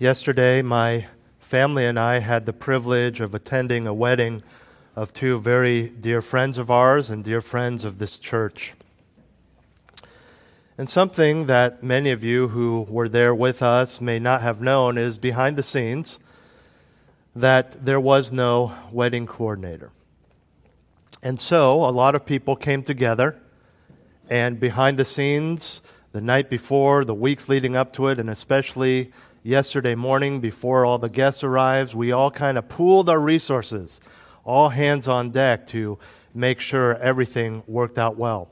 Yesterday, 0.00 0.62
my 0.62 1.08
family 1.40 1.84
and 1.84 1.98
I 1.98 2.20
had 2.20 2.46
the 2.46 2.52
privilege 2.52 3.20
of 3.20 3.34
attending 3.34 3.88
a 3.88 3.92
wedding 3.92 4.44
of 4.94 5.12
two 5.12 5.40
very 5.40 5.88
dear 5.88 6.22
friends 6.22 6.56
of 6.56 6.70
ours 6.70 7.10
and 7.10 7.24
dear 7.24 7.40
friends 7.40 7.84
of 7.84 7.98
this 7.98 8.20
church. 8.20 8.74
And 10.78 10.88
something 10.88 11.46
that 11.46 11.82
many 11.82 12.12
of 12.12 12.22
you 12.22 12.46
who 12.46 12.86
were 12.88 13.08
there 13.08 13.34
with 13.34 13.60
us 13.60 14.00
may 14.00 14.20
not 14.20 14.40
have 14.40 14.60
known 14.60 14.98
is 14.98 15.18
behind 15.18 15.56
the 15.56 15.64
scenes 15.64 16.20
that 17.34 17.84
there 17.84 17.98
was 17.98 18.30
no 18.30 18.72
wedding 18.92 19.26
coordinator. 19.26 19.90
And 21.24 21.40
so 21.40 21.84
a 21.84 21.90
lot 21.90 22.14
of 22.14 22.24
people 22.24 22.54
came 22.54 22.84
together, 22.84 23.36
and 24.30 24.60
behind 24.60 24.96
the 24.96 25.04
scenes, 25.04 25.82
the 26.12 26.20
night 26.20 26.48
before, 26.48 27.04
the 27.04 27.14
weeks 27.14 27.48
leading 27.48 27.74
up 27.74 27.92
to 27.94 28.06
it, 28.06 28.20
and 28.20 28.30
especially 28.30 29.10
yesterday 29.48 29.94
morning 29.94 30.40
before 30.40 30.84
all 30.84 30.98
the 30.98 31.08
guests 31.08 31.42
arrived, 31.42 31.94
we 31.94 32.12
all 32.12 32.30
kind 32.30 32.58
of 32.58 32.68
pooled 32.68 33.08
our 33.08 33.18
resources, 33.18 33.98
all 34.44 34.68
hands 34.68 35.08
on 35.08 35.30
deck 35.30 35.66
to 35.66 35.98
make 36.34 36.60
sure 36.60 36.96
everything 36.96 37.62
worked 37.66 37.96
out 37.98 38.18
well. 38.18 38.50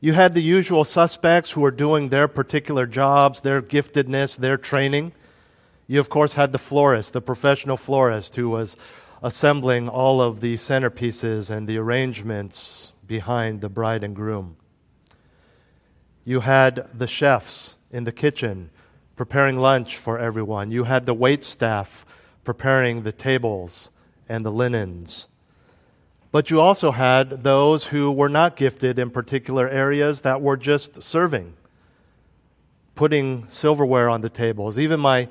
You 0.00 0.12
had 0.12 0.34
the 0.34 0.42
usual 0.42 0.82
suspects 0.82 1.52
who 1.52 1.60
were 1.60 1.70
doing 1.70 2.08
their 2.08 2.26
particular 2.26 2.86
jobs, 2.86 3.42
their 3.42 3.62
giftedness, 3.62 4.36
their 4.36 4.56
training. 4.56 5.12
You, 5.86 6.00
of 6.00 6.10
course, 6.10 6.34
had 6.34 6.50
the 6.50 6.58
florist, 6.58 7.12
the 7.12 7.20
professional 7.20 7.76
florist, 7.76 8.34
who 8.34 8.50
was 8.50 8.76
assembling 9.22 9.88
all 9.88 10.20
of 10.20 10.40
the 10.40 10.56
centerpieces 10.56 11.50
and 11.50 11.68
the 11.68 11.78
arrangements 11.78 12.92
behind 13.06 13.60
the 13.60 13.68
bride 13.68 14.02
and 14.02 14.16
groom. 14.16 14.56
You 16.24 16.40
had 16.40 16.88
the 16.92 17.06
chefs 17.06 17.76
in 17.92 18.02
the 18.02 18.12
kitchen 18.12 18.70
preparing 19.16 19.58
lunch 19.58 19.96
for 19.96 20.18
everyone. 20.18 20.70
You 20.70 20.84
had 20.84 21.06
the 21.06 21.14
wait 21.14 21.44
staff 21.44 22.04
preparing 22.42 23.02
the 23.02 23.12
tables 23.12 23.90
and 24.28 24.44
the 24.44 24.52
linens. 24.52 25.28
But 26.30 26.50
you 26.50 26.60
also 26.60 26.90
had 26.90 27.44
those 27.44 27.84
who 27.86 28.10
were 28.10 28.28
not 28.28 28.56
gifted 28.56 28.98
in 28.98 29.10
particular 29.10 29.68
areas 29.68 30.22
that 30.22 30.42
were 30.42 30.56
just 30.56 31.00
serving, 31.02 31.54
putting 32.96 33.48
silverware 33.48 34.10
on 34.10 34.20
the 34.20 34.28
tables. 34.28 34.78
Even 34.78 34.98
my 34.98 35.28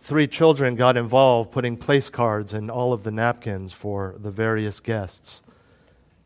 three 0.00 0.26
children 0.26 0.74
got 0.74 0.96
involved, 0.96 1.52
putting 1.52 1.76
place 1.76 2.08
cards 2.08 2.54
in 2.54 2.70
all 2.70 2.94
of 2.94 3.02
the 3.02 3.10
napkins 3.10 3.74
for 3.74 4.16
the 4.18 4.30
various 4.30 4.80
guests, 4.80 5.42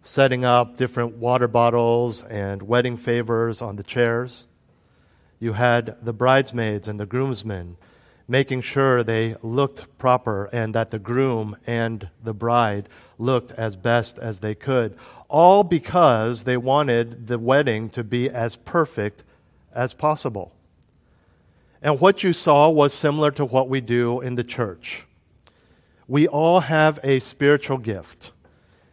setting 0.02 0.44
up 0.44 0.76
different 0.76 1.16
water 1.16 1.48
bottles 1.48 2.22
and 2.22 2.62
wedding 2.62 2.96
favors 2.96 3.60
on 3.60 3.74
the 3.74 3.82
chairs. 3.82 4.46
You 5.38 5.54
had 5.54 5.96
the 6.02 6.12
bridesmaids 6.12 6.88
and 6.88 6.98
the 6.98 7.06
groomsmen 7.06 7.76
making 8.26 8.62
sure 8.62 9.02
they 9.02 9.36
looked 9.42 9.98
proper 9.98 10.46
and 10.46 10.74
that 10.74 10.90
the 10.90 10.98
groom 10.98 11.56
and 11.66 12.08
the 12.22 12.32
bride 12.32 12.88
looked 13.18 13.52
as 13.52 13.76
best 13.76 14.18
as 14.18 14.40
they 14.40 14.54
could, 14.54 14.96
all 15.28 15.62
because 15.62 16.44
they 16.44 16.56
wanted 16.56 17.26
the 17.26 17.38
wedding 17.38 17.88
to 17.90 18.02
be 18.02 18.30
as 18.30 18.56
perfect 18.56 19.22
as 19.74 19.92
possible. 19.92 20.52
And 21.82 22.00
what 22.00 22.22
you 22.22 22.32
saw 22.32 22.68
was 22.70 22.94
similar 22.94 23.30
to 23.32 23.44
what 23.44 23.68
we 23.68 23.80
do 23.80 24.20
in 24.20 24.36
the 24.36 24.44
church. 24.44 25.04
We 26.08 26.26
all 26.26 26.60
have 26.60 26.98
a 27.02 27.18
spiritual 27.18 27.78
gift. 27.78 28.30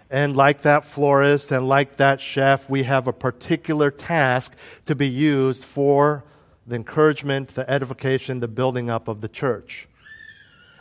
And 0.09 0.35
like 0.35 0.63
that 0.63 0.83
florist 0.83 1.53
and 1.53 1.69
like 1.69 1.95
that 1.95 2.19
chef, 2.19 2.69
we 2.69 2.83
have 2.83 3.07
a 3.07 3.13
particular 3.13 3.91
task 3.91 4.53
to 4.87 4.93
be 4.93 5.07
used 5.07 5.63
for 5.63 6.25
the 6.65 6.75
encouragement, 6.75 7.49
the 7.49 7.69
edification, 7.69 8.39
the 8.39 8.47
building 8.47 8.89
up 8.89 9.07
of 9.07 9.21
the 9.21 9.27
church. 9.27 9.87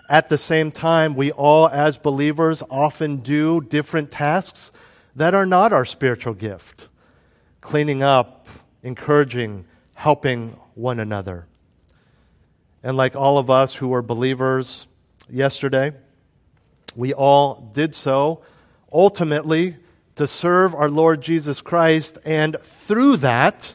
At 0.09 0.29
the 0.29 0.39
same 0.39 0.73
time, 0.73 1.15
we 1.15 1.31
all, 1.31 1.69
as 1.69 1.97
believers, 1.97 2.63
often 2.69 3.19
do 3.19 3.61
different 3.61 4.11
tasks 4.11 4.73
that 5.15 5.35
are 5.35 5.47
not 5.47 5.73
our 5.73 5.85
spiritual 5.85 6.35
gift 6.35 6.89
cleaning 7.61 8.03
up, 8.03 8.49
encouraging, 8.83 9.67
helping 9.95 10.57
one 10.75 10.99
another. 10.99 11.47
And 12.83 12.97
like 12.97 13.15
all 13.15 13.39
of 13.39 13.51
us 13.51 13.75
who 13.75 13.89
were 13.89 14.03
believers 14.03 14.87
yesterday, 15.29 15.93
we 16.97 17.13
all 17.13 17.71
did 17.75 17.95
so 17.95 18.43
ultimately 18.93 19.77
to 20.17 20.27
serve 20.27 20.75
our 20.75 20.89
Lord 20.89 21.21
Jesus 21.21 21.61
Christ, 21.61 22.19
and 22.25 22.57
through 22.63 23.19
that, 23.19 23.75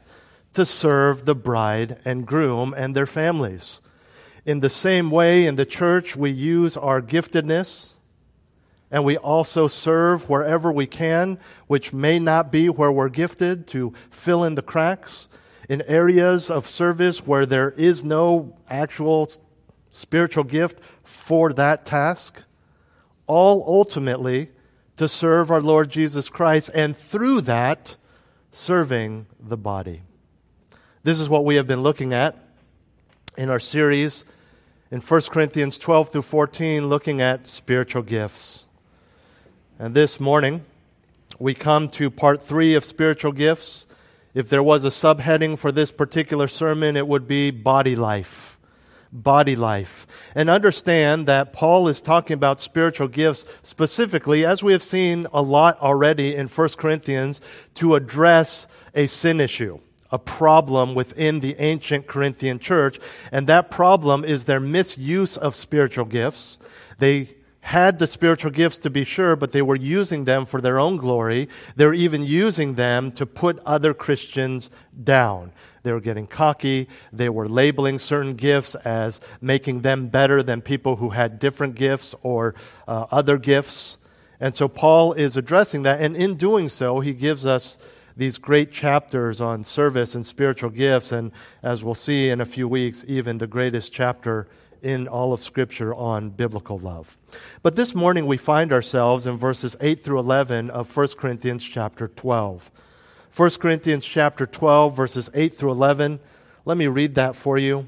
to 0.56 0.66
serve 0.66 1.26
the 1.26 1.36
bride 1.36 2.00
and 2.04 2.26
groom 2.26 2.74
and 2.76 2.96
their 2.96 3.06
families. 3.06 3.82
In 4.46 4.60
the 4.60 4.70
same 4.70 5.10
way, 5.12 5.46
in 5.46 5.56
the 5.56 5.66
church, 5.66 6.16
we 6.16 6.32
use 6.32 6.76
our 6.78 7.02
giftedness 7.02 7.96
and 8.92 9.04
we 9.04 9.18
also 9.18 9.68
serve 9.68 10.30
wherever 10.30 10.72
we 10.72 10.86
can, 10.86 11.40
which 11.68 11.92
may 11.92 12.20
not 12.20 12.52
be 12.52 12.70
where 12.70 12.92
we're 12.92 13.10
gifted, 13.10 13.68
to 13.68 13.94
fill 14.10 14.44
in 14.44 14.56
the 14.56 14.62
cracks. 14.62 15.28
In 15.68 15.82
areas 15.82 16.50
of 16.50 16.68
service 16.68 17.26
where 17.26 17.46
there 17.46 17.72
is 17.72 18.04
no 18.04 18.56
actual 18.70 19.30
spiritual 19.90 20.44
gift 20.44 20.80
for 21.04 21.52
that 21.54 21.86
task, 21.86 22.44
all 23.28 23.64
ultimately 23.68 24.52
to 24.98 25.08
serve 25.08 25.52
our 25.52 25.62
Lord 25.62 25.90
Jesus 25.90 26.30
Christ, 26.30 26.70
and 26.74 26.96
through 26.96 27.42
that, 27.42 27.98
serving 28.52 29.26
the 29.40 29.58
body. 29.58 30.04
This 31.06 31.20
is 31.20 31.30
what 31.30 31.46
we 31.46 31.58
have 31.58 31.68
been 31.68 31.84
looking 31.84 32.14
at 32.14 32.36
in 33.38 33.52
our 33.52 33.60
series 33.60 34.26
in 34.90 35.02
1 35.02 35.22
Corinthians 35.30 35.78
12 35.78 36.10
through 36.10 36.22
14, 36.24 36.90
looking 36.90 37.22
at 37.22 37.48
spiritual 37.48 38.02
gifts. 38.02 38.66
And 39.78 39.94
this 39.94 40.20
morning, 40.20 40.66
we 41.38 41.54
come 41.54 41.90
to 41.90 42.10
part 42.10 42.42
three 42.42 42.74
of 42.74 42.84
spiritual 42.84 43.34
gifts. 43.34 43.86
If 44.34 44.50
there 44.50 44.64
was 44.64 44.84
a 44.84 44.88
subheading 44.88 45.60
for 45.60 45.72
this 45.72 45.92
particular 45.92 46.48
sermon, 46.48 46.98
it 46.98 47.08
would 47.08 47.28
be 47.28 47.52
body 47.52 47.96
life. 47.96 48.58
Body 49.12 49.56
life. 49.56 50.08
And 50.34 50.50
understand 50.50 51.28
that 51.28 51.54
Paul 51.54 51.88
is 51.88 52.02
talking 52.02 52.34
about 52.34 52.60
spiritual 52.60 53.10
gifts 53.10 53.46
specifically, 53.62 54.44
as 54.44 54.64
we 54.64 54.72
have 54.72 54.82
seen 54.82 55.28
a 55.32 55.44
lot 55.44 55.80
already 55.82 56.34
in 56.36 56.48
1 56.48 56.70
Corinthians, 56.70 57.42
to 57.76 57.94
address 57.94 58.66
a 58.96 59.06
sin 59.06 59.40
issue 59.40 59.80
a 60.12 60.20
problem 60.20 60.96
within 60.96 61.40
the 61.40 61.56
ancient 61.60 62.08
Corinthian 62.08 62.60
church, 62.60 63.00
and 63.32 63.48
that 63.48 63.72
problem 63.72 64.24
is 64.24 64.46
their 64.46 64.60
misuse 64.60 65.38
of 65.38 65.56
spiritual 65.56 66.06
gifts. 66.06 66.58
They 67.00 67.36
had 67.62 67.98
the 67.98 68.06
spiritual 68.06 68.52
gifts 68.52 68.78
to 68.78 68.92
be 68.92 69.04
sure, 69.04 69.36
but 69.36 69.52
they 69.52 69.62
were 69.62 69.76
using 69.76 70.26
them 70.26 70.46
for 70.46 70.62
their 70.62 70.78
own 70.78 70.98
glory. 70.98 71.50
They 71.76 71.86
were 71.86 71.96
even 71.96 72.24
using 72.24 72.76
them 72.76 73.12
to 73.14 73.26
put 73.26 73.60
other 73.66 73.96
Christians 73.96 74.70
down. 75.04 75.52
They 75.82 75.92
were 75.92 76.00
getting 76.00 76.28
cocky. 76.28 76.88
They 77.12 77.28
were 77.28 77.48
labeling 77.48 77.98
certain 77.98 78.36
gifts 78.36 78.76
as 78.76 79.20
making 79.42 79.82
them 79.82 80.10
better 80.10 80.44
than 80.44 80.62
people 80.62 80.98
who 80.98 81.10
had 81.10 81.40
different 81.40 81.74
gifts 81.74 82.14
or 82.22 82.54
uh, 82.88 83.08
other 83.10 83.40
gifts. 83.40 83.98
And 84.40 84.56
so 84.56 84.68
Paul 84.68 85.14
is 85.14 85.36
addressing 85.36 85.84
that, 85.84 86.02
and 86.02 86.16
in 86.16 86.36
doing 86.36 86.70
so, 86.70 87.00
he 87.00 87.14
gives 87.14 87.46
us 87.46 87.80
these 88.18 88.38
great 88.38 88.72
chapters 88.72 89.42
on 89.42 89.64
service 89.64 90.16
and 90.16 90.26
spiritual 90.26 90.70
gifts, 90.70 91.12
and 91.12 91.32
as 91.62 91.84
we'll 91.84 91.94
see 91.94 92.30
in 92.30 92.40
a 92.40 92.46
few 92.46 92.68
weeks, 92.68 93.04
even 93.08 93.38
the 93.38 93.48
greatest 93.48 93.92
chapter 93.92 94.48
in 94.82 95.08
all 95.08 95.34
of 95.34 95.44
Scripture 95.44 95.94
on 95.94 96.30
biblical 96.30 96.78
love. 96.78 97.18
But 97.62 97.76
this 97.76 97.94
morning 97.94 98.26
we 98.26 98.38
find 98.38 98.72
ourselves 98.72 99.26
in 99.26 99.36
verses 99.38 99.76
8 99.82 100.00
through 100.00 100.20
11 100.20 100.70
of 100.70 100.96
1 100.96 101.08
Corinthians 101.18 101.64
chapter 101.64 102.08
12. 102.08 102.72
1 103.36 103.50
Corinthians 103.52 104.06
chapter 104.06 104.46
12, 104.46 104.96
verses 104.96 105.30
8 105.34 105.54
through 105.54 105.72
11. 105.72 106.20
Let 106.64 106.78
me 106.78 106.88
read 106.88 107.16
that 107.16 107.36
for 107.36 107.58
you. 107.58 107.88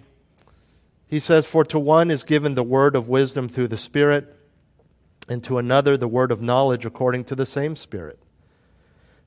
He 1.07 1.19
says, 1.19 1.45
For 1.45 1.63
to 1.65 1.79
one 1.79 2.11
is 2.11 2.25
given 2.25 2.55
the 2.55 2.63
word 2.63 2.95
of 2.95 3.07
wisdom 3.07 3.47
through 3.47 3.69
the 3.69 3.77
Spirit, 3.77 4.35
and 5.29 5.41
to 5.45 5.57
another 5.57 5.95
the 5.95 6.07
word 6.07 6.31
of 6.31 6.41
knowledge 6.41 6.85
according 6.85 7.23
to 7.25 7.35
the 7.35 7.45
same 7.45 7.77
Spirit 7.77 8.19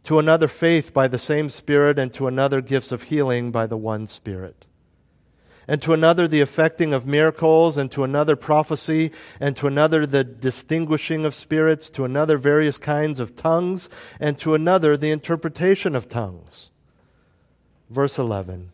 to 0.05 0.19
another 0.19 0.49
faith 0.49 0.93
by 0.93 1.08
the 1.08 1.19
same 1.19 1.49
Spirit, 1.49 1.99
and 1.99 2.12
to 2.14 2.26
another 2.26 2.61
gifts 2.61 2.93
of 2.93 3.05
healing 3.05 3.50
by 3.50 3.67
the 3.67 3.76
one 3.76 4.06
Spirit. 4.06 4.64
And 5.69 5.81
to 5.82 5.93
another 5.93 6.26
the 6.26 6.41
effecting 6.41 6.93
of 6.93 7.06
miracles, 7.06 7.76
and 7.76 7.93
to 7.93 8.02
another 8.02 8.35
prophecy, 8.35 9.12
and 9.38 9.55
to 9.56 9.67
another 9.67 10.06
the 10.06 10.25
distinguishing 10.25 11.25
of 11.25 11.35
spirits, 11.35 11.91
to 11.91 12.05
another 12.05 12.38
various 12.38 12.79
kinds 12.79 13.20
of 13.20 13.37
tongues, 13.37 13.88
and 14.19 14.38
to 14.38 14.55
another 14.55 14.97
the 14.97 15.11
interpretation 15.11 15.94
of 15.94 16.08
tongues. 16.08 16.70
Verse 17.91 18.19
11 18.19 18.73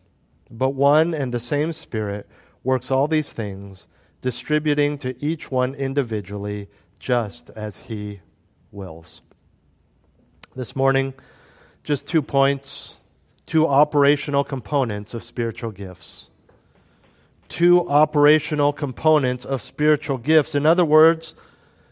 But 0.49 0.69
one 0.69 1.13
and 1.13 1.33
the 1.33 1.39
same 1.39 1.71
Spirit 1.71 2.27
works 2.63 2.89
all 2.89 3.07
these 3.07 3.33
things, 3.33 3.85
distributing 4.21 4.97
to 4.99 5.23
each 5.23 5.51
one 5.51 5.75
individually 5.75 6.69
just 6.99 7.49
as 7.51 7.79
he 7.79 8.21
wills 8.71 9.21
this 10.57 10.75
morning. 10.75 11.13
Just 11.83 12.07
two 12.07 12.21
points, 12.21 12.95
two 13.45 13.65
operational 13.67 14.43
components 14.43 15.13
of 15.13 15.23
spiritual 15.23 15.71
gifts. 15.71 16.29
two 17.49 17.87
operational 17.87 18.73
components 18.73 19.45
of 19.45 19.61
spiritual 19.61 20.17
gifts. 20.17 20.53
In 20.55 20.65
other 20.65 20.85
words, 20.85 21.35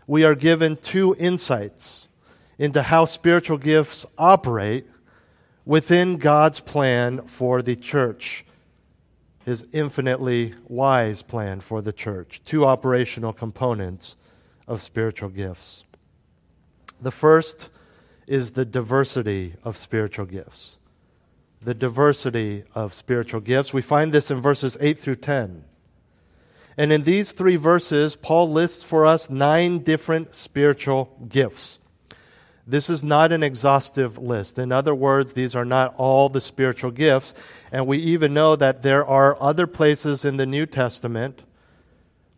we 0.08 0.24
are 0.24 0.36
given 0.36 0.78
two 0.78 1.16
insights 1.18 2.08
into 2.58 2.82
how 2.82 3.06
spiritual 3.06 3.58
gifts 3.58 4.06
operate 4.18 4.86
within 5.66 6.18
God's 6.18 6.60
plan 6.60 7.26
for 7.26 7.62
the 7.62 7.76
church, 7.76 8.46
His 9.46 9.68
infinitely 9.72 10.54
wise 10.68 11.22
plan 11.22 11.60
for 11.60 11.82
the 11.82 11.94
church. 11.94 12.42
Two 12.44 12.66
operational 12.66 13.34
components 13.34 14.16
of 14.68 14.82
spiritual 14.82 15.30
gifts. 15.30 15.84
The 17.02 17.12
first 17.12 17.70
is 18.28 18.52
the 18.52 18.66
diversity 18.66 19.56
of 19.64 19.78
spiritual 19.78 20.26
gifts. 20.26 20.78
The 21.62 21.74
diversity 21.74 22.64
of 22.74 22.94
spiritual 22.94 23.42
gifts. 23.42 23.74
We 23.74 23.82
find 23.82 24.14
this 24.14 24.30
in 24.30 24.42
verses 24.42 24.78
8 24.80 24.98
through 24.98 25.18
10. 25.18 25.64
And 26.78 26.92
in 26.92 27.04
these 27.04 27.32
three 27.32 27.56
verses, 27.56 28.16
Paul 28.16 28.52
lists 28.52 28.84
for 28.84 29.06
us 29.06 29.30
nine 29.30 29.80
different 29.80 30.36
spiritual 30.36 31.16
gifts. 31.28 31.80
This 32.68 32.90
is 32.90 33.04
not 33.04 33.32
an 33.32 33.44
exhaustive 33.44 34.18
list. 34.18 34.58
In 34.58 34.72
other 34.72 34.96
words, 34.96 35.34
these 35.34 35.56
are 35.56 35.66
not 35.66 35.94
all 35.98 36.30
the 36.30 36.42
spiritual 36.42 36.92
gifts. 36.92 37.34
And 37.72 37.86
we 37.86 38.00
even 38.00 38.34
know 38.34 38.56
that 38.56 38.82
there 38.82 39.06
are 39.06 39.42
other 39.42 39.68
places 39.68 40.26
in 40.26 40.38
the 40.38 40.48
New 40.48 40.66
Testament 40.66 41.44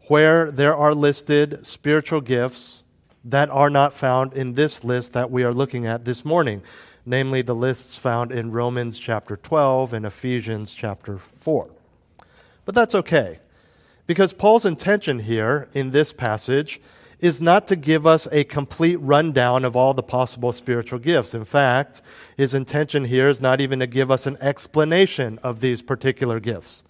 where 0.07 0.51
there 0.51 0.75
are 0.75 0.93
listed 0.93 1.65
spiritual 1.65 2.21
gifts 2.21 2.83
that 3.27 3.50
are 3.50 3.69
not 3.69 3.94
found 3.94 4.33
in 4.33 4.53
this 4.53 4.83
list 4.83 5.13
that 5.13 5.29
we 5.29 5.44
are 5.44 5.51
looking 5.51 5.85
at 5.85 6.06
this 6.06 6.24
morning, 6.24 6.62
namely 7.06 7.41
the 7.41 7.53
lists 7.56 7.97
found 7.97 8.31
in 8.31 8.51
Romans 8.51 8.97
chapter 8.97 9.35
12 9.35 9.94
and 9.94 10.06
Ephesians 10.06 10.74
chapter 10.74 11.18
4. 11.18 11.69
But 12.63 12.74
that's 12.74 12.95
okay, 12.95 13.39
because 14.06 14.31
Paul's 14.33 14.65
intention 14.65 15.19
here 15.19 15.68
in 15.74 15.91
this 15.91 16.13
passage 16.13 16.79
is 17.19 17.41
not 17.41 17.68
to 17.68 17.75
give 17.75 18.06
us 18.07 18.27
a 18.31 18.44
complete 18.44 18.97
rundown 18.97 19.65
of 19.65 19.75
all 19.75 19.94
the 19.94 20.03
possible 20.03 20.51
spiritual 20.51 21.00
gifts. 21.00 21.33
In 21.33 21.45
fact, 21.45 22.01
his 22.38 22.53
intention 22.53 23.06
here 23.06 23.27
is 23.27 23.41
not 23.41 23.59
even 23.59 23.80
to 23.80 23.88
give 23.88 24.09
us 24.12 24.25
an 24.25 24.38
explanation 24.39 25.39
of 25.44 25.59
these 25.59 25.81
particular 25.81 26.39
gifts. 26.39 26.83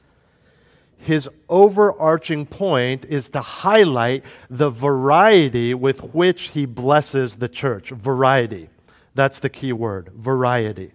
His 0.97 1.29
overarching 1.47 2.45
point 2.45 3.05
is 3.05 3.29
to 3.29 3.41
highlight 3.41 4.23
the 4.49 4.69
variety 4.69 5.73
with 5.73 6.13
which 6.13 6.49
he 6.49 6.65
blesses 6.65 7.38
the 7.38 7.47
church. 7.47 7.91
Variety. 7.91 8.69
That's 9.15 9.39
the 9.39 9.49
key 9.49 9.73
word 9.73 10.11
variety. 10.15 10.91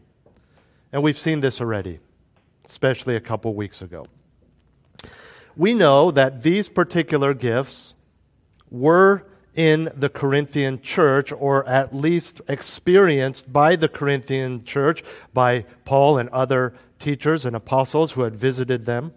And 0.92 1.02
we've 1.02 1.18
seen 1.18 1.40
this 1.40 1.60
already, 1.60 2.00
especially 2.68 3.16
a 3.16 3.20
couple 3.20 3.54
weeks 3.54 3.80
ago. 3.80 4.06
We 5.56 5.74
know 5.74 6.10
that 6.10 6.42
these 6.42 6.68
particular 6.68 7.34
gifts 7.34 7.94
were 8.70 9.26
in 9.54 9.90
the 9.94 10.08
Corinthian 10.08 10.80
church, 10.80 11.30
or 11.32 11.66
at 11.68 11.94
least 11.94 12.40
experienced 12.48 13.52
by 13.52 13.76
the 13.76 13.88
Corinthian 13.88 14.64
church, 14.64 15.02
by 15.34 15.66
Paul 15.84 16.16
and 16.16 16.28
other 16.30 16.74
teachers 16.98 17.44
and 17.44 17.54
apostles 17.54 18.12
who 18.12 18.22
had 18.22 18.34
visited 18.34 18.86
them. 18.86 19.12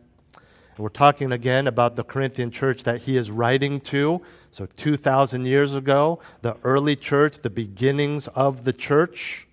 We're 0.78 0.90
talking 0.90 1.32
again 1.32 1.68
about 1.68 1.96
the 1.96 2.04
Corinthian 2.04 2.52
church 2.52 2.84
that 2.84 3.04
he 3.04 3.16
is 3.16 3.32
writing 3.32 3.80
to. 3.82 4.22
So, 4.52 4.66
2,000 4.66 5.46
years 5.46 5.74
ago, 5.74 6.20
the 6.42 6.58
early 6.64 6.98
church, 6.98 7.40
the 7.40 7.50
beginnings 7.50 8.28
of 8.30 8.66
the 8.66 8.74
church. 8.74 9.48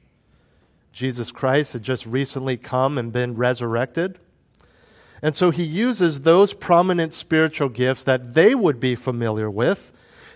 Jesus 0.93 1.31
Christ 1.31 1.73
had 1.73 1.83
just 1.83 2.07
recently 2.07 2.57
come 2.57 2.99
and 2.99 3.13
been 3.13 3.37
resurrected. 3.37 4.19
And 5.23 5.37
so 5.37 5.51
he 5.51 5.63
uses 5.63 6.23
those 6.23 6.53
prominent 6.53 7.15
spiritual 7.15 7.69
gifts 7.69 8.03
that 8.05 8.35
they 8.35 8.55
would 8.55 8.81
be 8.81 8.97
familiar 8.97 9.49
with 9.49 9.93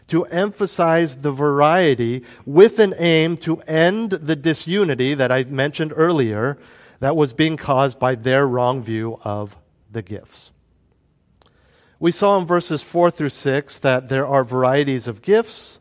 to 0.06 0.24
emphasize 0.26 1.16
the 1.16 1.32
variety 1.32 2.22
with 2.46 2.78
an 2.78 2.94
aim 2.98 3.36
to 3.38 3.60
end 3.62 4.10
the 4.10 4.36
disunity 4.36 5.14
that 5.14 5.32
I 5.32 5.42
mentioned 5.44 5.92
earlier 5.96 6.56
that 7.00 7.16
was 7.16 7.32
being 7.32 7.56
caused 7.56 7.98
by 7.98 8.14
their 8.14 8.46
wrong 8.46 8.82
view 8.82 9.18
of 9.24 9.56
the 9.90 10.02
gifts. 10.02 10.52
We 11.98 12.12
saw 12.12 12.38
in 12.38 12.44
verses 12.44 12.82
4 12.82 13.10
through 13.10 13.30
6 13.30 13.78
that 13.78 14.10
there 14.10 14.26
are 14.26 14.44
varieties 14.44 15.08
of 15.08 15.22
gifts, 15.22 15.80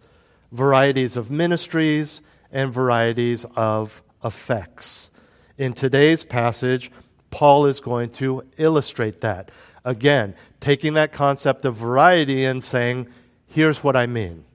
varieties 0.52 1.18
of 1.18 1.30
ministries, 1.30 2.22
and 2.52 2.72
varieties 2.72 3.46
of 3.56 4.02
effects. 4.24 5.10
In 5.58 5.74
today's 5.74 6.24
passage, 6.24 6.90
Paul 7.32 7.66
is 7.66 7.82
going 7.82 8.12
to 8.12 8.44
illustrate 8.58 9.20
that. 9.22 9.52
Again, 9.84 10.36
taking 10.62 10.94
that 10.94 11.12
concept 11.12 11.66
of 11.66 11.76
variety 11.76 12.46
and 12.46 12.64
saying, 12.64 13.08
here's 13.48 13.84
what 13.84 13.98
I 13.98 14.06
mean. 14.06 14.46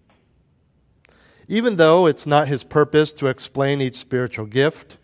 Even 1.46 1.76
though 1.76 2.06
it's 2.06 2.26
not 2.26 2.48
his 2.48 2.64
purpose 2.64 3.12
to 3.14 3.26
explain 3.26 3.82
each 3.82 3.96
spiritual 3.96 4.46
gift, 4.46 4.96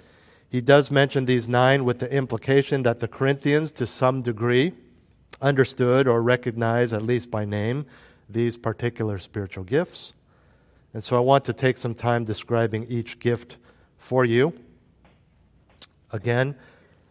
he 0.49 0.63
does 0.63 0.91
mention 0.91 1.27
these 1.27 1.49
nine 1.49 1.85
with 1.85 1.99
the 1.99 2.11
implication 2.11 2.83
that 2.85 3.01
the 3.01 3.09
Corinthians, 3.09 3.71
to 3.73 3.87
some 3.87 4.23
degree, 4.23 4.73
understood 5.41 6.07
or 6.09 6.23
recognized, 6.23 6.93
at 6.93 7.03
least 7.03 7.31
by 7.31 7.45
name, 7.45 7.87
these 8.29 8.57
particular 8.57 9.19
spiritual 9.19 9.65
gifts. 9.65 10.15
And 10.95 11.05
so 11.05 11.17
I 11.17 11.21
want 11.21 11.45
to 11.45 11.53
take 11.53 11.77
some 11.77 11.95
time 11.95 12.25
describing 12.25 12.87
each 12.89 13.19
gift 13.19 13.59
for 13.99 14.25
you. 14.25 14.53
Again, 16.13 16.57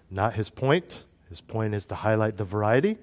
not 0.09 0.33
his 0.33 0.49
point. 0.49 1.03
His 1.29 1.41
point 1.41 1.75
is 1.75 1.85
to 1.87 1.95
highlight 1.95 2.37
the 2.37 2.45
variety. 2.45 2.97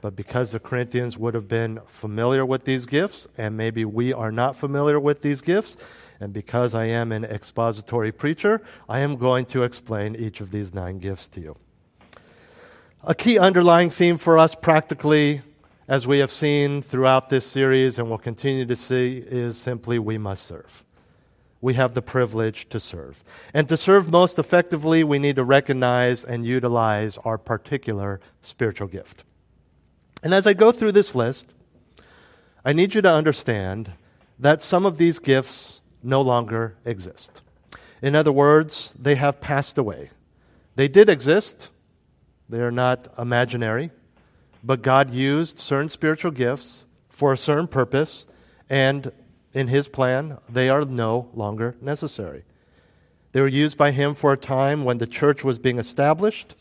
But 0.00 0.14
because 0.14 0.52
the 0.52 0.60
Corinthians 0.60 1.18
would 1.18 1.34
have 1.34 1.48
been 1.48 1.80
familiar 1.86 2.46
with 2.46 2.64
these 2.64 2.86
gifts, 2.86 3.26
and 3.36 3.56
maybe 3.56 3.84
we 3.84 4.12
are 4.12 4.30
not 4.30 4.56
familiar 4.56 5.00
with 5.00 5.22
these 5.22 5.40
gifts, 5.40 5.76
and 6.20 6.32
because 6.32 6.74
I 6.74 6.84
am 6.84 7.10
an 7.10 7.24
expository 7.24 8.12
preacher, 8.12 8.60
I 8.88 9.00
am 9.00 9.16
going 9.16 9.46
to 9.46 9.64
explain 9.64 10.14
each 10.14 10.40
of 10.40 10.50
these 10.50 10.72
nine 10.72 10.98
gifts 10.98 11.26
to 11.28 11.40
you. 11.40 11.56
A 13.04 13.14
key 13.14 13.38
underlying 13.38 13.90
theme 13.90 14.18
for 14.18 14.38
us, 14.38 14.54
practically, 14.54 15.42
as 15.86 16.06
we 16.06 16.18
have 16.18 16.32
seen 16.32 16.82
throughout 16.82 17.28
this 17.28 17.46
series 17.46 17.98
and 17.98 18.10
will 18.10 18.18
continue 18.18 18.66
to 18.66 18.76
see, 18.76 19.18
is 19.18 19.56
simply 19.56 19.98
we 19.98 20.18
must 20.18 20.44
serve 20.44 20.84
we 21.60 21.74
have 21.74 21.94
the 21.94 22.02
privilege 22.02 22.68
to 22.68 22.78
serve. 22.78 23.24
And 23.52 23.68
to 23.68 23.76
serve 23.76 24.10
most 24.10 24.38
effectively, 24.38 25.02
we 25.02 25.18
need 25.18 25.36
to 25.36 25.44
recognize 25.44 26.24
and 26.24 26.46
utilize 26.46 27.18
our 27.18 27.38
particular 27.38 28.20
spiritual 28.42 28.86
gift. 28.86 29.24
And 30.22 30.32
as 30.32 30.46
I 30.46 30.52
go 30.52 30.72
through 30.72 30.92
this 30.92 31.14
list, 31.14 31.54
I 32.64 32.72
need 32.72 32.94
you 32.94 33.02
to 33.02 33.10
understand 33.10 33.92
that 34.38 34.62
some 34.62 34.86
of 34.86 34.98
these 34.98 35.18
gifts 35.18 35.82
no 36.02 36.20
longer 36.20 36.76
exist. 36.84 37.42
In 38.02 38.14
other 38.14 38.32
words, 38.32 38.94
they 38.98 39.16
have 39.16 39.40
passed 39.40 39.78
away. 39.78 40.10
They 40.76 40.86
did 40.86 41.08
exist, 41.08 41.70
they 42.48 42.60
are 42.60 42.70
not 42.70 43.12
imaginary, 43.18 43.90
but 44.64 44.82
God 44.82 45.10
used 45.10 45.58
certain 45.58 45.88
spiritual 45.88 46.30
gifts 46.30 46.84
for 47.08 47.32
a 47.32 47.36
certain 47.36 47.68
purpose, 47.68 48.26
and 48.68 49.12
in 49.52 49.68
His 49.68 49.88
plan, 49.88 50.38
they 50.48 50.68
are 50.68 50.84
no 50.84 51.28
longer 51.34 51.76
necessary. 51.80 52.44
They 53.32 53.40
were 53.40 53.48
used 53.48 53.76
by 53.76 53.90
Him 53.90 54.14
for 54.14 54.32
a 54.32 54.38
time 54.38 54.84
when 54.84 54.98
the 54.98 55.06
church 55.06 55.44
was 55.44 55.58
being 55.58 55.78
established 55.78 56.54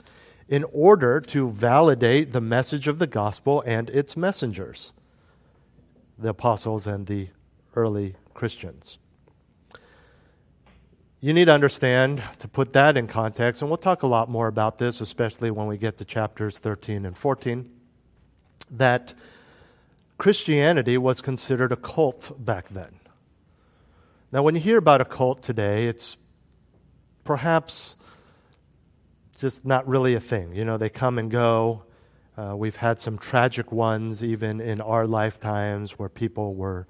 in 0.47 0.63
order 0.71 1.19
to 1.19 1.49
validate 1.49 2.31
the 2.31 2.41
message 2.41 2.87
of 2.87 2.99
the 2.99 3.07
gospel 3.07 3.63
and 3.65 3.89
its 3.89 4.15
messengers, 4.15 4.93
the 6.17 6.29
apostles 6.29 6.87
and 6.87 7.07
the 7.07 7.29
early 7.75 8.15
Christians. 8.33 8.97
You 11.19 11.33
need 11.33 11.45
to 11.45 11.51
understand, 11.51 12.21
to 12.39 12.47
put 12.47 12.73
that 12.73 12.95
in 12.95 13.07
context, 13.07 13.63
and 13.63 13.71
we'll 13.71 13.77
talk 13.77 14.03
a 14.03 14.07
lot 14.07 14.29
more 14.29 14.47
about 14.47 14.77
this, 14.77 15.01
especially 15.01 15.49
when 15.49 15.65
we 15.65 15.75
get 15.77 15.97
to 15.97 16.05
chapters 16.05 16.59
13 16.59 17.07
and 17.07 17.17
14, 17.17 17.71
that 18.71 19.15
Christianity 20.19 20.95
was 20.95 21.21
considered 21.21 21.71
a 21.71 21.75
cult 21.75 22.33
back 22.37 22.69
then. 22.69 22.99
Now, 24.31 24.43
when 24.43 24.53
you 24.53 24.61
hear 24.61 24.77
about 24.77 25.01
a 25.01 25.05
cult 25.05 25.41
today, 25.41 25.87
it's 25.87 26.17
perhaps 27.23 27.95
just 29.39 29.65
not 29.65 29.87
really 29.87 30.13
a 30.13 30.19
thing. 30.19 30.53
You 30.53 30.65
know, 30.65 30.77
they 30.77 30.89
come 30.89 31.17
and 31.17 31.31
go. 31.31 31.83
Uh, 32.37 32.55
we've 32.55 32.75
had 32.75 32.99
some 32.99 33.17
tragic 33.17 33.71
ones 33.71 34.23
even 34.23 34.61
in 34.61 34.81
our 34.81 35.07
lifetimes 35.07 35.97
where 35.97 36.09
people 36.09 36.53
were 36.53 36.85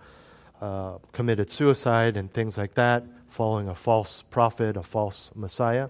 uh, 0.61 0.97
committed 1.13 1.49
suicide 1.49 2.17
and 2.17 2.29
things 2.29 2.57
like 2.57 2.73
that, 2.73 3.05
following 3.29 3.67
a 3.67 3.75
false 3.75 4.23
prophet, 4.23 4.77
a 4.77 4.83
false 4.83 5.31
Messiah. 5.35 5.89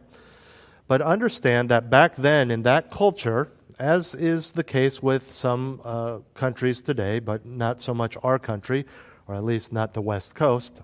But 0.87 1.01
understand 1.01 1.69
that 1.69 1.89
back 1.89 2.15
then 2.15 2.49
in 2.49 2.63
that 2.63 2.91
culture, 2.91 3.49
as 3.79 4.15
is 4.15 4.53
the 4.53 4.63
case 4.63 5.03
with 5.03 5.31
some 5.31 5.81
uh, 5.83 6.19
countries 6.33 6.81
today, 6.81 7.19
but 7.19 7.45
not 7.45 7.81
so 7.81 7.93
much 7.93 8.17
our 8.23 8.39
country, 8.39 8.85
or 9.27 9.35
at 9.35 9.43
least 9.43 9.71
not 9.71 9.93
the 9.93 10.01
West 10.01 10.33
Coast, 10.33 10.81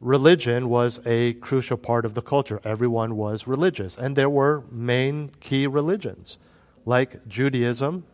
religion 0.00 0.68
was 0.68 1.00
a 1.06 1.34
crucial 1.34 1.76
part 1.76 2.04
of 2.04 2.14
the 2.14 2.22
culture. 2.22 2.60
Everyone 2.64 3.16
was 3.16 3.46
religious. 3.46 3.96
And 3.96 4.16
there 4.16 4.28
were 4.28 4.64
main 4.70 5.30
key 5.40 5.66
religions, 5.66 6.38
like 6.84 7.26
Judaism 7.26 8.04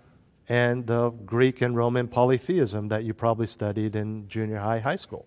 and 0.49 0.87
the 0.87 1.11
Greek 1.11 1.63
and 1.63 1.77
Roman 1.77 2.09
polytheism 2.09 2.89
that 2.89 3.05
you 3.05 3.15
probably 3.15 3.47
studied 3.47 3.97
in 3.97 4.29
junior 4.29 4.59
high, 4.59 4.81
high 4.81 4.97
school. 4.97 5.27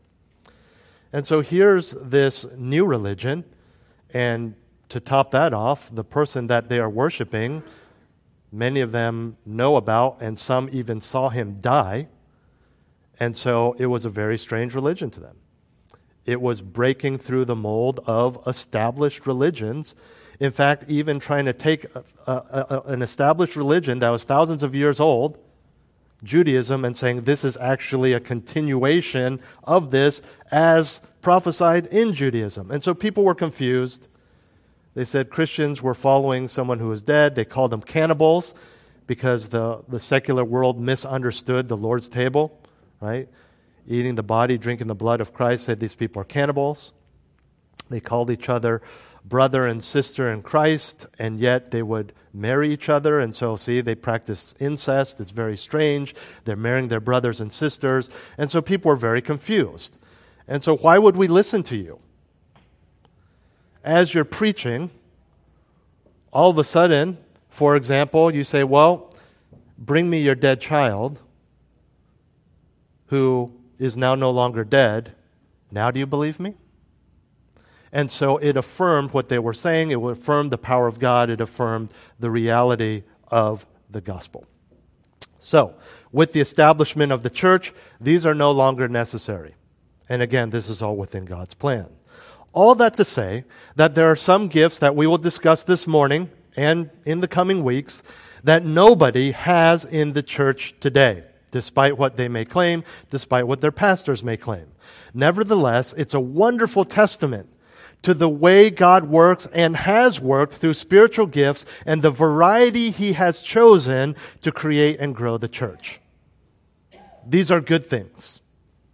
And 1.14 1.28
so 1.28 1.42
here's 1.42 1.92
this 1.92 2.48
new 2.58 2.86
religion, 2.86 3.44
and 4.14 4.56
to 4.90 5.00
top 5.00 5.30
that 5.32 5.54
off, 5.54 5.94
the 5.94 6.04
person 6.04 6.48
that 6.48 6.70
they 6.70 6.80
are 6.80 6.90
worshiping, 6.90 7.62
many 8.52 8.82
of 8.82 8.92
them 8.92 9.38
know 9.46 9.76
about, 9.76 10.18
and 10.22 10.40
some 10.40 10.70
even 10.72 11.00
saw 11.00 11.30
him 11.30 11.54
die. 11.62 12.08
And 13.20 13.38
so 13.38 13.76
it 13.78 13.86
was 13.86 14.06
a 14.06 14.10
very 14.10 14.40
strange 14.40 14.74
religion 14.74 15.12
to 15.12 15.20
them. 15.20 15.38
It 16.26 16.42
was 16.42 16.62
breaking 16.62 17.20
through 17.20 17.46
the 17.46 17.56
mold 17.56 18.00
of 18.08 18.40
established 18.48 19.28
religions. 19.28 19.94
In 20.40 20.52
fact, 20.52 20.86
even 20.88 21.20
trying 21.20 21.46
to 21.46 21.54
take 21.54 21.86
a, 21.96 22.04
a, 22.26 22.34
a, 22.70 22.82
an 22.88 23.02
established 23.04 23.56
religion 23.56 24.00
that 24.00 24.10
was 24.10 24.24
thousands 24.24 24.64
of 24.64 24.74
years 24.74 25.00
old, 25.00 25.38
Judaism, 26.24 26.86
and 26.86 26.96
saying 26.96 27.22
this 27.22 27.44
is 27.44 27.58
actually 27.58 28.14
a 28.14 28.20
continuation 28.20 29.40
of 29.64 29.92
this 29.92 30.22
as 30.52 31.02
prophesied 31.22 31.88
in 31.88 32.14
Judaism. 32.14 32.72
And 32.72 32.84
so 32.84 32.94
people 32.94 33.24
were 33.24 33.36
confused. 33.36 34.08
They 34.94 35.06
said 35.06 35.30
Christians 35.30 35.82
were 35.82 35.94
following 35.94 36.48
someone 36.48 36.80
who 36.80 36.88
was 36.88 37.02
dead. 37.02 37.36
They 37.36 37.46
called 37.46 37.72
them 37.72 37.82
cannibals 37.82 38.54
because 39.08 39.50
the, 39.50 39.84
the 39.88 40.00
secular 40.00 40.46
world 40.46 40.80
misunderstood 40.80 41.68
the 41.68 41.78
Lord's 41.78 42.08
table, 42.10 42.60
right? 43.02 43.28
eating 43.88 44.16
the 44.16 44.24
body, 44.24 44.58
drinking 44.58 44.88
the 44.88 44.96
blood 44.96 45.22
of 45.22 45.34
Christ, 45.34 45.66
said 45.66 45.80
these 45.80 45.96
people 45.96 46.22
are 46.22 46.26
cannibals. 46.26 46.94
They 47.90 48.00
called 48.00 48.30
each 48.30 48.50
other 48.50 48.82
brother 49.26 49.66
and 49.66 49.84
sister 49.84 50.32
in 50.32 50.42
Christ, 50.42 51.06
and 51.18 51.40
yet 51.40 51.72
they 51.72 51.82
would 51.82 52.14
marry 52.34 52.72
each 52.72 52.90
other. 52.90 53.20
And 53.20 53.34
so, 53.36 53.56
see, 53.56 53.82
they 53.82 53.96
practice 53.96 54.54
incest. 54.60 55.20
It's 55.20 55.32
very 55.32 55.58
strange. 55.58 56.14
They're 56.46 56.56
marrying 56.56 56.90
their 56.90 57.00
brothers 57.00 57.40
and 57.40 57.52
sisters. 57.52 58.10
And 58.38 58.52
so 58.52 58.62
people 58.62 58.90
were 58.90 58.96
very 58.96 59.22
confused. 59.22 59.98
And 60.48 60.64
so, 60.64 60.76
why 60.76 60.98
would 60.98 61.16
we 61.16 61.28
listen 61.28 61.64
to 61.64 61.78
you? 61.78 62.00
As 63.84 64.14
you're 64.14 64.26
preaching, 64.26 64.90
all 66.32 66.50
of 66.50 66.58
a 66.58 66.64
sudden, 66.64 67.18
for 67.50 67.76
example, 67.76 68.34
you 68.34 68.44
say, 68.44 68.64
Well, 68.64 69.14
bring 69.78 70.10
me 70.10 70.20
your 70.20 70.36
dead 70.36 70.60
child 70.60 71.20
who 73.08 73.54
is 73.78 73.96
now 73.96 74.16
no 74.16 74.32
longer 74.32 74.64
dead. 74.64 75.14
Now 75.72 75.92
do 75.92 76.00
you 76.00 76.06
believe 76.06 76.40
me? 76.40 76.56
And 77.94 78.12
so 78.12 78.38
it 78.40 78.58
affirmed 78.58 79.12
what 79.12 79.30
they 79.30 79.38
were 79.38 79.54
saying. 79.54 79.92
It 79.92 80.04
affirmed 80.04 80.52
the 80.52 80.58
power 80.58 80.88
of 80.88 81.00
God. 81.00 81.30
It 81.30 81.40
affirmed 81.40 81.94
the 82.20 82.32
reality 82.32 83.04
of 83.28 83.68
the 83.90 84.02
gospel. 84.02 84.46
So, 85.40 85.76
with 86.12 86.34
the 86.34 86.40
establishment 86.40 87.12
of 87.12 87.22
the 87.22 87.30
church, 87.30 87.72
these 88.02 88.26
are 88.26 88.34
no 88.34 88.52
longer 88.52 88.88
necessary. 88.88 89.54
And 90.10 90.22
again, 90.22 90.50
this 90.50 90.70
is 90.70 90.82
all 90.82 90.96
within 90.96 91.26
God's 91.26 91.54
plan. 91.54 91.88
All 92.52 92.74
that 92.76 92.98
to 92.98 93.06
say 93.06 93.46
that 93.76 93.94
there 93.94 94.10
are 94.10 94.16
some 94.16 94.48
gifts 94.48 94.80
that 94.80 94.96
we 94.96 95.06
will 95.06 95.18
discuss 95.18 95.64
this 95.64 95.86
morning 95.86 96.32
and 96.56 96.90
in 97.06 97.20
the 97.20 97.28
coming 97.28 97.64
weeks 97.64 98.02
that 98.44 98.66
nobody 98.66 99.32
has 99.32 99.86
in 99.86 100.14
the 100.14 100.24
church 100.24 100.76
today 100.80 101.24
despite 101.52 102.00
what 102.00 102.18
they 102.18 102.28
may 102.28 102.44
claim, 102.44 102.84
despite 103.12 103.48
what 103.48 103.62
their 103.62 103.72
pastors 103.72 104.24
may 104.24 104.36
claim. 104.36 104.66
Nevertheless, 105.14 105.94
it's 105.96 106.16
a 106.16 106.20
wonderful 106.20 106.84
testament 106.84 107.48
to 108.04 108.14
the 108.14 108.30
way 108.30 108.70
God 108.70 109.06
works 109.10 109.48
and 109.54 109.76
has 109.76 110.22
worked 110.22 110.54
through 110.54 110.74
spiritual 110.74 111.26
gifts 111.26 111.66
and 111.86 112.02
the 112.02 112.12
variety 112.12 112.92
He 112.92 113.14
has 113.14 113.42
chosen 113.42 114.16
to 114.42 114.52
create 114.52 115.00
and 115.00 115.16
grow 115.16 115.38
the 115.38 115.48
church. 115.48 116.00
These 117.26 117.50
are 117.50 117.62
good 117.62 117.86
things. 117.86 118.42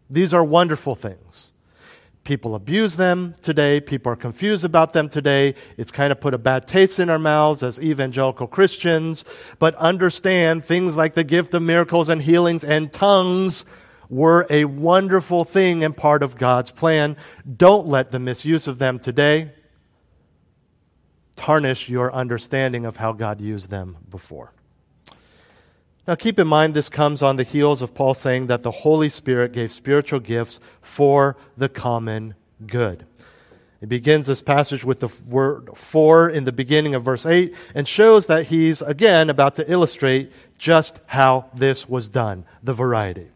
These 0.09 0.33
are 0.33 0.43
wonderful 0.43 0.95
things. 0.95 1.53
People 2.23 2.53
abuse 2.53 2.95
them 2.95 3.33
today. 3.41 3.81
People 3.81 4.11
are 4.11 4.15
confused 4.15 4.63
about 4.63 4.93
them 4.93 5.09
today. 5.09 5.55
It's 5.77 5.89
kind 5.89 6.11
of 6.11 6.21
put 6.21 6.35
a 6.35 6.37
bad 6.37 6.67
taste 6.67 6.99
in 6.99 7.09
our 7.09 7.17
mouths 7.17 7.63
as 7.63 7.79
evangelical 7.79 8.45
Christians. 8.45 9.25
But 9.57 9.73
understand 9.75 10.63
things 10.63 10.95
like 10.95 11.15
the 11.15 11.23
gift 11.23 11.53
of 11.55 11.63
miracles 11.63 12.07
and 12.07 12.21
healings 12.21 12.63
and 12.63 12.93
tongues 12.93 13.65
were 14.09 14.47
a 14.49 14.65
wonderful 14.65 15.45
thing 15.45 15.83
and 15.83 15.95
part 15.95 16.23
of 16.23 16.37
God's 16.37 16.71
plan. 16.71 17.15
Don't 17.57 17.87
let 17.87 18.11
the 18.11 18.19
misuse 18.19 18.67
of 18.67 18.79
them 18.79 18.99
today 18.99 19.51
tarnish 21.35 21.87
your 21.87 22.13
understanding 22.13 22.85
of 22.85 22.97
how 22.97 23.13
God 23.13 23.39
used 23.39 23.69
them 23.69 23.97
before. 24.09 24.51
Now, 26.07 26.15
keep 26.15 26.39
in 26.39 26.47
mind, 26.47 26.73
this 26.73 26.89
comes 26.89 27.21
on 27.21 27.35
the 27.35 27.43
heels 27.43 27.83
of 27.83 27.93
Paul 27.93 28.15
saying 28.15 28.47
that 28.47 28.63
the 28.63 28.71
Holy 28.71 29.09
Spirit 29.09 29.51
gave 29.51 29.71
spiritual 29.71 30.19
gifts 30.19 30.59
for 30.81 31.37
the 31.55 31.69
common 31.69 32.33
good. 32.65 33.05
It 33.79 33.87
begins 33.87 34.27
this 34.27 34.41
passage 34.41 34.83
with 34.83 34.99
the 34.99 35.09
word 35.27 35.69
for 35.75 36.27
in 36.29 36.43
the 36.43 36.51
beginning 36.51 36.95
of 36.95 37.05
verse 37.05 37.25
8 37.25 37.53
and 37.73 37.87
shows 37.87 38.25
that 38.25 38.47
he's 38.47 38.81
again 38.81 39.29
about 39.29 39.55
to 39.55 39.71
illustrate 39.71 40.31
just 40.57 40.99
how 41.05 41.45
this 41.53 41.87
was 41.87 42.09
done, 42.09 42.43
the 42.61 42.73
variety. 42.73 43.29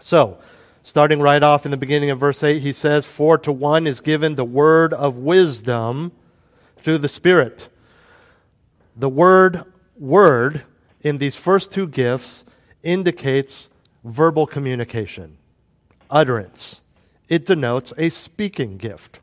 So, 0.00 0.38
starting 0.82 1.20
right 1.20 1.42
off 1.42 1.64
in 1.64 1.70
the 1.70 1.76
beginning 1.76 2.10
of 2.10 2.18
verse 2.18 2.42
8, 2.42 2.60
he 2.60 2.72
says, 2.72 3.04
For 3.04 3.36
to 3.38 3.52
one 3.52 3.86
is 3.86 4.00
given 4.00 4.34
the 4.34 4.44
word 4.44 4.92
of 4.92 5.18
wisdom 5.18 6.12
through 6.78 6.98
the 6.98 7.08
Spirit. 7.08 7.68
The 8.96 9.08
word, 9.08 9.64
word, 9.98 10.64
in 11.02 11.18
these 11.18 11.36
first 11.36 11.70
two 11.70 11.86
gifts 11.86 12.44
indicates 12.82 13.68
verbal 14.02 14.46
communication, 14.46 15.36
utterance. 16.10 16.82
It 17.28 17.44
denotes 17.44 17.92
a 17.96 18.08
speaking 18.08 18.78
gift. 18.78 19.20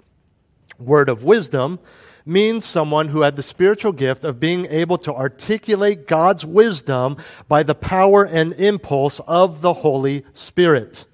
Word 0.80 1.10
of 1.10 1.24
wisdom 1.24 1.80
means 2.28 2.66
someone 2.66 3.10
who 3.10 3.22
had 3.22 3.36
the 3.36 3.44
spiritual 3.44 3.92
gift 3.92 4.24
of 4.24 4.40
being 4.40 4.66
able 4.68 4.98
to 5.00 5.14
articulate 5.14 6.08
God's 6.08 6.46
wisdom 6.46 7.18
by 7.48 7.64
the 7.64 7.76
power 7.76 8.24
and 8.24 8.54
impulse 8.54 9.20
of 9.22 9.62
the 9.62 9.74
Holy 9.74 10.26
Spirit. 10.34 11.06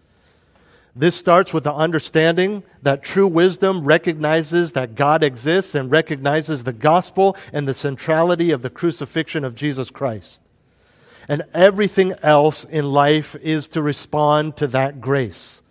This 0.95 1.15
starts 1.15 1.53
with 1.53 1.63
the 1.63 1.73
understanding 1.73 2.63
that 2.81 3.03
true 3.03 3.27
wisdom 3.27 3.83
recognizes 3.85 4.73
that 4.73 4.95
God 4.95 5.23
exists 5.23 5.73
and 5.73 5.89
recognizes 5.89 6.63
the 6.63 6.73
gospel 6.73 7.35
and 7.51 7.67
the 7.67 7.73
centrality 7.73 8.51
of 8.51 8.61
the 8.61 8.69
crucifixion 8.69 9.43
of 9.43 9.55
Jesus 9.55 9.89
Christ 9.89 10.43
and 11.27 11.43
everything 11.53 12.13
else 12.21 12.63
in 12.65 12.91
life 12.91 13.35
is 13.41 13.67
to 13.69 13.81
respond 13.81 14.55
to 14.57 14.67
that 14.67 15.01
grace. 15.01 15.61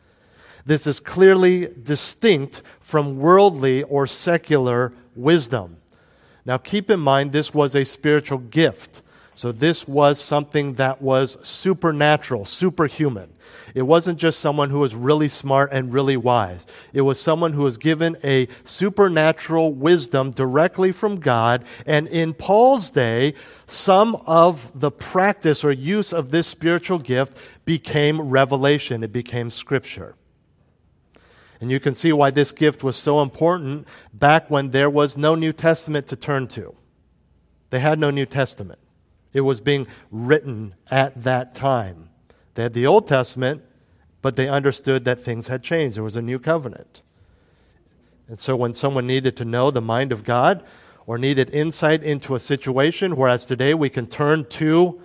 This 0.64 0.86
is 0.86 1.00
clearly 1.00 1.68
distinct 1.82 2.62
from 2.80 3.18
worldly 3.18 3.82
or 3.82 4.06
secular 4.06 4.92
wisdom. 5.14 5.76
Now, 6.44 6.58
keep 6.58 6.90
in 6.90 7.00
mind, 7.00 7.32
this 7.32 7.54
was 7.54 7.74
a 7.74 7.84
spiritual 7.84 8.38
gift. 8.38 9.02
So, 9.34 9.50
this 9.50 9.88
was 9.88 10.20
something 10.20 10.74
that 10.74 11.00
was 11.00 11.38
supernatural, 11.42 12.44
superhuman. 12.44 13.32
It 13.74 13.82
wasn't 13.82 14.18
just 14.18 14.40
someone 14.40 14.70
who 14.70 14.80
was 14.80 14.94
really 14.94 15.28
smart 15.28 15.70
and 15.72 15.92
really 15.92 16.16
wise. 16.16 16.66
It 16.92 17.00
was 17.02 17.20
someone 17.20 17.54
who 17.54 17.62
was 17.62 17.78
given 17.78 18.16
a 18.22 18.48
supernatural 18.64 19.72
wisdom 19.72 20.30
directly 20.30 20.92
from 20.92 21.20
God. 21.20 21.64
And 21.86 22.06
in 22.08 22.34
Paul's 22.34 22.90
day, 22.90 23.34
some 23.66 24.16
of 24.26 24.70
the 24.78 24.90
practice 24.90 25.64
or 25.64 25.72
use 25.72 26.12
of 26.12 26.30
this 26.30 26.46
spiritual 26.46 26.98
gift 26.98 27.36
became 27.64 28.20
revelation, 28.20 29.02
it 29.02 29.12
became 29.12 29.50
scripture. 29.50 30.14
And 31.62 31.70
you 31.70 31.78
can 31.78 31.94
see 31.94 32.12
why 32.12 32.32
this 32.32 32.50
gift 32.50 32.82
was 32.82 32.96
so 32.96 33.22
important 33.22 33.86
back 34.12 34.50
when 34.50 34.72
there 34.72 34.90
was 34.90 35.16
no 35.16 35.36
New 35.36 35.52
Testament 35.52 36.08
to 36.08 36.16
turn 36.16 36.48
to. 36.48 36.74
They 37.70 37.78
had 37.78 38.00
no 38.00 38.10
New 38.10 38.26
Testament. 38.26 38.80
It 39.32 39.42
was 39.42 39.60
being 39.60 39.86
written 40.10 40.74
at 40.90 41.22
that 41.22 41.54
time. 41.54 42.08
They 42.54 42.64
had 42.64 42.72
the 42.72 42.88
Old 42.88 43.06
Testament, 43.06 43.62
but 44.22 44.34
they 44.34 44.48
understood 44.48 45.04
that 45.04 45.20
things 45.20 45.46
had 45.46 45.62
changed. 45.62 45.96
There 45.96 46.02
was 46.02 46.16
a 46.16 46.20
new 46.20 46.40
covenant. 46.40 47.00
And 48.26 48.40
so 48.40 48.56
when 48.56 48.74
someone 48.74 49.06
needed 49.06 49.36
to 49.36 49.44
know 49.44 49.70
the 49.70 49.80
mind 49.80 50.10
of 50.10 50.24
God 50.24 50.64
or 51.06 51.16
needed 51.16 51.48
insight 51.50 52.02
into 52.02 52.34
a 52.34 52.40
situation, 52.40 53.14
whereas 53.14 53.46
today 53.46 53.72
we 53.72 53.88
can 53.88 54.08
turn 54.08 54.46
to 54.46 55.00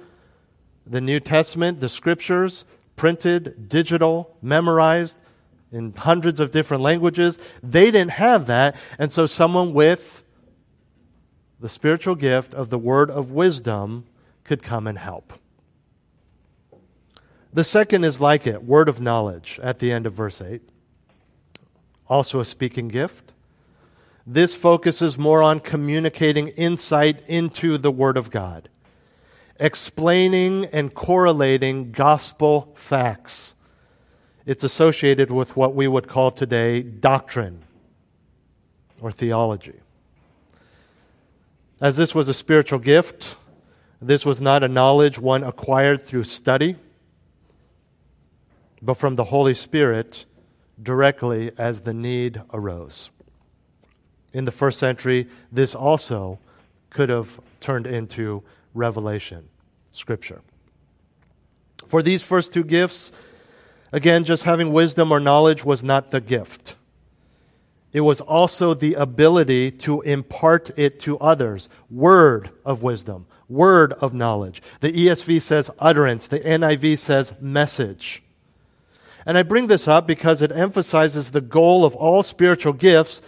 the 0.88 1.02
New 1.02 1.20
Testament, 1.20 1.82
the 1.82 1.88
scriptures, 1.88 2.66
printed, 2.96 3.70
digital, 3.70 4.36
memorized 4.42 5.20
in 5.72 5.94
hundreds 5.94 6.40
of 6.40 6.52
different 6.52 6.84
languages, 6.84 7.38
they 7.62 7.92
didn't 7.92 8.12
have 8.12 8.46
that. 8.48 8.76
And 8.98 9.12
so 9.12 9.26
someone 9.26 9.74
with 9.74 10.24
the 11.60 11.70
spiritual 11.70 12.16
gift 12.16 12.54
of 12.54 12.70
the 12.70 12.78
word 12.78 13.10
of 13.10 13.32
wisdom 13.32 14.06
could 14.44 14.64
come 14.64 14.88
and 14.88 14.98
help. 14.98 15.34
The 17.54 17.64
second 17.64 18.04
is 18.04 18.22
like 18.22 18.46
it, 18.46 18.64
word 18.64 18.88
of 18.88 19.02
knowledge, 19.02 19.60
at 19.64 19.80
the 19.80 19.92
end 19.92 20.06
of 20.06 20.14
verse 20.14 20.42
8. 20.42 20.62
Also 22.08 22.40
a 22.40 22.46
speaking 22.46 22.88
gift. 22.88 23.34
This 24.26 24.54
focuses 24.56 25.18
more 25.18 25.42
on 25.42 25.60
communicating 25.60 26.50
insight 26.50 27.24
into 27.28 27.78
the 27.78 27.92
Word 27.92 28.18
of 28.18 28.30
God. 28.30 28.70
explaining 29.60 30.66
and 30.66 30.94
correlating 30.94 31.92
gospel 31.92 32.72
facts. 32.76 33.56
It's 34.48 34.64
associated 34.64 35.30
with 35.30 35.58
what 35.58 35.76
we 35.76 35.90
would 35.90 36.08
call 36.08 36.32
today 36.32 36.82
doctrine 36.82 37.64
or 39.02 39.12
theology. 39.12 39.82
As 41.82 41.98
this 41.98 42.16
was 42.16 42.30
a 42.30 42.34
spiritual 42.34 42.80
gift, 42.80 43.36
this 44.02 44.26
was 44.26 44.40
not 44.40 44.64
a 44.64 44.70
knowledge 44.70 45.20
one 45.20 45.44
acquired 45.44 46.02
through 46.02 46.24
study, 46.24 46.78
but 48.82 48.94
from 48.94 49.18
the 49.18 49.26
Holy 49.26 49.54
Spirit 49.54 50.24
directly 50.82 51.52
as 51.58 51.82
the 51.82 51.94
need 51.94 52.42
arose. 52.54 53.10
In 54.32 54.46
the 54.46 54.52
first 54.52 54.80
century, 54.80 55.28
this 55.52 55.76
also 55.76 56.40
could 56.90 57.10
have 57.10 57.42
turned 57.60 57.86
into 57.86 58.44
revelation, 58.74 59.50
scripture. 59.92 60.42
For 61.86 62.02
these 62.02 62.24
first 62.24 62.54
two 62.54 62.64
gifts, 62.64 63.12
again, 63.92 64.24
just 64.24 64.44
having 64.44 64.72
wisdom 64.72 65.12
or 65.12 65.20
knowledge 65.20 65.64
was 65.64 65.84
not 65.84 66.12
the 66.12 66.22
gift. 66.22 66.76
It 67.94 68.02
was 68.02 68.22
also 68.22 68.74
the 68.74 68.96
ability 68.96 69.72
to 69.72 70.02
impart 70.02 70.72
it 70.78 71.00
to 71.02 71.18
others. 71.20 71.70
Word 71.90 72.52
of 72.66 72.84
wisdom, 72.84 73.26
word 73.50 73.94
of 73.94 74.14
knowledge. 74.14 74.62
The 74.82 74.92
ESV 74.92 75.42
says 75.42 75.72
utterance, 75.80 76.28
the 76.28 76.40
NIV 76.40 76.98
says 77.00 77.34
message. 77.40 78.22
And 79.26 79.38
I 79.38 79.44
bring 79.44 79.68
this 79.68 79.88
up 79.88 80.06
because 80.06 80.42
it 80.42 80.52
emphasizes 80.52 81.32
the 81.32 81.42
goal 81.42 81.84
of 81.86 81.96
all 81.96 82.24
spiritual 82.24 82.74
gifts, 82.74 83.22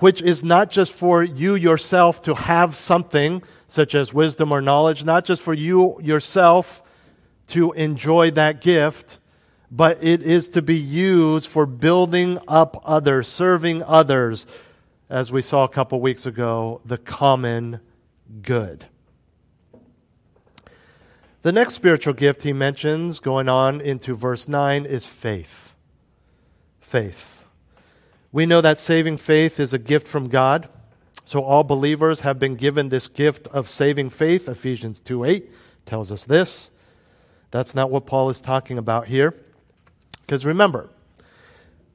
which 0.00 0.22
is 0.22 0.42
not 0.42 0.70
just 0.70 0.92
for 0.92 1.22
you 1.22 1.54
yourself 1.54 2.22
to 2.22 2.34
have 2.34 2.74
something 2.74 3.42
such 3.68 3.94
as 3.94 4.14
wisdom 4.14 4.52
or 4.52 4.60
knowledge, 4.60 5.04
not 5.04 5.24
just 5.24 5.42
for 5.42 5.54
you 5.54 6.00
yourself 6.00 6.82
to 7.48 7.72
enjoy 7.72 8.30
that 8.32 8.60
gift, 8.60 9.18
but 9.70 10.02
it 10.02 10.22
is 10.22 10.48
to 10.50 10.62
be 10.62 10.76
used 10.76 11.48
for 11.48 11.66
building 11.66 12.38
up 12.46 12.82
others, 12.84 13.28
serving 13.28 13.82
others, 13.82 14.46
as 15.08 15.32
we 15.32 15.42
saw 15.42 15.64
a 15.64 15.68
couple 15.68 16.00
weeks 16.00 16.26
ago, 16.26 16.80
the 16.84 16.98
common 16.98 17.80
good. 18.42 18.86
The 21.42 21.52
next 21.52 21.74
spiritual 21.74 22.14
gift 22.14 22.42
he 22.42 22.52
mentions, 22.52 23.20
going 23.20 23.48
on 23.48 23.80
into 23.80 24.16
verse 24.16 24.48
9, 24.48 24.84
is 24.84 25.06
faith. 25.06 25.74
Faith. 26.80 27.44
We 28.32 28.46
know 28.46 28.60
that 28.60 28.78
saving 28.78 29.18
faith 29.18 29.60
is 29.60 29.72
a 29.72 29.78
gift 29.78 30.08
from 30.08 30.28
God. 30.28 30.68
So 31.24 31.42
all 31.42 31.64
believers 31.64 32.20
have 32.20 32.38
been 32.38 32.54
given 32.54 32.88
this 32.88 33.08
gift 33.08 33.46
of 33.48 33.68
saving 33.68 34.10
faith. 34.10 34.48
Ephesians 34.48 35.00
2 35.00 35.24
8 35.24 35.50
tells 35.84 36.12
us 36.12 36.24
this. 36.24 36.70
That's 37.50 37.74
not 37.74 37.90
what 37.90 38.06
Paul 38.06 38.28
is 38.28 38.40
talking 38.40 38.76
about 38.76 39.06
here. 39.06 39.34
Because 40.26 40.44
remember, 40.44 40.90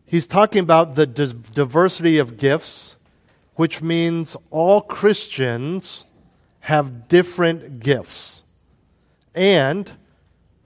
he's 0.05 0.25
talking 0.25 0.59
about 0.59 0.95
the 0.95 1.05
diversity 1.05 2.17
of 2.17 2.38
gifts, 2.38 2.95
which 3.55 3.81
means 3.81 4.38
all 4.50 4.81
Christians 4.81 6.05
have 6.61 7.09
different 7.09 7.81
gifts. 7.81 8.43
And 9.35 9.91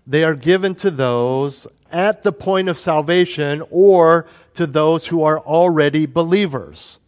they 0.06 0.24
are 0.24 0.36
given 0.36 0.76
to 0.76 0.92
those 0.92 1.66
at 1.92 2.24
the 2.24 2.32
point 2.32 2.70
of 2.70 2.78
salvation 2.78 3.64
or 3.72 4.28
to 4.54 4.68
those 4.68 5.08
who 5.08 5.24
are 5.24 5.40
already 5.40 6.06
believers. 6.06 7.00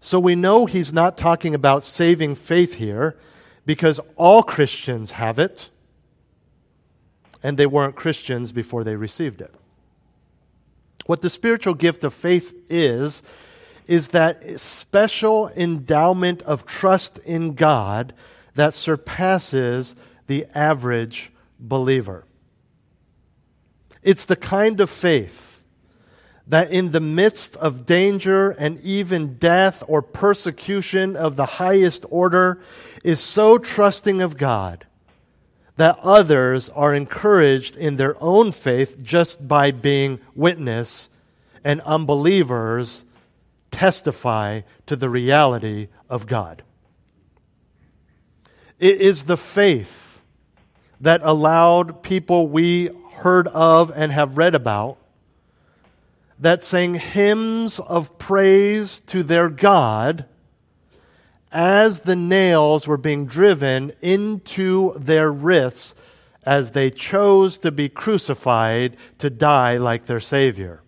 So 0.00 0.20
we 0.20 0.36
know 0.36 0.66
he's 0.66 0.92
not 0.92 1.16
talking 1.16 1.54
about 1.54 1.82
saving 1.82 2.36
faith 2.36 2.74
here 2.74 3.16
because 3.64 4.00
all 4.14 4.44
Christians 4.44 5.12
have 5.12 5.38
it 5.38 5.70
and 7.46 7.56
they 7.56 7.64
weren't 7.64 7.94
Christians 7.94 8.50
before 8.50 8.82
they 8.82 8.96
received 8.96 9.40
it. 9.40 9.54
What 11.06 11.22
the 11.22 11.30
spiritual 11.30 11.74
gift 11.74 12.02
of 12.02 12.12
faith 12.12 12.52
is, 12.68 13.22
is 13.86 14.08
that 14.08 14.58
special 14.58 15.48
endowment 15.50 16.42
of 16.42 16.66
trust 16.66 17.18
in 17.18 17.54
God 17.54 18.14
that 18.56 18.74
surpasses 18.74 19.94
the 20.26 20.46
average 20.56 21.30
believer. 21.60 22.24
It's 24.02 24.24
the 24.24 24.34
kind 24.34 24.80
of 24.80 24.90
faith 24.90 25.62
that 26.48 26.72
in 26.72 26.90
the 26.90 27.00
midst 27.00 27.54
of 27.58 27.86
danger 27.86 28.50
and 28.50 28.80
even 28.80 29.38
death 29.38 29.84
or 29.86 30.02
persecution 30.02 31.14
of 31.14 31.36
the 31.36 31.46
highest 31.46 32.06
order 32.10 32.60
is 33.04 33.20
so 33.20 33.56
trusting 33.56 34.20
of 34.20 34.36
God 34.36 34.84
that 35.76 35.98
others 36.02 36.68
are 36.70 36.94
encouraged 36.94 37.76
in 37.76 37.96
their 37.96 38.20
own 38.22 38.52
faith 38.52 39.02
just 39.02 39.46
by 39.46 39.70
being 39.70 40.18
witness, 40.34 41.10
and 41.62 41.80
unbelievers 41.82 43.04
testify 43.70 44.62
to 44.86 44.96
the 44.96 45.10
reality 45.10 45.88
of 46.08 46.26
God. 46.26 46.62
It 48.78 49.00
is 49.00 49.24
the 49.24 49.36
faith 49.36 50.20
that 51.00 51.20
allowed 51.22 52.02
people 52.02 52.48
we 52.48 52.90
heard 53.16 53.48
of 53.48 53.90
and 53.94 54.12
have 54.12 54.38
read 54.38 54.54
about 54.54 54.98
that 56.38 56.62
sang 56.62 56.94
hymns 56.94 57.78
of 57.80 58.18
praise 58.18 59.00
to 59.00 59.22
their 59.22 59.48
God 59.48 60.26
as 61.52 62.00
the 62.00 62.16
nails 62.16 62.86
were 62.86 62.96
being 62.96 63.26
driven 63.26 63.92
into 64.00 64.94
their 64.98 65.30
wrists 65.30 65.94
as 66.44 66.72
they 66.72 66.90
chose 66.90 67.58
to 67.58 67.70
be 67.70 67.88
crucified 67.88 68.96
to 69.18 69.28
die 69.28 69.76
like 69.76 70.06
their 70.06 70.20
Savior. 70.20 70.82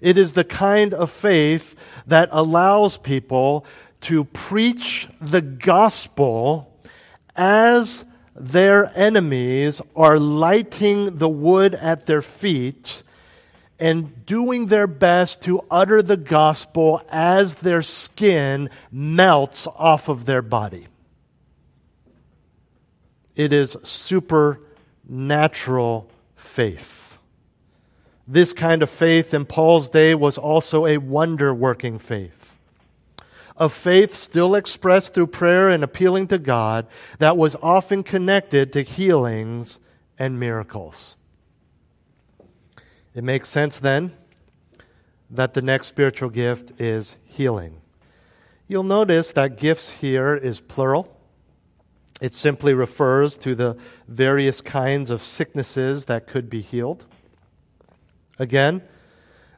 It 0.00 0.18
is 0.18 0.32
the 0.32 0.44
kind 0.44 0.92
of 0.92 1.10
faith 1.10 1.74
that 2.06 2.28
allows 2.32 2.98
people 2.98 3.64
to 4.02 4.24
preach 4.24 5.08
the 5.20 5.40
gospel 5.40 6.78
as 7.36 8.04
their 8.36 8.92
enemies 8.94 9.80
are 9.94 10.18
lighting 10.18 11.16
the 11.16 11.28
wood 11.28 11.74
at 11.74 12.06
their 12.06 12.20
feet 12.20 13.03
and 13.78 14.26
doing 14.26 14.66
their 14.66 14.86
best 14.86 15.42
to 15.42 15.64
utter 15.70 16.02
the 16.02 16.16
gospel 16.16 17.02
as 17.10 17.56
their 17.56 17.82
skin 17.82 18.70
melts 18.90 19.66
off 19.66 20.08
of 20.08 20.24
their 20.24 20.42
body. 20.42 20.86
It 23.34 23.52
is 23.52 23.76
supernatural 23.82 26.08
faith. 26.36 27.18
This 28.26 28.54
kind 28.54 28.82
of 28.82 28.88
faith 28.88 29.34
in 29.34 29.44
Paul's 29.44 29.88
day 29.88 30.14
was 30.14 30.38
also 30.38 30.86
a 30.86 30.98
wonder 30.98 31.52
working 31.52 31.98
faith. 31.98 32.56
A 33.56 33.68
faith 33.68 34.14
still 34.14 34.54
expressed 34.54 35.14
through 35.14 35.28
prayer 35.28 35.68
and 35.68 35.84
appealing 35.84 36.28
to 36.28 36.38
God 36.38 36.86
that 37.18 37.36
was 37.36 37.56
often 37.62 38.02
connected 38.02 38.72
to 38.72 38.82
healings 38.82 39.78
and 40.18 40.40
miracles. 40.40 41.16
It 43.14 43.22
makes 43.22 43.48
sense 43.48 43.78
then 43.78 44.12
that 45.30 45.54
the 45.54 45.62
next 45.62 45.86
spiritual 45.86 46.30
gift 46.30 46.80
is 46.80 47.16
healing. 47.24 47.80
You'll 48.66 48.82
notice 48.82 49.32
that 49.32 49.58
gifts 49.58 49.90
here 49.90 50.34
is 50.34 50.60
plural. 50.60 51.16
It 52.20 52.34
simply 52.34 52.74
refers 52.74 53.36
to 53.38 53.54
the 53.54 53.76
various 54.08 54.60
kinds 54.60 55.10
of 55.10 55.22
sicknesses 55.22 56.06
that 56.06 56.26
could 56.26 56.48
be 56.48 56.60
healed. 56.60 57.04
Again, 58.38 58.82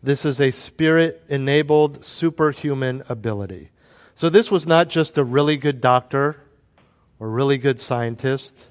this 0.02 0.24
is 0.24 0.40
a 0.40 0.50
spirit 0.50 1.22
enabled 1.28 2.04
superhuman 2.04 3.02
ability. 3.08 3.70
So, 4.14 4.28
this 4.28 4.50
was 4.50 4.66
not 4.66 4.88
just 4.88 5.18
a 5.18 5.24
really 5.24 5.56
good 5.56 5.80
doctor 5.80 6.40
or 7.18 7.28
really 7.28 7.58
good 7.58 7.80
scientist, 7.80 8.68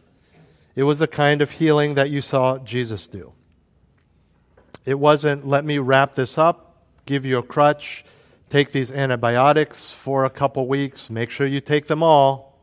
it 0.76 0.84
was 0.84 1.00
the 1.00 1.08
kind 1.08 1.42
of 1.42 1.52
healing 1.52 1.96
that 1.96 2.10
you 2.10 2.22
saw 2.22 2.58
Jesus 2.58 3.08
do. 3.08 3.34
It 4.86 5.00
wasn't, 5.00 5.48
let 5.48 5.66
me 5.66 5.80
wrap 5.80 6.14
this 6.14 6.38
up, 6.38 6.76
give 7.06 7.26
you 7.26 7.40
a 7.40 7.44
crutch, 7.44 8.06
take 8.50 8.72
these 8.72 8.92
antibiotics 8.92 9.92
for 9.92 10.26
a 10.26 10.30
couple 10.30 10.68
weeks, 10.68 11.10
make 11.10 11.32
sure 11.32 11.48
you 11.48 11.60
take 11.60 11.88
them 11.88 12.04
all, 12.04 12.60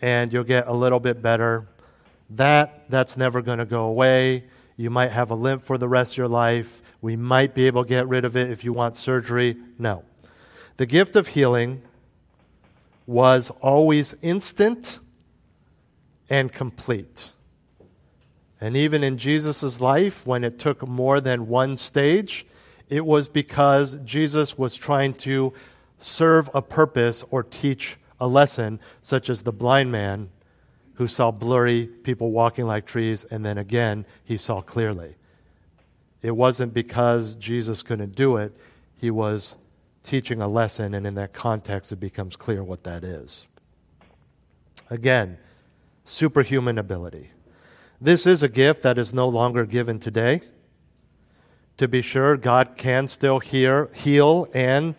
and 0.00 0.32
you'll 0.32 0.44
get 0.44 0.66
a 0.66 0.72
little 0.72 1.00
bit 1.00 1.22
better. 1.22 1.68
That, 2.30 2.90
that's 2.90 3.16
never 3.16 3.42
going 3.42 3.58
to 3.58 3.64
go 3.64 3.84
away. 3.84 4.44
You 4.76 4.90
might 4.90 5.12
have 5.12 5.30
a 5.30 5.34
limp 5.34 5.62
for 5.62 5.78
the 5.78 5.88
rest 5.88 6.12
of 6.14 6.18
your 6.18 6.28
life. 6.28 6.82
We 7.00 7.16
might 7.16 7.54
be 7.54 7.66
able 7.66 7.84
to 7.84 7.88
get 7.88 8.08
rid 8.08 8.24
of 8.24 8.36
it 8.36 8.50
if 8.50 8.64
you 8.64 8.72
want 8.72 8.96
surgery. 8.96 9.56
No. 9.78 10.04
The 10.76 10.86
gift 10.86 11.16
of 11.16 11.28
healing 11.28 11.82
was 13.06 13.50
always 13.60 14.14
instant 14.20 14.98
and 16.28 16.52
complete. 16.52 17.30
And 18.60 18.76
even 18.76 19.04
in 19.04 19.18
Jesus' 19.18 19.80
life, 19.80 20.26
when 20.26 20.44
it 20.44 20.58
took 20.58 20.86
more 20.86 21.20
than 21.20 21.48
one 21.48 21.76
stage, 21.76 22.46
it 22.88 23.04
was 23.04 23.28
because 23.28 23.98
Jesus 24.04 24.58
was 24.58 24.74
trying 24.74 25.14
to 25.14 25.52
serve 25.98 26.50
a 26.54 26.62
purpose 26.62 27.24
or 27.30 27.42
teach 27.42 27.96
a 28.20 28.26
lesson, 28.26 28.80
such 29.00 29.30
as 29.30 29.42
the 29.42 29.52
blind 29.52 29.92
man 29.92 30.30
who 30.94 31.06
saw 31.06 31.30
blurry 31.30 31.86
people 31.86 32.32
walking 32.32 32.66
like 32.66 32.84
trees, 32.84 33.24
and 33.30 33.44
then 33.44 33.58
again, 33.58 34.04
he 34.24 34.36
saw 34.36 34.60
clearly. 34.60 35.14
It 36.22 36.32
wasn't 36.32 36.74
because 36.74 37.36
Jesus 37.36 37.82
couldn't 37.82 38.16
do 38.16 38.36
it, 38.36 38.52
he 38.96 39.10
was 39.10 39.54
teaching 40.02 40.40
a 40.40 40.48
lesson, 40.48 40.94
and 40.94 41.06
in 41.06 41.14
that 41.14 41.32
context, 41.32 41.92
it 41.92 42.00
becomes 42.00 42.34
clear 42.34 42.64
what 42.64 42.82
that 42.82 43.04
is. 43.04 43.46
Again, 44.90 45.38
superhuman 46.04 46.78
ability. 46.78 47.30
This 48.00 48.26
is 48.26 48.44
a 48.44 48.48
gift 48.48 48.82
that 48.82 48.96
is 48.96 49.12
no 49.12 49.28
longer 49.28 49.66
given 49.66 49.98
today. 49.98 50.42
To 51.78 51.88
be 51.88 52.00
sure, 52.00 52.36
God 52.36 52.76
can 52.76 53.08
still 53.08 53.40
hear, 53.40 53.90
heal 53.92 54.48
and 54.54 54.94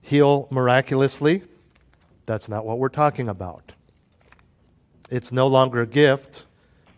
heal 0.00 0.48
miraculously. 0.50 1.44
That's 2.26 2.48
not 2.48 2.66
what 2.66 2.78
we're 2.78 2.88
talking 2.88 3.28
about. 3.28 3.72
It's 5.08 5.30
no 5.30 5.46
longer 5.46 5.82
a 5.82 5.86
gift 5.86 6.44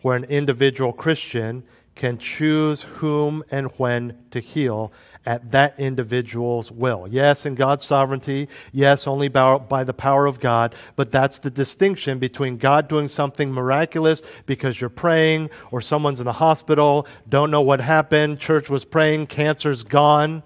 where 0.01 0.15
an 0.15 0.23
individual 0.25 0.93
Christian 0.93 1.63
can 1.93 2.17
choose 2.17 2.81
whom 2.81 3.43
and 3.51 3.67
when 3.77 4.17
to 4.31 4.39
heal 4.39 4.91
at 5.25 5.51
that 5.51 5.79
individual's 5.79 6.71
will. 6.71 7.07
Yes, 7.09 7.45
in 7.45 7.55
God's 7.55 7.85
sovereignty. 7.85 8.49
Yes, 8.71 9.07
only 9.07 9.29
by, 9.29 9.57
by, 9.57 9.83
the 9.83 9.93
power 9.93 10.25
of 10.25 10.39
God. 10.39 10.75
But 10.95 11.11
that's 11.11 11.37
the 11.39 11.49
distinction 11.49 12.19
between 12.19 12.57
God 12.57 12.87
doing 12.87 13.07
something 13.07 13.51
miraculous 13.51 14.21
because 14.45 14.81
you're 14.81 14.89
praying 14.89 15.49
or 15.71 15.81
someone's 15.81 16.19
in 16.19 16.25
the 16.25 16.33
hospital, 16.33 17.07
don't 17.27 17.51
know 17.51 17.61
what 17.61 17.79
happened, 17.79 18.39
church 18.39 18.69
was 18.69 18.83
praying, 18.83 19.27
cancer's 19.27 19.83
gone. 19.83 20.43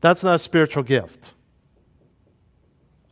That's 0.00 0.22
not 0.22 0.36
a 0.36 0.38
spiritual 0.38 0.84
gift. 0.84 1.32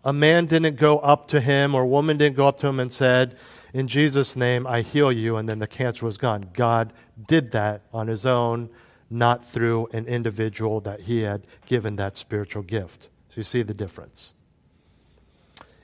A 0.04 0.12
man 0.12 0.46
didn't 0.46 0.76
go 0.76 0.98
up 1.00 1.28
to 1.28 1.40
him 1.40 1.74
or 1.74 1.82
a 1.82 1.86
woman 1.86 2.16
didn't 2.16 2.36
go 2.36 2.46
up 2.46 2.58
to 2.60 2.68
him 2.68 2.78
and 2.78 2.92
said, 2.92 3.36
In 3.74 3.88
Jesus' 3.88 4.36
name, 4.36 4.66
I 4.66 4.82
heal 4.82 5.10
you, 5.10 5.36
and 5.36 5.48
then 5.48 5.58
the 5.58 5.66
cancer 5.66 6.06
was 6.06 6.16
gone. 6.16 6.50
God 6.52 6.92
did 7.26 7.50
that 7.50 7.82
on 7.92 8.06
his 8.06 8.24
own, 8.24 8.70
not 9.08 9.44
through 9.44 9.88
an 9.92 10.06
individual 10.06 10.80
that 10.80 11.02
he 11.02 11.22
had 11.22 11.46
given 11.66 11.96
that 11.96 12.16
spiritual 12.16 12.62
gift. 12.62 13.08
So 13.28 13.34
you 13.36 13.42
see 13.42 13.62
the 13.62 13.74
difference. 13.74 14.34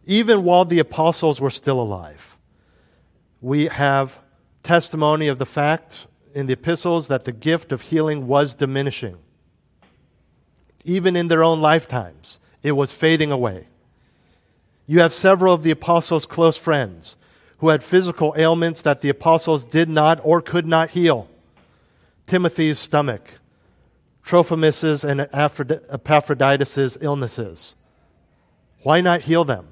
Even 0.04 0.42
while 0.42 0.64
the 0.64 0.80
apostles 0.80 1.40
were 1.40 1.50
still 1.50 1.80
alive, 1.80 2.36
we 3.40 3.66
have 3.66 4.18
testimony 4.62 5.28
of 5.28 5.38
the 5.38 5.46
fact 5.46 6.06
in 6.34 6.46
the 6.46 6.54
epistles 6.54 7.08
that 7.08 7.24
the 7.24 7.32
gift 7.32 7.72
of 7.72 7.82
healing 7.82 8.26
was 8.26 8.54
diminishing. 8.54 9.18
Even 10.84 11.14
in 11.14 11.28
their 11.28 11.44
own 11.44 11.60
lifetimes, 11.60 12.40
it 12.62 12.72
was 12.72 12.92
fading 12.92 13.30
away. 13.30 13.68
You 14.86 15.00
have 15.00 15.12
several 15.12 15.54
of 15.54 15.62
the 15.62 15.70
apostles' 15.70 16.26
close 16.26 16.56
friends 16.56 17.16
who 17.58 17.68
had 17.68 17.84
physical 17.84 18.34
ailments 18.36 18.82
that 18.82 19.00
the 19.00 19.08
apostles 19.08 19.64
did 19.64 19.88
not 19.88 20.20
or 20.24 20.42
could 20.42 20.66
not 20.66 20.90
heal. 20.90 21.28
Timothy's 22.32 22.78
stomach, 22.78 23.28
Trophimus's 24.22 25.04
and 25.04 25.20
Epaphroditus' 25.20 26.96
illnesses. 27.02 27.76
Why 28.84 29.02
not 29.02 29.20
heal 29.20 29.44
them? 29.44 29.68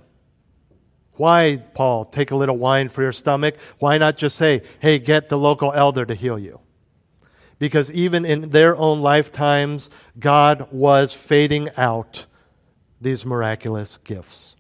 Why, 1.12 1.64
Paul, 1.72 2.04
take 2.04 2.32
a 2.32 2.36
little 2.36 2.58
wine 2.58 2.90
for 2.90 3.00
your 3.00 3.12
stomach? 3.12 3.54
Why 3.78 3.96
not 3.96 4.18
just 4.18 4.36
say, 4.36 4.60
hey, 4.78 4.98
get 4.98 5.30
the 5.30 5.38
local 5.38 5.72
elder 5.72 6.04
to 6.04 6.14
heal 6.14 6.38
you? 6.38 6.60
Because 7.58 7.90
even 7.92 8.26
in 8.26 8.50
their 8.50 8.76
own 8.76 9.00
lifetimes, 9.00 9.88
God 10.18 10.68
was 10.70 11.14
fading 11.14 11.70
out 11.78 12.26
these 13.00 13.24
miraculous 13.24 13.96
gifts. 14.04 14.54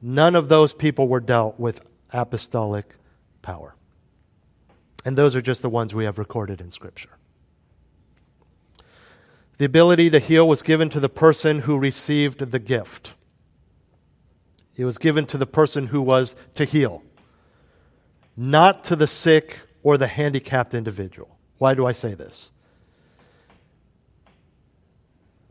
None 0.00 0.36
of 0.36 0.48
those 0.48 0.74
people 0.74 1.08
were 1.08 1.18
dealt 1.18 1.58
with 1.58 1.84
apostolic 2.12 2.94
power. 3.42 3.74
And 5.04 5.16
those 5.16 5.36
are 5.36 5.42
just 5.42 5.62
the 5.62 5.70
ones 5.70 5.94
we 5.94 6.04
have 6.04 6.18
recorded 6.18 6.60
in 6.60 6.70
Scripture. 6.70 7.10
The 9.58 9.64
ability 9.64 10.10
to 10.10 10.18
heal 10.18 10.46
was 10.46 10.62
given 10.62 10.88
to 10.90 11.00
the 11.00 11.08
person 11.08 11.60
who 11.60 11.78
received 11.78 12.50
the 12.50 12.58
gift. 12.58 13.14
It 14.76 14.84
was 14.84 14.98
given 14.98 15.26
to 15.26 15.38
the 15.38 15.46
person 15.46 15.88
who 15.88 16.00
was 16.00 16.36
to 16.54 16.64
heal, 16.64 17.02
not 18.36 18.84
to 18.84 18.96
the 18.96 19.08
sick 19.08 19.58
or 19.82 19.98
the 19.98 20.06
handicapped 20.06 20.74
individual. 20.74 21.36
Why 21.58 21.74
do 21.74 21.86
I 21.86 21.92
say 21.92 22.14
this? 22.14 22.52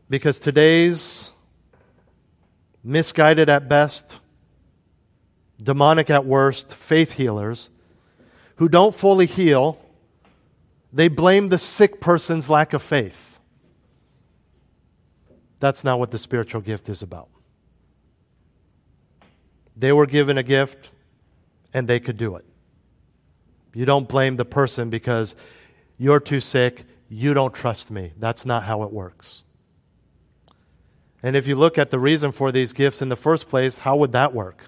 Because 0.08 0.38
today's 0.38 1.30
misguided 2.82 3.50
at 3.50 3.68
best, 3.68 4.18
demonic 5.62 6.08
at 6.08 6.24
worst, 6.24 6.74
faith 6.74 7.12
healers 7.12 7.68
who 8.58 8.68
don't 8.68 8.94
fully 8.94 9.26
heal, 9.26 9.78
they 10.92 11.08
blame 11.08 11.48
the 11.48 11.58
sick 11.58 12.00
person's 12.00 12.50
lack 12.50 12.72
of 12.72 12.82
faith. 12.82 13.38
That's 15.60 15.84
not 15.84 15.98
what 15.98 16.10
the 16.10 16.18
spiritual 16.18 16.60
gift 16.60 16.88
is 16.88 17.02
about. 17.02 17.28
They 19.76 19.92
were 19.92 20.06
given 20.06 20.38
a 20.38 20.42
gift 20.42 20.90
and 21.72 21.88
they 21.88 22.00
could 22.00 22.16
do 22.16 22.34
it. 22.34 22.44
You 23.74 23.84
don't 23.84 24.08
blame 24.08 24.36
the 24.36 24.44
person 24.44 24.90
because 24.90 25.36
you're 25.96 26.20
too 26.20 26.40
sick, 26.40 26.84
you 27.08 27.34
don't 27.34 27.54
trust 27.54 27.92
me. 27.92 28.12
That's 28.18 28.44
not 28.44 28.64
how 28.64 28.82
it 28.82 28.92
works. 28.92 29.44
And 31.22 31.36
if 31.36 31.46
you 31.46 31.54
look 31.54 31.78
at 31.78 31.90
the 31.90 31.98
reason 31.98 32.32
for 32.32 32.50
these 32.50 32.72
gifts 32.72 33.02
in 33.02 33.08
the 33.08 33.16
first 33.16 33.48
place, 33.48 33.78
how 33.78 33.96
would 33.96 34.12
that 34.12 34.34
work? 34.34 34.64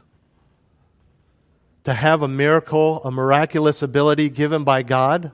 To 1.84 1.94
have 1.94 2.22
a 2.22 2.28
miracle, 2.28 3.02
a 3.04 3.10
miraculous 3.10 3.82
ability 3.82 4.28
given 4.28 4.64
by 4.64 4.82
God 4.82 5.32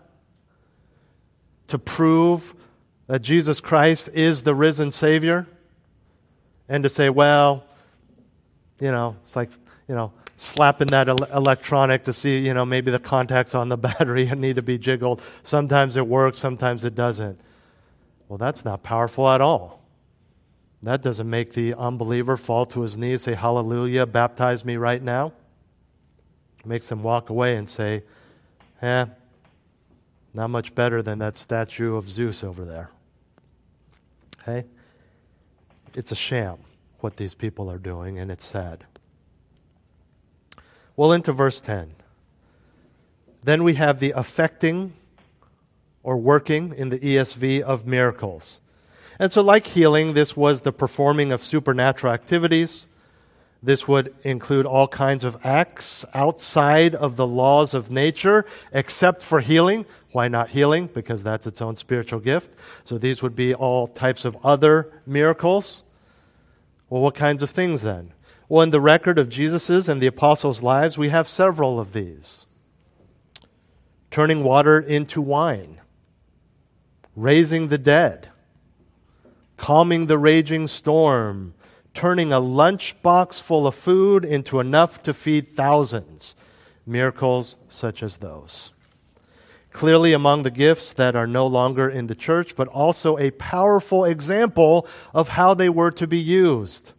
to 1.68 1.78
prove 1.78 2.54
that 3.08 3.20
Jesus 3.20 3.60
Christ 3.60 4.08
is 4.12 4.42
the 4.42 4.54
risen 4.54 4.90
Savior, 4.90 5.46
and 6.68 6.82
to 6.82 6.88
say, 6.88 7.08
well, 7.08 7.64
you 8.80 8.90
know, 8.90 9.16
it's 9.24 9.36
like, 9.36 9.50
you 9.88 9.94
know, 9.94 10.12
slapping 10.36 10.88
that 10.88 11.08
el- 11.08 11.22
electronic 11.24 12.04
to 12.04 12.12
see, 12.12 12.38
you 12.38 12.52
know, 12.52 12.64
maybe 12.64 12.90
the 12.90 12.98
contacts 12.98 13.54
on 13.54 13.68
the 13.68 13.76
battery 13.76 14.26
need 14.30 14.56
to 14.56 14.62
be 14.62 14.78
jiggled. 14.78 15.22
Sometimes 15.42 15.96
it 15.96 16.06
works, 16.06 16.38
sometimes 16.38 16.84
it 16.84 16.94
doesn't. 16.94 17.40
Well, 18.28 18.38
that's 18.38 18.64
not 18.64 18.82
powerful 18.82 19.28
at 19.28 19.40
all. 19.40 19.82
That 20.82 21.02
doesn't 21.02 21.28
make 21.28 21.52
the 21.52 21.74
unbeliever 21.74 22.36
fall 22.36 22.66
to 22.66 22.82
his 22.82 22.96
knees, 22.96 23.22
say, 23.22 23.34
Hallelujah, 23.34 24.06
baptize 24.06 24.64
me 24.64 24.76
right 24.76 25.02
now 25.02 25.32
makes 26.66 26.88
them 26.88 27.02
walk 27.02 27.30
away 27.30 27.56
and 27.56 27.68
say, 27.68 28.02
eh, 28.82 29.06
not 30.34 30.50
much 30.50 30.74
better 30.74 31.02
than 31.02 31.18
that 31.20 31.36
statue 31.36 31.96
of 31.96 32.08
Zeus 32.10 32.44
over 32.44 32.64
there. 32.64 32.90
Okay? 34.42 34.66
It's 35.94 36.12
a 36.12 36.16
sham 36.16 36.58
what 37.00 37.16
these 37.16 37.34
people 37.34 37.70
are 37.70 37.78
doing, 37.78 38.18
and 38.18 38.30
it's 38.30 38.44
sad. 38.44 38.84
Well, 40.96 41.12
into 41.12 41.32
verse 41.32 41.60
10. 41.60 41.94
Then 43.42 43.62
we 43.64 43.74
have 43.74 44.00
the 44.00 44.12
effecting 44.16 44.94
or 46.02 46.16
working 46.16 46.74
in 46.76 46.88
the 46.88 46.98
ESV 46.98 47.60
of 47.62 47.86
miracles. 47.86 48.60
And 49.18 49.32
so, 49.32 49.42
like 49.42 49.66
healing, 49.68 50.14
this 50.14 50.36
was 50.36 50.62
the 50.62 50.72
performing 50.72 51.32
of 51.32 51.42
supernatural 51.42 52.12
activities 52.12 52.86
this 53.66 53.88
would 53.88 54.14
include 54.22 54.64
all 54.64 54.86
kinds 54.86 55.24
of 55.24 55.36
acts 55.44 56.04
outside 56.14 56.94
of 56.94 57.16
the 57.16 57.26
laws 57.26 57.74
of 57.74 57.90
nature, 57.90 58.46
except 58.72 59.22
for 59.22 59.40
healing. 59.40 59.84
Why 60.12 60.28
not 60.28 60.50
healing? 60.50 60.86
Because 60.86 61.24
that's 61.24 61.48
its 61.48 61.60
own 61.60 61.74
spiritual 61.74 62.20
gift. 62.20 62.52
So 62.84 62.96
these 62.96 63.24
would 63.24 63.34
be 63.34 63.54
all 63.54 63.88
types 63.88 64.24
of 64.24 64.36
other 64.44 64.92
miracles. 65.04 65.82
Well, 66.88 67.02
what 67.02 67.16
kinds 67.16 67.42
of 67.42 67.50
things 67.50 67.82
then? 67.82 68.12
Well, 68.48 68.62
in 68.62 68.70
the 68.70 68.80
record 68.80 69.18
of 69.18 69.28
Jesus's 69.28 69.88
and 69.88 70.00
the 70.00 70.06
apostles' 70.06 70.62
lives, 70.62 70.96
we 70.96 71.08
have 71.08 71.26
several 71.26 71.80
of 71.80 71.92
these 71.92 72.46
turning 74.12 74.44
water 74.44 74.78
into 74.78 75.20
wine, 75.20 75.80
raising 77.16 77.66
the 77.66 77.78
dead, 77.78 78.28
calming 79.56 80.06
the 80.06 80.18
raging 80.18 80.68
storm, 80.68 81.52
turning 81.96 82.30
a 82.30 82.40
lunchbox 82.40 83.40
full 83.40 83.66
of 83.66 83.74
food 83.74 84.22
into 84.22 84.60
enough 84.60 85.02
to 85.02 85.14
feed 85.14 85.56
thousands. 85.56 86.36
Miracles 86.84 87.56
such 87.68 88.02
as 88.02 88.18
those. 88.18 88.70
Clearly, 89.72 90.12
among 90.12 90.42
the 90.42 90.50
gifts 90.50 90.92
that 90.92 91.16
are 91.16 91.26
no 91.26 91.46
longer 91.46 91.88
in 91.88 92.06
the 92.06 92.14
church, 92.14 92.54
but 92.54 92.68
also 92.68 93.16
a 93.16 93.30
powerful 93.32 94.04
example 94.04 94.86
of 95.14 95.30
how 95.30 95.54
they 95.54 95.70
were 95.70 95.90
to 95.92 96.06
be 96.06 96.18
used. 96.18 96.92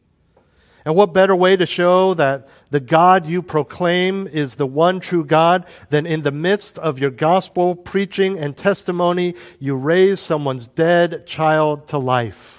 And 0.83 0.95
what 0.95 1.13
better 1.13 1.35
way 1.35 1.55
to 1.55 1.65
show 1.67 2.15
that 2.15 2.47
the 2.71 2.79
God 2.79 3.27
you 3.27 3.43
proclaim 3.43 4.25
is 4.25 4.55
the 4.55 4.65
one 4.65 4.99
true 4.99 5.23
God 5.23 5.65
than 5.89 6.07
in 6.07 6.23
the 6.23 6.31
midst 6.31 6.79
of 6.79 6.97
your 6.97 7.11
gospel 7.11 7.75
preaching 7.75 8.39
and 8.39 8.57
testimony, 8.57 9.35
you 9.59 9.75
raise 9.75 10.19
someone's 10.19 10.67
dead 10.67 11.27
child 11.27 11.87
to 11.89 11.99
life? 11.99 12.56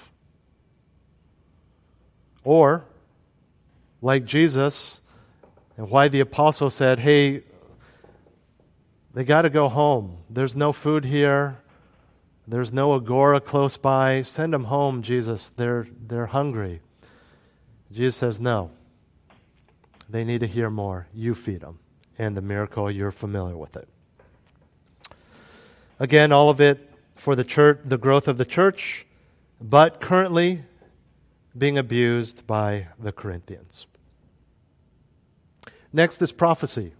Or, 2.49 2.83
like 4.01 4.25
Jesus 4.25 5.03
and 5.77 5.87
why 5.87 6.07
the 6.07 6.19
apostle 6.19 6.71
said, 6.71 6.97
Hey, 6.97 7.43
they 9.13 9.23
got 9.23 9.43
to 9.43 9.51
go 9.51 9.69
home. 9.69 10.17
There's 10.31 10.55
no 10.55 10.71
food 10.71 11.05
here. 11.05 11.59
There's 12.47 12.73
no 12.73 12.95
agora 12.95 13.39
close 13.39 13.77
by. 13.77 14.23
Send 14.23 14.51
them 14.51 14.63
home, 14.63 15.03
Jesus. 15.03 15.51
They're, 15.51 15.85
they're 16.07 16.25
hungry. 16.25 16.81
Jesus 17.91 18.15
says, 18.15 18.41
No. 18.41 18.71
They 20.09 20.23
need 20.23 20.39
to 20.39 20.47
hear 20.47 20.71
more. 20.71 21.05
You 21.13 21.35
feed 21.35 21.61
them. 21.61 21.77
And 22.17 22.35
the 22.35 22.41
miracle, 22.41 22.89
you're 22.89 23.11
familiar 23.11 23.57
with 23.57 23.77
it. 23.77 23.87
Again, 25.99 26.31
all 26.31 26.49
of 26.49 26.59
it 26.59 26.95
for 27.13 27.35
the 27.35 27.43
church, 27.43 27.81
the 27.85 27.99
growth 27.99 28.27
of 28.27 28.39
the 28.39 28.45
church, 28.45 29.05
but 29.61 30.01
currently 30.01 30.63
being 31.57 31.77
abused 31.77 32.45
by 32.45 32.87
the 32.99 33.11
Corinthians. 33.11 33.87
Next 35.91 36.21
is 36.21 36.31
prophecy. 36.31 36.93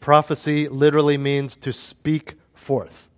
Prophecy 0.00 0.68
literally 0.68 1.18
means 1.18 1.56
to 1.58 1.72
speak 1.72 2.34
forth. 2.54 3.08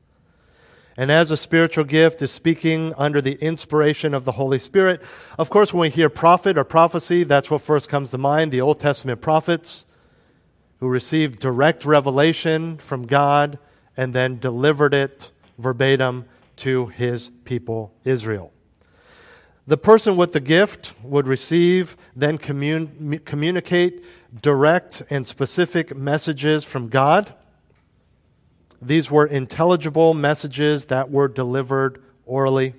And 0.96 1.11
as 1.11 1.31
a 1.31 1.37
spiritual 1.37 1.85
gift 1.85 2.20
is 2.20 2.31
speaking 2.31 2.92
under 2.98 3.22
the 3.22 3.35
inspiration 3.35 4.12
of 4.12 4.25
the 4.25 4.33
Holy 4.33 4.59
Spirit. 4.59 5.01
Of 5.38 5.48
course, 5.48 5.72
when 5.72 5.83
we 5.83 5.90
hear 5.90 6.11
prophet 6.11 6.59
or 6.59 6.64
prophecy, 6.64 7.25
that's 7.25 7.51
what 7.51 7.62
first 7.62 7.88
comes 7.88 8.11
to 8.11 8.18
mind 8.18 8.53
the 8.53 8.61
Old 8.61 8.79
Testament 8.79 9.22
prophets 9.22 9.87
who 10.81 10.88
received 10.88 11.38
direct 11.38 11.85
revelation 11.85 12.77
from 12.77 13.07
God 13.07 13.59
and 13.96 14.12
then 14.12 14.38
delivered 14.38 14.92
it 14.92 15.31
verbatim 15.57 16.27
to 16.57 16.87
his 16.87 17.31
people, 17.44 17.94
Israel. 18.05 18.53
The 19.66 19.77
person 19.77 20.16
with 20.16 20.33
the 20.33 20.40
gift 20.40 20.94
would 21.05 21.29
receive, 21.29 21.96
then 22.16 22.37
commun- 22.37 23.20
communicate 23.25 24.05
direct 24.40 25.03
and 25.09 25.27
specific 25.27 25.96
messages 25.96 26.64
from 26.64 26.88
God. 26.88 27.33
These 28.81 29.11
were 29.11 29.27
intelligible 29.27 30.14
messages 30.14 30.87
that 30.87 31.11
were 31.11 31.29
delivered 31.29 32.03
orally. 32.27 32.75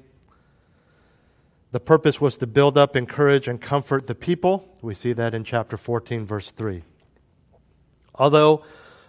The 1.72 1.80
purpose 1.80 2.20
was 2.20 2.38
to 2.40 2.48
build 2.48 2.78
up, 2.78 2.96
encourage, 2.96 3.48
and 3.48 3.62
comfort 3.62 4.08
the 4.08 4.16
people. 4.16 4.68
We 4.82 4.94
see 4.94 5.14
that 5.14 5.34
in 5.34 5.46
chapter 5.46 5.78
14, 5.78 6.26
verse 6.26 6.52
3. 6.52 6.84
Although 8.16 8.64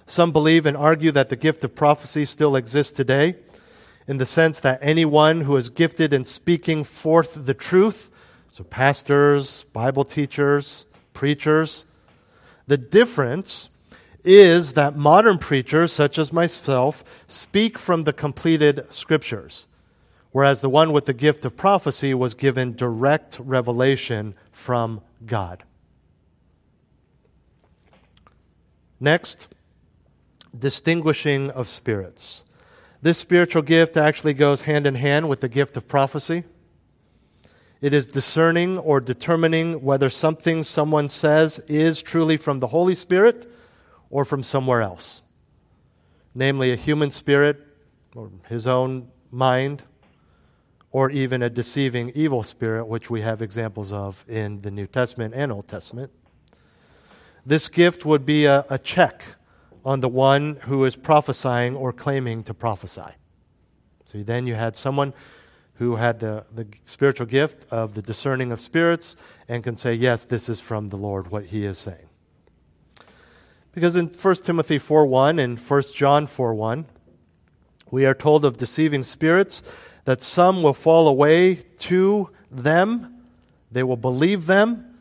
some 0.06 0.32
believe 0.32 0.64
and 0.64 0.76
argue 0.76 1.10
that 1.12 1.28
the 1.28 1.36
gift 1.36 1.64
of 1.64 1.74
prophecy 1.74 2.24
still 2.24 2.54
exists 2.56 2.92
today, 2.92 3.36
in 4.06 4.18
the 4.18 4.26
sense 4.26 4.60
that 4.60 4.78
anyone 4.82 5.42
who 5.42 5.56
is 5.56 5.68
gifted 5.68 6.12
in 6.12 6.24
speaking 6.24 6.84
forth 6.84 7.46
the 7.46 7.54
truth, 7.54 8.10
so 8.50 8.64
pastors, 8.64 9.64
Bible 9.72 10.04
teachers, 10.04 10.86
preachers, 11.12 11.84
the 12.66 12.76
difference 12.76 13.70
is 14.24 14.72
that 14.72 14.96
modern 14.96 15.38
preachers, 15.38 15.92
such 15.92 16.18
as 16.18 16.32
myself, 16.32 17.04
speak 17.28 17.78
from 17.78 18.04
the 18.04 18.12
completed 18.12 18.86
scriptures, 18.88 19.66
whereas 20.32 20.60
the 20.60 20.70
one 20.70 20.92
with 20.92 21.06
the 21.06 21.12
gift 21.12 21.44
of 21.44 21.56
prophecy 21.56 22.14
was 22.14 22.34
given 22.34 22.74
direct 22.74 23.38
revelation 23.38 24.34
from 24.50 25.00
God. 25.26 25.62
Next, 28.98 29.48
distinguishing 30.56 31.50
of 31.50 31.68
spirits. 31.68 32.44
This 33.04 33.18
spiritual 33.18 33.60
gift 33.60 33.98
actually 33.98 34.32
goes 34.32 34.62
hand 34.62 34.86
in 34.86 34.94
hand 34.94 35.28
with 35.28 35.42
the 35.42 35.48
gift 35.48 35.76
of 35.76 35.86
prophecy. 35.86 36.44
It 37.82 37.92
is 37.92 38.06
discerning 38.06 38.78
or 38.78 38.98
determining 38.98 39.82
whether 39.82 40.08
something 40.08 40.62
someone 40.62 41.08
says 41.08 41.58
is 41.68 42.00
truly 42.00 42.38
from 42.38 42.60
the 42.60 42.68
Holy 42.68 42.94
Spirit 42.94 43.52
or 44.08 44.24
from 44.24 44.42
somewhere 44.42 44.80
else, 44.80 45.20
namely 46.34 46.72
a 46.72 46.76
human 46.76 47.10
spirit 47.10 47.60
or 48.14 48.30
his 48.48 48.66
own 48.66 49.10
mind, 49.30 49.82
or 50.90 51.10
even 51.10 51.42
a 51.42 51.50
deceiving 51.50 52.10
evil 52.14 52.42
spirit, 52.42 52.86
which 52.86 53.10
we 53.10 53.20
have 53.20 53.42
examples 53.42 53.92
of 53.92 54.24
in 54.28 54.62
the 54.62 54.70
New 54.70 54.86
Testament 54.86 55.34
and 55.36 55.52
Old 55.52 55.68
Testament. 55.68 56.10
This 57.44 57.68
gift 57.68 58.06
would 58.06 58.24
be 58.24 58.46
a, 58.46 58.64
a 58.70 58.78
check 58.78 59.24
on 59.84 60.00
the 60.00 60.08
one 60.08 60.56
who 60.62 60.84
is 60.84 60.96
prophesying 60.96 61.76
or 61.76 61.92
claiming 61.92 62.42
to 62.44 62.54
prophesy. 62.54 63.12
So 64.06 64.22
then 64.22 64.46
you 64.46 64.54
had 64.54 64.76
someone 64.76 65.12
who 65.74 65.96
had 65.96 66.20
the, 66.20 66.44
the 66.54 66.66
spiritual 66.84 67.26
gift 67.26 67.66
of 67.70 67.94
the 67.94 68.02
discerning 68.02 68.52
of 68.52 68.60
spirits 68.60 69.16
and 69.48 69.62
can 69.62 69.76
say, 69.76 69.92
Yes, 69.92 70.24
this 70.24 70.48
is 70.48 70.60
from 70.60 70.88
the 70.88 70.96
Lord, 70.96 71.30
what 71.30 71.46
he 71.46 71.64
is 71.64 71.78
saying. 71.78 72.08
Because 73.72 73.96
in 73.96 74.06
1 74.06 74.34
Timothy 74.36 74.78
4 74.78 75.04
1 75.04 75.38
and 75.38 75.58
1 75.58 75.82
John 75.92 76.26
4 76.26 76.54
1, 76.54 76.86
we 77.90 78.06
are 78.06 78.14
told 78.14 78.44
of 78.44 78.56
deceiving 78.56 79.02
spirits 79.02 79.62
that 80.04 80.22
some 80.22 80.62
will 80.62 80.74
fall 80.74 81.08
away 81.08 81.56
to 81.78 82.30
them, 82.50 83.24
they 83.72 83.82
will 83.82 83.96
believe 83.96 84.46
them. 84.46 84.93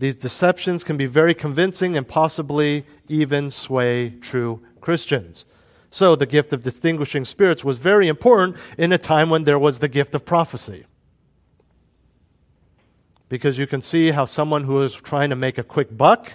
These 0.00 0.16
deceptions 0.16 0.82
can 0.82 0.96
be 0.96 1.04
very 1.04 1.34
convincing 1.34 1.94
and 1.94 2.08
possibly 2.08 2.86
even 3.06 3.50
sway 3.50 4.08
true 4.08 4.62
Christians. 4.80 5.44
So 5.90 6.16
the 6.16 6.24
gift 6.24 6.54
of 6.54 6.62
distinguishing 6.62 7.26
spirits 7.26 7.66
was 7.66 7.76
very 7.76 8.08
important 8.08 8.56
in 8.78 8.92
a 8.92 8.98
time 8.98 9.28
when 9.28 9.44
there 9.44 9.58
was 9.58 9.80
the 9.80 9.88
gift 9.88 10.14
of 10.14 10.24
prophecy. 10.24 10.86
Because 13.28 13.58
you 13.58 13.66
can 13.66 13.82
see 13.82 14.12
how 14.12 14.24
someone 14.24 14.64
who 14.64 14.80
is 14.80 14.94
trying 14.94 15.28
to 15.28 15.36
make 15.36 15.58
a 15.58 15.62
quick 15.62 15.94
buck, 15.94 16.32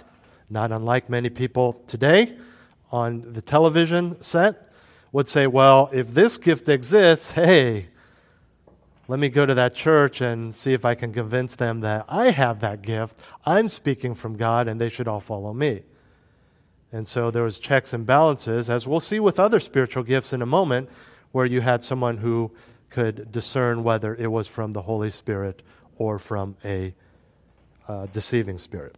not 0.48 0.70
unlike 0.70 1.10
many 1.10 1.28
people 1.28 1.82
today 1.88 2.36
on 2.92 3.32
the 3.32 3.42
television 3.42 4.16
set, 4.22 4.68
would 5.10 5.26
say, 5.26 5.48
Well, 5.48 5.90
if 5.92 6.14
this 6.14 6.36
gift 6.36 6.68
exists, 6.68 7.32
hey, 7.32 7.88
let 9.08 9.20
me 9.20 9.28
go 9.28 9.46
to 9.46 9.54
that 9.54 9.74
church 9.74 10.20
and 10.20 10.54
see 10.54 10.72
if 10.72 10.84
I 10.84 10.94
can 10.94 11.12
convince 11.12 11.54
them 11.54 11.80
that 11.80 12.04
I 12.08 12.30
have 12.30 12.60
that 12.60 12.82
gift. 12.82 13.16
I'm 13.44 13.68
speaking 13.68 14.14
from 14.14 14.36
God 14.36 14.66
and 14.66 14.80
they 14.80 14.88
should 14.88 15.06
all 15.06 15.20
follow 15.20 15.52
me. 15.52 15.82
And 16.92 17.06
so 17.06 17.30
there 17.30 17.42
was 17.42 17.58
checks 17.58 17.92
and 17.92 18.06
balances, 18.06 18.70
as 18.70 18.86
we'll 18.86 19.00
see 19.00 19.20
with 19.20 19.38
other 19.38 19.60
spiritual 19.60 20.02
gifts 20.02 20.32
in 20.32 20.42
a 20.42 20.46
moment, 20.46 20.88
where 21.32 21.46
you 21.46 21.60
had 21.60 21.84
someone 21.84 22.18
who 22.18 22.52
could 22.90 23.30
discern 23.30 23.84
whether 23.84 24.14
it 24.14 24.28
was 24.28 24.48
from 24.48 24.72
the 24.72 24.82
Holy 24.82 25.10
Spirit 25.10 25.62
or 25.98 26.18
from 26.18 26.56
a 26.64 26.94
uh, 27.88 28.06
deceiving 28.06 28.58
spirit. 28.58 28.96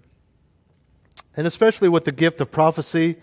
And 1.36 1.46
especially 1.46 1.88
with 1.88 2.04
the 2.04 2.12
gift 2.12 2.40
of 2.40 2.50
prophecy 2.50 3.16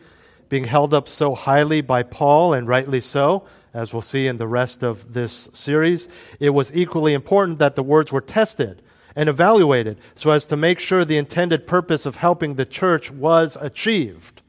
being 0.50 0.66
held 0.66 0.94
up 0.94 1.08
so 1.08 1.34
highly 1.34 1.82
by 1.82 2.04
Paul, 2.04 2.54
and 2.54 2.68
rightly 2.68 3.02
so, 3.02 3.46
as 3.76 3.92
we'll 3.92 4.02
see 4.02 4.26
in 4.26 4.38
the 4.38 4.48
rest 4.48 4.84
of 4.84 5.14
this 5.14 5.50
series, 5.52 6.08
it 6.40 6.52
was 6.52 6.72
equally 6.74 7.14
important 7.14 7.60
that 7.60 7.76
the 7.76 7.84
words 7.84 8.10
were 8.10 8.22
tested 8.22 8.82
and 9.18 9.28
evaluated 9.28 9.98
so 10.16 10.32
as 10.32 10.46
to 10.46 10.56
make 10.56 10.80
sure 10.80 11.04
the 11.04 11.18
intended 11.18 11.68
purpose 11.68 12.06
of 12.06 12.16
helping 12.16 12.56
the 12.56 12.66
church 12.66 13.12
was 13.12 13.58
achieved. 13.60 14.42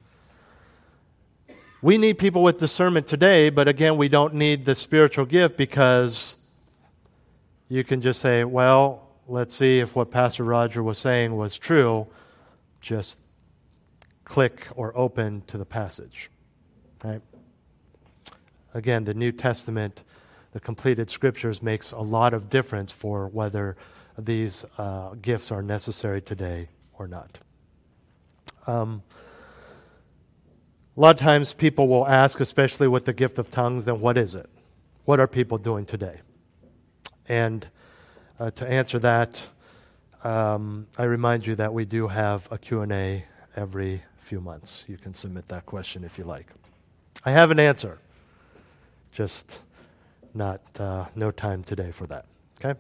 We 1.82 1.98
need 1.98 2.18
people 2.18 2.44
with 2.44 2.60
discernment 2.60 3.08
today, 3.08 3.50
but 3.50 3.66
again, 3.66 3.96
we 3.96 4.08
don't 4.08 4.34
need 4.34 4.64
the 4.64 4.76
spiritual 4.76 5.26
gift 5.26 5.56
because 5.56 6.36
you 7.68 7.82
can 7.82 8.00
just 8.00 8.20
say, 8.20 8.44
well, 8.44 9.08
let's 9.26 9.54
see 9.54 9.80
if 9.80 9.96
what 9.96 10.12
Pastor 10.12 10.44
Roger 10.44 10.84
was 10.84 10.98
saying 10.98 11.34
was 11.34 11.58
true. 11.58 12.06
Just 12.80 13.18
click 14.24 14.68
or 14.76 14.96
open 14.96 15.42
to 15.48 15.58
the 15.58 15.66
passage. 15.66 16.30
Right? 17.02 17.22
Again, 18.76 19.04
the 19.04 19.14
New 19.14 19.32
Testament, 19.32 20.02
the 20.52 20.60
completed 20.60 21.10
scriptures, 21.10 21.62
makes 21.62 21.92
a 21.92 22.00
lot 22.00 22.34
of 22.34 22.50
difference 22.50 22.92
for 22.92 23.26
whether 23.28 23.74
these 24.18 24.66
uh, 24.76 25.14
gifts 25.22 25.50
are 25.50 25.62
necessary 25.62 26.20
today 26.20 26.68
or 26.98 27.08
not. 27.08 27.38
Um, 28.66 29.02
a 30.94 31.00
lot 31.00 31.14
of 31.14 31.20
times 31.20 31.54
people 31.54 31.88
will 31.88 32.06
ask, 32.06 32.38
especially 32.38 32.86
with 32.86 33.06
the 33.06 33.14
gift 33.14 33.38
of 33.38 33.50
tongues, 33.50 33.86
then 33.86 33.98
what 33.98 34.18
is 34.18 34.34
it? 34.34 34.50
What 35.06 35.20
are 35.20 35.26
people 35.26 35.56
doing 35.56 35.86
today? 35.86 36.20
And 37.26 37.66
uh, 38.38 38.50
to 38.50 38.70
answer 38.70 38.98
that, 38.98 39.42
um, 40.22 40.86
I 40.98 41.04
remind 41.04 41.46
you 41.46 41.54
that 41.54 41.72
we 41.72 41.86
do 41.86 42.08
have 42.08 42.46
a 42.52 42.58
Q&A 42.58 43.24
every 43.56 44.02
few 44.18 44.42
months. 44.42 44.84
You 44.86 44.98
can 44.98 45.14
submit 45.14 45.48
that 45.48 45.64
question 45.64 46.04
if 46.04 46.18
you 46.18 46.24
like. 46.24 46.48
I 47.24 47.30
have 47.30 47.50
an 47.50 47.58
answer, 47.58 48.00
just 49.16 49.61
not 50.35 50.61
uh, 50.79 51.07
no 51.14 51.31
time 51.31 51.64
today 51.64 51.90
for 51.90 52.07
that. 52.07 52.26
Okay. 52.62 52.79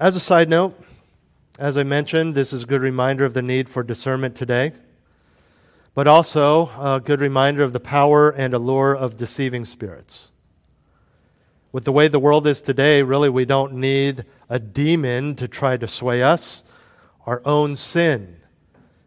As 0.00 0.16
a 0.16 0.20
side 0.20 0.48
note, 0.48 0.78
as 1.58 1.76
I 1.76 1.82
mentioned, 1.82 2.34
this 2.34 2.52
is 2.52 2.62
a 2.62 2.66
good 2.66 2.80
reminder 2.80 3.24
of 3.24 3.34
the 3.34 3.42
need 3.42 3.68
for 3.68 3.82
discernment 3.82 4.34
today 4.34 4.72
but 5.96 6.06
also 6.06 6.68
a 6.78 7.00
good 7.00 7.20
reminder 7.20 7.62
of 7.62 7.72
the 7.72 7.80
power 7.80 8.28
and 8.28 8.52
allure 8.52 8.94
of 8.94 9.16
deceiving 9.16 9.64
spirits. 9.64 10.30
With 11.72 11.84
the 11.84 11.92
way 11.92 12.06
the 12.06 12.18
world 12.18 12.46
is 12.46 12.60
today, 12.60 13.02
really, 13.02 13.30
we 13.30 13.46
don't 13.46 13.72
need 13.72 14.26
a 14.50 14.58
demon 14.58 15.36
to 15.36 15.48
try 15.48 15.78
to 15.78 15.88
sway 15.88 16.22
us. 16.22 16.64
Our 17.24 17.40
own 17.46 17.76
sin 17.76 18.36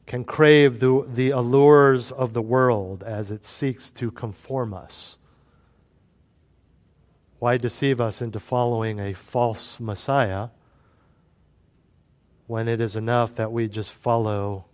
can 0.07 0.23
crave 0.23 0.79
the, 0.79 1.05
the 1.07 1.29
allures 1.29 2.11
of 2.11 2.33
the 2.33 2.41
world 2.41 3.03
as 3.03 3.29
it 3.29 3.45
seeks 3.45 3.91
to 3.91 4.09
conform 4.09 4.73
us. 4.73 5.19
Why 7.39 7.57
deceive 7.57 8.01
us 8.01 8.21
into 8.21 8.39
following 8.39 8.99
a 8.99 9.13
false 9.13 9.79
Messiah 9.79 10.49
when 12.47 12.67
it 12.67 12.81
is 12.81 12.97
enough 12.97 13.35
that 13.35 13.51
we 13.51 13.69
just 13.69 13.93
follow 13.93 14.65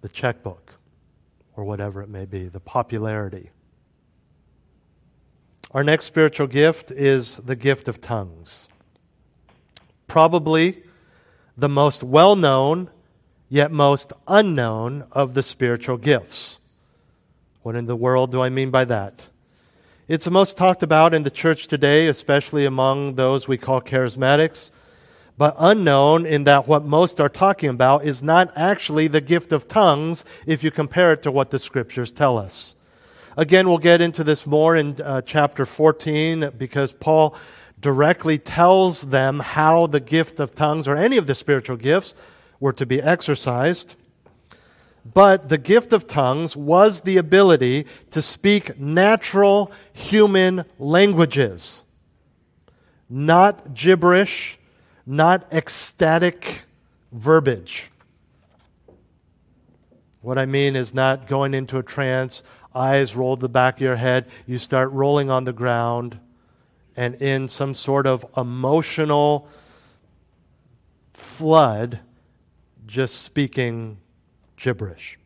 the 0.00 0.08
checkbook 0.08 0.74
or 1.56 1.64
whatever 1.64 2.02
it 2.02 2.08
may 2.08 2.24
be, 2.24 2.44
the 2.44 2.60
popularity? 2.60 3.50
Our 5.72 5.82
next 5.82 6.06
spiritual 6.06 6.46
gift 6.46 6.92
is 6.92 7.38
the 7.38 7.56
gift 7.56 7.88
of 7.88 8.00
tongues. 8.00 8.68
Probably 10.06 10.82
the 11.56 11.68
most 11.68 12.04
well 12.04 12.36
known, 12.36 12.90
yet 13.48 13.72
most 13.72 14.12
unknown 14.28 15.04
of 15.10 15.34
the 15.34 15.42
spiritual 15.42 15.96
gifts. 15.96 16.60
What 17.62 17.74
in 17.74 17.86
the 17.86 17.96
world 17.96 18.30
do 18.30 18.40
I 18.40 18.48
mean 18.48 18.70
by 18.70 18.84
that? 18.84 19.26
It's 20.08 20.24
the 20.24 20.30
most 20.30 20.56
talked 20.56 20.82
about 20.82 21.12
in 21.12 21.24
the 21.24 21.30
church 21.30 21.66
today, 21.66 22.06
especially 22.06 22.64
among 22.64 23.16
those 23.16 23.46
we 23.46 23.58
call 23.58 23.82
charismatics, 23.82 24.70
but 25.36 25.54
unknown 25.58 26.24
in 26.24 26.44
that 26.44 26.66
what 26.66 26.82
most 26.82 27.20
are 27.20 27.28
talking 27.28 27.68
about 27.68 28.06
is 28.06 28.22
not 28.22 28.50
actually 28.56 29.08
the 29.08 29.20
gift 29.20 29.52
of 29.52 29.68
tongues 29.68 30.24
if 30.46 30.64
you 30.64 30.70
compare 30.70 31.12
it 31.12 31.20
to 31.24 31.30
what 31.30 31.50
the 31.50 31.58
scriptures 31.58 32.10
tell 32.10 32.38
us. 32.38 32.74
Again, 33.36 33.68
we'll 33.68 33.76
get 33.76 34.00
into 34.00 34.24
this 34.24 34.46
more 34.46 34.74
in 34.74 34.98
uh, 35.02 35.20
chapter 35.20 35.66
14 35.66 36.52
because 36.56 36.94
Paul 36.94 37.36
directly 37.78 38.38
tells 38.38 39.02
them 39.02 39.40
how 39.40 39.88
the 39.88 40.00
gift 40.00 40.40
of 40.40 40.54
tongues 40.54 40.88
or 40.88 40.96
any 40.96 41.18
of 41.18 41.26
the 41.26 41.34
spiritual 41.34 41.76
gifts 41.76 42.14
were 42.60 42.72
to 42.72 42.86
be 42.86 43.02
exercised. 43.02 43.94
But 45.14 45.48
the 45.48 45.58
gift 45.58 45.92
of 45.92 46.06
tongues 46.06 46.56
was 46.56 47.00
the 47.00 47.16
ability 47.16 47.86
to 48.10 48.20
speak 48.20 48.78
natural 48.78 49.72
human 49.92 50.64
languages, 50.78 51.82
not 53.08 53.74
gibberish, 53.74 54.58
not 55.06 55.50
ecstatic 55.52 56.64
verbiage. 57.12 57.90
What 60.20 60.36
I 60.36 60.46
mean 60.46 60.76
is 60.76 60.92
not 60.92 61.28
going 61.28 61.54
into 61.54 61.78
a 61.78 61.82
trance, 61.82 62.42
eyes 62.74 63.16
rolled 63.16 63.40
the 63.40 63.48
back 63.48 63.76
of 63.76 63.80
your 63.80 63.96
head, 63.96 64.26
you 64.46 64.58
start 64.58 64.90
rolling 64.92 65.30
on 65.30 65.44
the 65.44 65.52
ground, 65.52 66.18
and 66.96 67.14
in 67.14 67.48
some 67.48 67.72
sort 67.72 68.06
of 68.06 68.26
emotional 68.36 69.48
flood, 71.14 72.00
just 72.86 73.22
speaking 73.22 73.98
gibberish. 74.58 75.18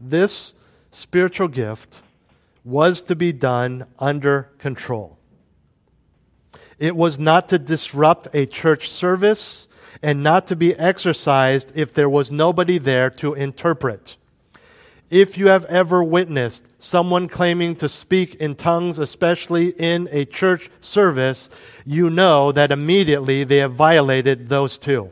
This 0.00 0.54
spiritual 0.90 1.48
gift 1.48 2.00
was 2.64 3.02
to 3.02 3.14
be 3.14 3.32
done 3.32 3.86
under 3.98 4.50
control. 4.58 5.18
It 6.78 6.96
was 6.96 7.18
not 7.18 7.48
to 7.50 7.58
disrupt 7.58 8.28
a 8.32 8.46
church 8.46 8.88
service 8.88 9.68
and 10.02 10.22
not 10.22 10.46
to 10.46 10.56
be 10.56 10.74
exercised 10.74 11.72
if 11.74 11.92
there 11.92 12.08
was 12.08 12.32
nobody 12.32 12.78
there 12.78 13.10
to 13.10 13.34
interpret. 13.34 14.16
If 15.10 15.36
you 15.36 15.48
have 15.48 15.64
ever 15.66 16.02
witnessed 16.02 16.64
someone 16.78 17.28
claiming 17.28 17.74
to 17.76 17.88
speak 17.88 18.36
in 18.36 18.54
tongues, 18.54 18.98
especially 18.98 19.70
in 19.70 20.08
a 20.12 20.24
church 20.24 20.70
service, 20.80 21.50
you 21.84 22.08
know 22.08 22.52
that 22.52 22.70
immediately 22.70 23.44
they 23.44 23.58
have 23.58 23.74
violated 23.74 24.48
those 24.48 24.78
two. 24.78 25.10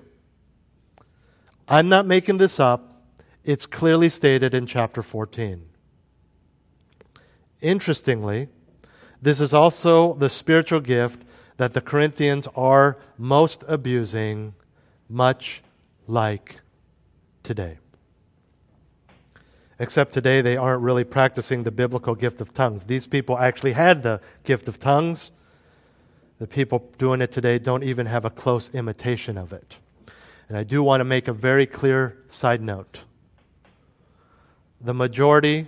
I'm 1.68 1.90
not 1.90 2.06
making 2.06 2.38
this 2.38 2.58
up. 2.58 3.02
It's 3.44 3.66
clearly 3.66 4.08
stated 4.08 4.54
in 4.54 4.66
chapter 4.66 5.02
14. 5.02 5.66
Interestingly, 7.60 8.48
this 9.20 9.40
is 9.40 9.52
also 9.52 10.14
the 10.14 10.30
spiritual 10.30 10.80
gift 10.80 11.22
that 11.58 11.74
the 11.74 11.80
Corinthians 11.82 12.48
are 12.56 12.96
most 13.18 13.64
abusing, 13.68 14.54
much 15.10 15.62
like 16.06 16.60
today. 17.42 17.78
Except 19.78 20.12
today 20.12 20.40
they 20.40 20.56
aren't 20.56 20.82
really 20.82 21.04
practicing 21.04 21.64
the 21.64 21.70
biblical 21.70 22.14
gift 22.14 22.40
of 22.40 22.54
tongues. 22.54 22.84
These 22.84 23.06
people 23.06 23.38
actually 23.38 23.72
had 23.72 24.02
the 24.02 24.20
gift 24.42 24.68
of 24.68 24.78
tongues. 24.80 25.32
The 26.38 26.46
people 26.46 26.90
doing 26.96 27.20
it 27.20 27.30
today 27.30 27.58
don't 27.58 27.82
even 27.82 28.06
have 28.06 28.24
a 28.24 28.30
close 28.30 28.70
imitation 28.72 29.36
of 29.36 29.52
it. 29.52 29.78
And 30.48 30.56
I 30.56 30.64
do 30.64 30.82
want 30.82 31.00
to 31.00 31.04
make 31.04 31.28
a 31.28 31.32
very 31.32 31.66
clear 31.66 32.16
side 32.28 32.62
note. 32.62 33.02
The 34.80 34.94
majority 34.94 35.66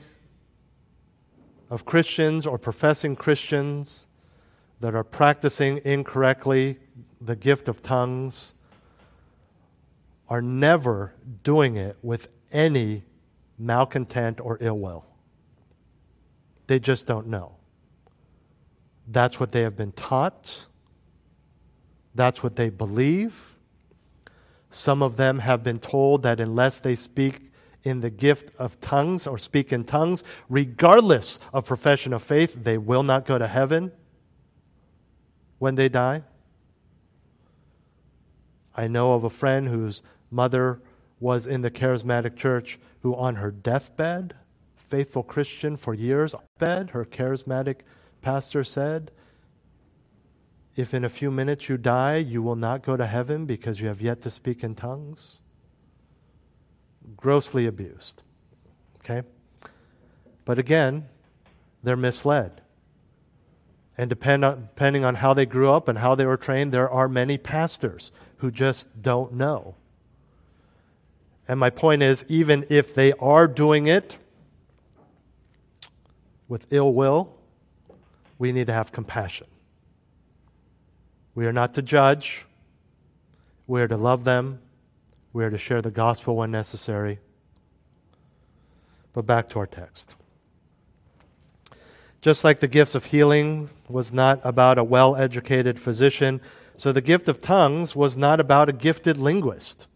of 1.69 1.85
Christians 1.85 2.47
or 2.47 2.59
professing 2.59 3.15
Christians 3.15 4.07
that 4.81 4.95
are 4.95 5.05
practicing 5.05 5.81
incorrectly 5.85 6.79
the 7.21 7.37
gift 7.37 7.69
of 7.69 7.83
tongues 7.83 8.55
are 10.29 10.41
never 10.41 11.13
doing 11.43 11.77
it 11.77 11.97
with 12.03 12.29
any 12.51 13.05
malcontent 13.59 14.41
or 14.41 14.57
ill 14.61 14.79
will. 14.79 15.05
They 16.67 16.79
just 16.79 17.07
don't 17.07 17.27
know. 17.27 17.57
That's 19.07 19.39
what 19.39 19.53
they 19.53 19.63
have 19.63 19.77
been 19.77 19.93
taught. 19.93 20.67
That's 22.15 22.43
what 22.43 22.57
they 22.57 22.71
believe. 22.71 23.50
Some 24.71 25.03
of 25.03 25.17
them 25.17 25.41
have 25.41 25.63
been 25.63 25.81
told 25.81 26.23
that 26.23 26.41
unless 26.41 26.81
they 26.81 26.95
speak 26.95 27.51
in 27.83 28.01
the 28.01 28.11
gift 28.11 28.55
of 28.59 28.81
tongues 28.81 29.27
or 29.27 29.39
speak 29.39 29.73
in 29.73 29.85
tongues, 29.85 30.23
regardless 30.49 31.39
of 31.53 31.65
profession 31.65 32.13
of 32.13 32.23
faith, 32.23 32.57
they 32.63 32.79
will 32.79 33.03
not 33.03 33.27
go 33.27 33.39
to 33.39 33.49
heaven 33.49 33.91
when 35.59 35.75
they 35.75 35.89
die. 35.89 36.23
I 38.77 38.87
know 38.87 39.15
of 39.15 39.25
a 39.25 39.31
friend 39.31 39.69
whose 39.69 40.03
mother 40.31 40.81
was 41.19 41.47
in 41.47 41.63
the 41.63 41.71
charismatic 41.71 42.37
church 42.37 42.79
who, 43.03 43.15
on 43.15 43.37
her 43.37 43.51
deathbed, 43.51 44.35
faithful 44.77 45.23
Christian 45.23 45.77
for 45.77 45.95
years, 45.95 46.35
bed, 46.59 46.91
her 46.91 47.05
charismatic 47.05 47.81
pastor 48.23 48.65
said, 48.65 49.11
if 50.81 50.95
in 50.95 51.05
a 51.05 51.09
few 51.09 51.31
minutes 51.31 51.69
you 51.69 51.77
die, 51.77 52.17
you 52.17 52.43
will 52.43 52.57
not 52.57 52.83
go 52.83 52.97
to 52.97 53.07
heaven 53.07 53.47
because 53.47 53.81
you 53.81 53.89
have 53.89 54.01
yet 54.01 54.21
to 54.23 54.31
speak 54.31 54.65
in 54.65 54.75
tongues? 54.75 55.41
Grossly 57.17 57.67
abused. 57.67 58.23
Okay? 59.01 59.27
But 60.45 60.59
again, 60.59 61.09
they're 61.83 61.97
misled. 61.97 62.63
And 63.97 64.09
depend 64.09 64.45
on, 64.45 64.63
depending 64.63 65.05
on 65.05 65.17
how 65.17 65.35
they 65.35 65.47
grew 65.47 65.71
up 65.71 65.89
and 65.89 65.99
how 65.99 66.15
they 66.15 66.25
were 66.25 66.37
trained, 66.37 66.73
there 66.73 66.91
are 66.91 67.09
many 67.09 67.37
pastors 67.37 68.13
who 68.39 68.51
just 68.51 69.03
don't 69.03 69.35
know. 69.35 69.75
And 71.47 71.61
my 71.61 71.71
point 71.71 72.03
is, 72.03 72.25
even 72.29 72.65
if 72.69 72.95
they 72.95 73.13
are 73.15 73.47
doing 73.47 73.87
it 73.87 74.19
with 76.49 76.73
ill 76.73 76.95
will, 76.95 77.35
we 78.39 78.53
need 78.53 78.69
to 78.69 78.73
have 78.73 78.93
compassion. 78.93 79.47
We 81.41 81.47
are 81.47 81.55
not 81.55 81.73
to 81.73 81.81
judge. 81.81 82.45
We 83.67 83.81
are 83.81 83.89
to 83.89 83.97
love 83.97 84.25
them. 84.25 84.59
We 85.33 85.43
are 85.43 85.49
to 85.49 85.57
share 85.57 85.81
the 85.81 85.91
gospel 85.91 86.37
when 86.37 86.51
necessary. 86.51 87.19
But 89.15 89.25
back 89.25 89.49
to 89.49 89.61
our 89.61 89.67
text. 89.67 90.17
Just 92.21 92.45
like 92.45 92.61
the 92.61 92.69
gifts 92.69 92.95
of 92.95 93.07
healing 93.07 93.71
was 93.89 94.13
not 94.13 94.43
about 94.45 94.77
a 94.77 94.85
well 94.85 95.17
educated 95.17 95.81
physician, 95.81 96.43
so 96.77 96.93
the 96.93 97.01
gift 97.01 97.27
of 97.27 97.41
tongues 97.41 97.97
was 97.97 98.19
not 98.19 98.39
about 98.39 98.69
a 98.69 98.75
gifted 98.75 99.17
linguist, 99.17 99.87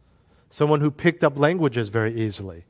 someone 0.48 0.80
who 0.80 0.90
picked 0.90 1.22
up 1.22 1.38
languages 1.38 1.90
very 1.90 2.18
easily. 2.18 2.64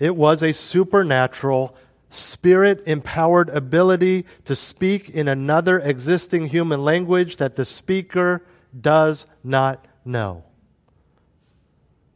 It 0.00 0.16
was 0.16 0.42
a 0.42 0.52
supernatural 0.52 1.76
spirit 2.10 2.82
empowered 2.86 3.48
ability 3.50 4.26
to 4.44 4.54
speak 4.54 5.08
in 5.08 5.28
another 5.28 5.78
existing 5.78 6.48
human 6.48 6.84
language 6.84 7.36
that 7.36 7.56
the 7.56 7.64
speaker 7.64 8.42
does 8.78 9.26
not 9.44 9.86
know. 10.04 10.44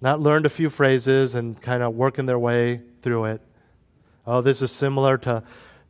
Not 0.00 0.20
learned 0.20 0.46
a 0.46 0.50
few 0.50 0.68
phrases 0.68 1.34
and 1.34 1.60
kind 1.60 1.82
of 1.82 1.94
working 1.94 2.26
their 2.26 2.38
way 2.38 2.82
through 3.00 3.26
it. 3.26 3.40
Oh, 4.26 4.40
this 4.40 4.60
is 4.60 4.72
similar 4.72 5.16
to, 5.18 5.42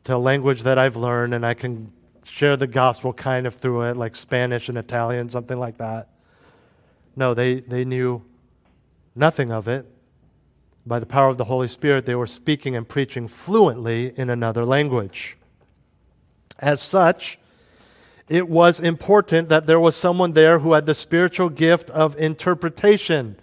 to 0.05 0.17
language 0.17 0.63
that 0.63 0.77
I've 0.77 0.95
learned, 0.95 1.33
and 1.33 1.45
I 1.45 1.53
can 1.53 1.91
share 2.23 2.55
the 2.55 2.67
gospel 2.67 3.11
kind 3.11 3.47
of 3.47 3.55
through 3.55 3.83
it, 3.83 3.97
like 3.97 4.15
Spanish 4.15 4.69
and 4.69 4.77
Italian, 4.77 5.29
something 5.29 5.57
like 5.57 5.77
that. 5.77 6.09
No, 7.15 7.33
they, 7.33 7.61
they 7.61 7.85
knew 7.85 8.23
nothing 9.15 9.51
of 9.51 9.67
it 9.67 9.85
by 10.85 10.99
the 10.99 11.05
power 11.05 11.29
of 11.29 11.37
the 11.37 11.45
Holy 11.45 11.67
Spirit, 11.67 12.05
they 12.05 12.15
were 12.15 12.27
speaking 12.27 12.75
and 12.75 12.87
preaching 12.87 13.27
fluently 13.27 14.13
in 14.15 14.29
another 14.29 14.65
language. 14.65 15.35
As 16.59 16.81
such, 16.81 17.39
it 18.29 18.47
was 18.47 18.79
important 18.79 19.49
that 19.49 19.65
there 19.65 19.79
was 19.79 19.95
someone 19.95 20.33
there 20.33 20.59
who 20.59 20.73
had 20.73 20.85
the 20.85 20.93
spiritual 20.93 21.49
gift 21.49 21.89
of 21.89 22.17
interpretation 22.17 23.37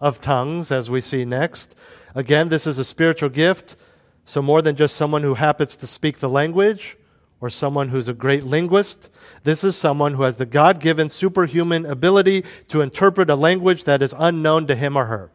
of 0.00 0.20
tongues, 0.20 0.70
as 0.70 0.90
we 0.90 1.00
see 1.00 1.24
next. 1.24 1.74
Again, 2.14 2.48
this 2.48 2.66
is 2.66 2.78
a 2.78 2.84
spiritual 2.84 3.28
gift, 3.28 3.76
so 4.24 4.40
more 4.40 4.62
than 4.62 4.76
just 4.76 4.96
someone 4.96 5.22
who 5.22 5.34
happens 5.34 5.76
to 5.76 5.86
speak 5.86 6.18
the 6.18 6.28
language 6.28 6.96
or 7.40 7.50
someone 7.50 7.88
who's 7.88 8.08
a 8.08 8.14
great 8.14 8.44
linguist. 8.44 9.08
This 9.42 9.64
is 9.64 9.76
someone 9.76 10.14
who 10.14 10.22
has 10.22 10.36
the 10.36 10.46
God 10.46 10.80
given 10.80 11.10
superhuman 11.10 11.84
ability 11.86 12.44
to 12.68 12.80
interpret 12.80 13.28
a 13.30 13.34
language 13.34 13.84
that 13.84 14.00
is 14.00 14.14
unknown 14.16 14.66
to 14.68 14.76
him 14.76 14.96
or 14.96 15.06
her. 15.06 15.30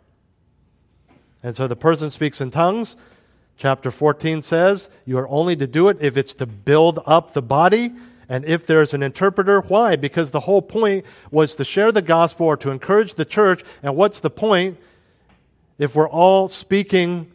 And 1.44 1.56
so 1.56 1.68
the 1.68 1.76
person 1.76 2.10
speaks 2.10 2.42
in 2.42 2.52
tongues. 2.52 2.98
Chapter 3.58 3.92
14 3.92 4.42
says 4.42 4.90
you 5.06 5.18
are 5.18 5.28
only 5.28 5.56
to 5.56 5.68
do 5.68 5.90
it 5.90 5.98
if 6.00 6.18
it's 6.18 6.34
to 6.36 6.46
build 6.46 7.00
up 7.06 7.34
the 7.34 7.42
body 7.42 7.92
and 8.30 8.46
if 8.46 8.66
there's 8.66 8.94
an 8.94 9.04
interpreter. 9.04 9.60
Why? 9.62 9.96
Because 9.96 10.32
the 10.32 10.42
whole 10.42 10.62
point 10.62 11.06
was 11.32 11.56
to 11.56 11.64
share 11.64 11.92
the 11.92 12.02
gospel 12.02 12.46
or 12.46 12.58
to 12.58 12.72
encourage 12.72 13.16
the 13.16 13.26
church. 13.26 13.64
And 13.84 13.96
what's 13.96 14.20
the 14.20 14.30
point 14.30 14.78
if 15.78 15.96
we're 15.96 16.10
all 16.10 16.48
speaking? 16.48 17.32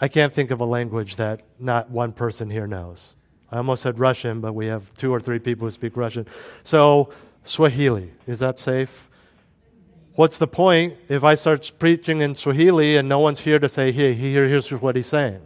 I 0.00 0.08
can't 0.08 0.32
think 0.32 0.50
of 0.50 0.60
a 0.60 0.64
language 0.64 1.16
that 1.16 1.42
not 1.58 1.90
one 1.90 2.12
person 2.12 2.50
here 2.50 2.66
knows. 2.66 3.14
I 3.52 3.58
almost 3.58 3.82
said 3.82 3.98
Russian, 3.98 4.40
but 4.40 4.54
we 4.54 4.66
have 4.66 4.92
two 4.94 5.14
or 5.14 5.20
three 5.20 5.38
people 5.38 5.68
who 5.68 5.70
speak 5.70 5.96
Russian. 5.96 6.26
So, 6.64 7.10
Swahili, 7.44 8.10
is 8.26 8.40
that 8.40 8.58
safe? 8.58 9.08
What's 10.14 10.38
the 10.38 10.46
point 10.46 10.96
if 11.08 11.24
I 11.24 11.34
start 11.34 11.72
preaching 11.80 12.20
in 12.20 12.36
Swahili 12.36 12.96
and 12.96 13.08
no 13.08 13.18
one's 13.18 13.40
here 13.40 13.58
to 13.58 13.68
say, 13.68 13.90
here, 13.90 14.12
here 14.12 14.46
here's 14.46 14.70
what 14.70 14.94
he's 14.94 15.08
saying? 15.08 15.40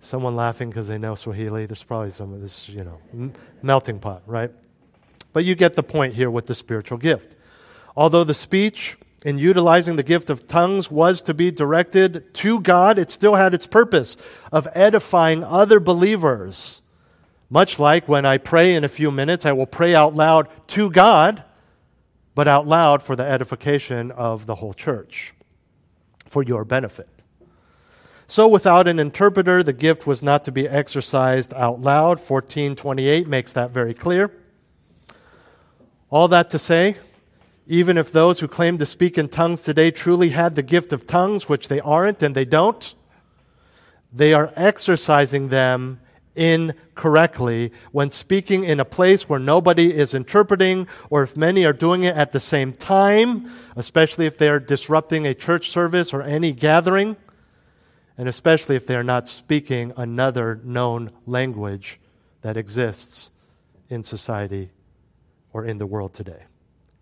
Someone 0.00 0.34
laughing 0.34 0.70
because 0.70 0.88
they 0.88 0.98
know 0.98 1.14
Swahili. 1.14 1.66
There's 1.66 1.84
probably 1.84 2.10
some 2.10 2.34
of 2.34 2.40
this, 2.40 2.68
you 2.68 2.82
know, 2.82 2.98
m- 3.12 3.32
melting 3.62 4.00
pot, 4.00 4.22
right? 4.26 4.50
But 5.32 5.44
you 5.44 5.54
get 5.54 5.76
the 5.76 5.84
point 5.84 6.14
here 6.14 6.30
with 6.30 6.46
the 6.46 6.54
spiritual 6.54 6.98
gift. 6.98 7.36
Although 7.96 8.24
the 8.24 8.34
speech 8.34 8.96
in 9.24 9.38
utilizing 9.38 9.94
the 9.94 10.02
gift 10.02 10.30
of 10.30 10.48
tongues 10.48 10.90
was 10.90 11.22
to 11.22 11.34
be 11.34 11.52
directed 11.52 12.34
to 12.34 12.58
God, 12.60 12.98
it 12.98 13.08
still 13.08 13.36
had 13.36 13.54
its 13.54 13.68
purpose 13.68 14.16
of 14.50 14.66
edifying 14.74 15.44
other 15.44 15.78
believers 15.78 16.82
much 17.50 17.80
like 17.80 18.08
when 18.08 18.24
I 18.24 18.38
pray 18.38 18.74
in 18.74 18.84
a 18.84 18.88
few 18.88 19.10
minutes, 19.10 19.44
I 19.44 19.52
will 19.52 19.66
pray 19.66 19.94
out 19.94 20.14
loud 20.14 20.48
to 20.68 20.88
God, 20.88 21.42
but 22.34 22.46
out 22.46 22.66
loud 22.66 23.02
for 23.02 23.16
the 23.16 23.24
edification 23.24 24.12
of 24.12 24.46
the 24.46 24.54
whole 24.54 24.72
church, 24.72 25.34
for 26.26 26.44
your 26.44 26.64
benefit. 26.64 27.08
So 28.28 28.46
without 28.46 28.86
an 28.86 29.00
interpreter, 29.00 29.64
the 29.64 29.72
gift 29.72 30.06
was 30.06 30.22
not 30.22 30.44
to 30.44 30.52
be 30.52 30.68
exercised 30.68 31.52
out 31.54 31.80
loud. 31.80 32.18
1428 32.18 33.26
makes 33.26 33.52
that 33.54 33.72
very 33.72 33.92
clear. 33.92 34.30
All 36.10 36.28
that 36.28 36.50
to 36.50 36.58
say, 36.58 36.96
even 37.66 37.98
if 37.98 38.12
those 38.12 38.38
who 38.38 38.46
claim 38.46 38.78
to 38.78 38.86
speak 38.86 39.18
in 39.18 39.28
tongues 39.28 39.62
today 39.62 39.90
truly 39.90 40.28
had 40.28 40.54
the 40.54 40.62
gift 40.62 40.92
of 40.92 41.08
tongues, 41.08 41.48
which 41.48 41.66
they 41.66 41.80
aren't 41.80 42.22
and 42.22 42.36
they 42.36 42.44
don't, 42.44 42.94
they 44.12 44.32
are 44.32 44.52
exercising 44.54 45.48
them 45.48 46.00
incorrectly 46.34 47.72
when 47.92 48.10
speaking 48.10 48.64
in 48.64 48.80
a 48.80 48.84
place 48.84 49.28
where 49.28 49.40
nobody 49.40 49.94
is 49.94 50.14
interpreting, 50.14 50.86
or 51.08 51.22
if 51.22 51.36
many 51.36 51.64
are 51.64 51.72
doing 51.72 52.04
it 52.04 52.16
at 52.16 52.32
the 52.32 52.40
same 52.40 52.72
time, 52.72 53.50
especially 53.76 54.26
if 54.26 54.38
they 54.38 54.48
are 54.48 54.60
disrupting 54.60 55.26
a 55.26 55.34
church 55.34 55.70
service 55.70 56.12
or 56.12 56.22
any 56.22 56.52
gathering, 56.52 57.16
and 58.16 58.28
especially 58.28 58.76
if 58.76 58.86
they 58.86 58.96
are 58.96 59.04
not 59.04 59.26
speaking 59.26 59.92
another 59.96 60.60
known 60.62 61.10
language 61.26 61.98
that 62.42 62.56
exists 62.56 63.30
in 63.88 64.02
society 64.02 64.70
or 65.52 65.64
in 65.64 65.78
the 65.78 65.86
world 65.86 66.14
today. 66.14 66.44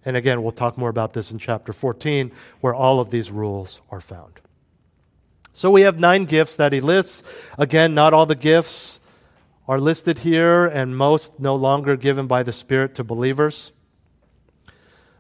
And 0.05 0.17
again, 0.17 0.43
we'll 0.43 0.53
talk 0.53 0.79
more 0.79 0.89
about 0.89 1.13
this 1.13 1.31
in 1.31 1.39
chapter 1.39 1.73
14, 1.73 2.33
where 2.61 2.75
all 2.75 2.99
of 2.99 3.11
these 3.11 3.31
rules 3.31 3.81
are 3.91 4.01
found. 4.01 4.41
So 5.53 5.71
we 5.71 5.83
have 5.83 5.99
nine 5.99 6.25
gifts 6.25 6.57
that 6.57 6.73
he 6.73 6.81
lists. 6.81 7.25
Again, 7.59 7.95
not 7.95 8.15
all 8.15 8.25
the 8.25 8.37
gifts 8.37 9.01
are 9.69 9.79
listed 9.79 10.21
here, 10.21 10.65
and 10.65 10.97
most 10.97 11.39
no 11.39 11.55
longer 11.55 11.95
given 11.95 12.27
by 12.27 12.43
the 12.43 12.53
Spirit 12.53 12.95
to 12.95 13.05
believers. 13.05 13.71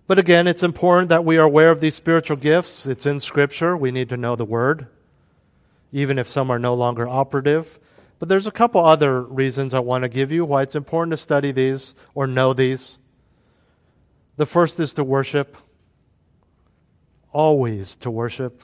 But 0.06 0.18
again, 0.18 0.46
it's 0.46 0.62
important 0.62 1.10
that 1.10 1.26
we 1.26 1.36
are 1.36 1.42
aware 1.42 1.70
of 1.70 1.80
these 1.80 1.94
spiritual 1.94 2.38
gifts. 2.38 2.86
It's 2.86 3.04
in 3.04 3.20
Scripture. 3.20 3.76
We 3.76 3.90
need 3.90 4.08
to 4.08 4.16
know 4.16 4.36
the 4.36 4.46
Word, 4.46 4.86
even 5.92 6.18
if 6.18 6.26
some 6.26 6.50
are 6.50 6.58
no 6.58 6.72
longer 6.72 7.06
operative. 7.06 7.78
But 8.18 8.30
there's 8.30 8.46
a 8.46 8.50
couple 8.50 8.82
other 8.82 9.20
reasons 9.20 9.74
I 9.74 9.80
want 9.80 10.02
to 10.02 10.08
give 10.08 10.32
you 10.32 10.46
why 10.46 10.62
it's 10.62 10.74
important 10.74 11.12
to 11.12 11.18
study 11.18 11.52
these 11.52 11.94
or 12.14 12.26
know 12.26 12.54
these. 12.54 12.98
The 14.38 14.46
first 14.46 14.80
is 14.80 14.94
to 14.94 15.04
worship. 15.04 15.58
Always 17.32 17.96
to 17.96 18.10
worship. 18.10 18.62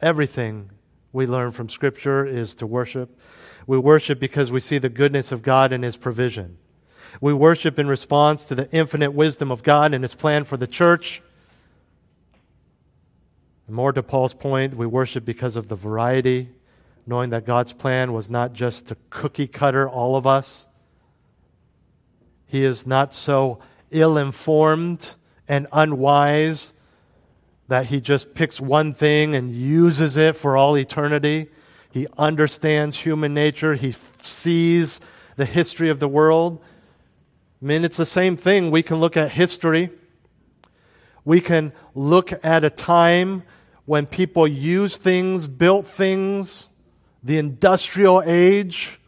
Everything 0.00 0.70
we 1.12 1.26
learn 1.26 1.50
from 1.50 1.68
Scripture 1.68 2.24
is 2.24 2.54
to 2.56 2.66
worship. 2.66 3.18
We 3.66 3.78
worship 3.78 4.18
because 4.20 4.52
we 4.52 4.60
see 4.60 4.78
the 4.78 4.88
goodness 4.88 5.32
of 5.32 5.42
God 5.42 5.72
and 5.72 5.84
His 5.84 5.96
provision. 5.96 6.58
We 7.20 7.32
worship 7.32 7.78
in 7.78 7.86
response 7.86 8.44
to 8.46 8.54
the 8.54 8.70
infinite 8.70 9.12
wisdom 9.12 9.50
of 9.50 9.62
God 9.62 9.94
and 9.94 10.04
His 10.04 10.14
plan 10.14 10.44
for 10.44 10.56
the 10.56 10.66
church. 10.66 11.22
And 13.66 13.76
more 13.76 13.92
to 13.92 14.02
Paul's 14.02 14.34
point, 14.34 14.74
we 14.74 14.86
worship 14.86 15.24
because 15.24 15.56
of 15.56 15.68
the 15.68 15.76
variety, 15.76 16.50
knowing 17.06 17.30
that 17.30 17.46
God's 17.46 17.72
plan 17.72 18.12
was 18.12 18.28
not 18.28 18.52
just 18.52 18.88
to 18.88 18.96
cookie 19.10 19.46
cutter 19.46 19.88
all 19.88 20.16
of 20.16 20.26
us. 20.26 20.66
He 22.46 22.64
is 22.64 22.86
not 22.86 23.14
so 23.14 23.60
ill 23.90 24.18
informed 24.18 25.14
and 25.48 25.66
unwise 25.72 26.72
that 27.68 27.86
he 27.86 28.00
just 28.00 28.34
picks 28.34 28.60
one 28.60 28.92
thing 28.92 29.34
and 29.34 29.54
uses 29.54 30.16
it 30.16 30.36
for 30.36 30.56
all 30.56 30.76
eternity. 30.76 31.48
He 31.94 32.08
understands 32.18 32.98
human 32.98 33.34
nature. 33.34 33.74
He 33.74 33.94
sees 34.20 35.00
the 35.36 35.44
history 35.44 35.90
of 35.90 36.00
the 36.00 36.08
world. 36.08 36.60
I 37.62 37.64
mean, 37.64 37.84
it's 37.84 37.96
the 37.96 38.04
same 38.04 38.36
thing. 38.36 38.72
We 38.72 38.82
can 38.82 38.98
look 38.98 39.16
at 39.16 39.30
history. 39.30 39.90
We 41.24 41.40
can 41.40 41.72
look 41.94 42.32
at 42.44 42.64
a 42.64 42.68
time 42.68 43.44
when 43.84 44.06
people 44.06 44.48
used 44.48 45.02
things, 45.02 45.46
built 45.46 45.86
things, 45.86 46.68
the 47.22 47.38
industrial 47.38 48.24
age, 48.26 48.98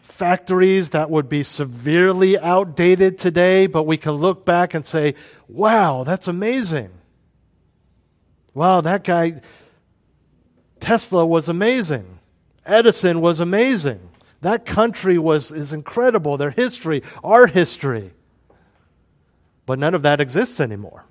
factories 0.00 0.90
that 0.90 1.10
would 1.10 1.28
be 1.28 1.42
severely 1.42 2.38
outdated 2.38 3.18
today, 3.18 3.66
but 3.66 3.82
we 3.82 3.98
can 3.98 4.12
look 4.12 4.46
back 4.46 4.72
and 4.72 4.86
say, 4.86 5.14
wow, 5.46 6.04
that's 6.04 6.26
amazing. 6.26 6.88
Wow, 8.54 8.80
that 8.80 9.04
guy, 9.04 9.42
Tesla 10.82 11.24
was 11.24 11.48
amazing. 11.48 12.18
Edison 12.66 13.20
was 13.20 13.38
amazing. 13.38 14.00
That 14.40 14.66
country 14.66 15.16
was, 15.16 15.52
is 15.52 15.72
incredible. 15.72 16.36
Their 16.36 16.50
history, 16.50 17.04
our 17.22 17.46
history. 17.46 18.10
But 19.64 19.78
none 19.78 19.94
of 19.94 20.02
that 20.02 20.20
exists 20.20 20.58
anymore. 20.58 21.04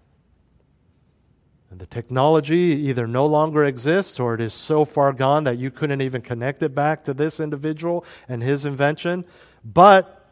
And 1.69 1.79
the 1.79 1.85
technology 1.85 2.81
either 2.89 3.07
no 3.07 3.25
longer 3.25 3.63
exists 3.63 4.19
or 4.19 4.33
it 4.33 4.41
is 4.41 4.53
so 4.53 4.83
far 4.83 5.13
gone 5.13 5.45
that 5.45 5.57
you 5.57 5.71
couldn't 5.71 6.01
even 6.01 6.21
connect 6.21 6.61
it 6.61 6.75
back 6.75 7.05
to 7.05 7.13
this 7.13 7.39
individual 7.39 8.03
and 8.27 8.43
his 8.43 8.65
invention. 8.65 9.23
But 9.63 10.27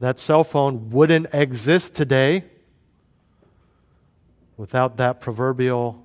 that 0.00 0.18
cell 0.18 0.44
phone 0.44 0.90
wouldn't 0.90 1.28
exist 1.32 1.94
today 1.94 2.44
without 4.58 4.98
that 4.98 5.22
proverbial 5.22 6.03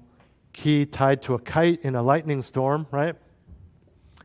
key 0.59 0.85
tied 0.85 1.21
to 1.23 1.33
a 1.33 1.39
kite 1.39 1.79
in 1.83 1.95
a 1.95 2.03
lightning 2.03 2.41
storm, 2.41 2.85
right? 2.91 3.15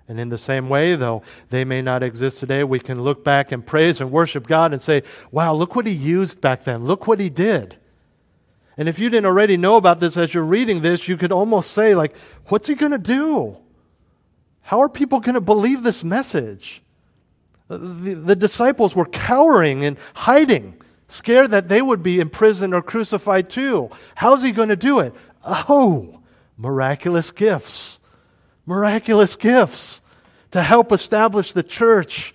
And 0.09 0.21
in 0.21 0.29
the 0.29 0.39
same 0.39 0.69
way, 0.69 0.97
though 0.97 1.23
they 1.49 1.65
may 1.65 1.81
not 1.81 2.03
exist 2.03 2.41
today, 2.41 2.65
we 2.65 2.81
can 2.81 3.03
look 3.03 3.25
back 3.25 3.53
and 3.53 3.65
praise 3.65 4.01
and 4.01 4.11
worship 4.11 4.47
God 4.47 4.73
and 4.73 4.83
say, 4.83 5.03
wow, 5.31 5.55
look 5.55 5.77
what 5.77 5.87
He 5.87 5.93
used 5.93 6.41
back 6.41 6.65
then. 6.65 6.85
Look 6.85 7.07
what 7.07 7.21
He 7.21 7.31
did. 7.31 7.77
And 8.77 8.89
if 8.89 8.99
you 8.99 9.09
didn't 9.09 9.27
already 9.27 9.57
know 9.57 9.77
about 9.77 10.01
this 10.01 10.17
as 10.17 10.35
you're 10.35 10.43
reading 10.43 10.81
this, 10.81 11.09
you 11.09 11.17
could 11.17 11.33
almost 11.33 11.71
say, 11.71 11.95
like, 11.95 12.15
what's 12.49 12.69
He 12.69 12.75
going 12.75 12.93
to 12.93 12.99
do? 12.99 13.57
How 14.63 14.83
are 14.83 14.89
people 14.89 15.21
going 15.21 15.37
to 15.37 15.41
believe 15.41 15.83
this 15.83 16.03
message? 16.03 16.83
Uh, 17.71 17.79
the, 17.79 18.15
the 18.15 18.37
disciples 18.37 18.97
were 18.97 19.07
cowering 19.07 19.85
and 19.85 19.97
hiding, 20.15 20.75
scared 21.09 21.53
that 21.53 21.69
they 21.69 21.81
would 21.81 22.03
be 22.03 22.19
imprisoned 22.21 22.75
or 22.75 22.83
crucified 22.83 23.49
too. 23.49 23.91
How's 24.17 24.43
He 24.43 24.53
going 24.53 24.71
to 24.71 24.77
do 24.77 24.99
it? 24.99 25.15
Oh, 25.47 26.21
miraculous 26.57 27.31
gifts. 27.31 28.01
Miraculous 28.67 29.37
gifts 29.37 30.01
to 30.51 30.63
help 30.63 30.93
establish 30.93 31.53
the 31.53 31.63
church. 31.63 32.35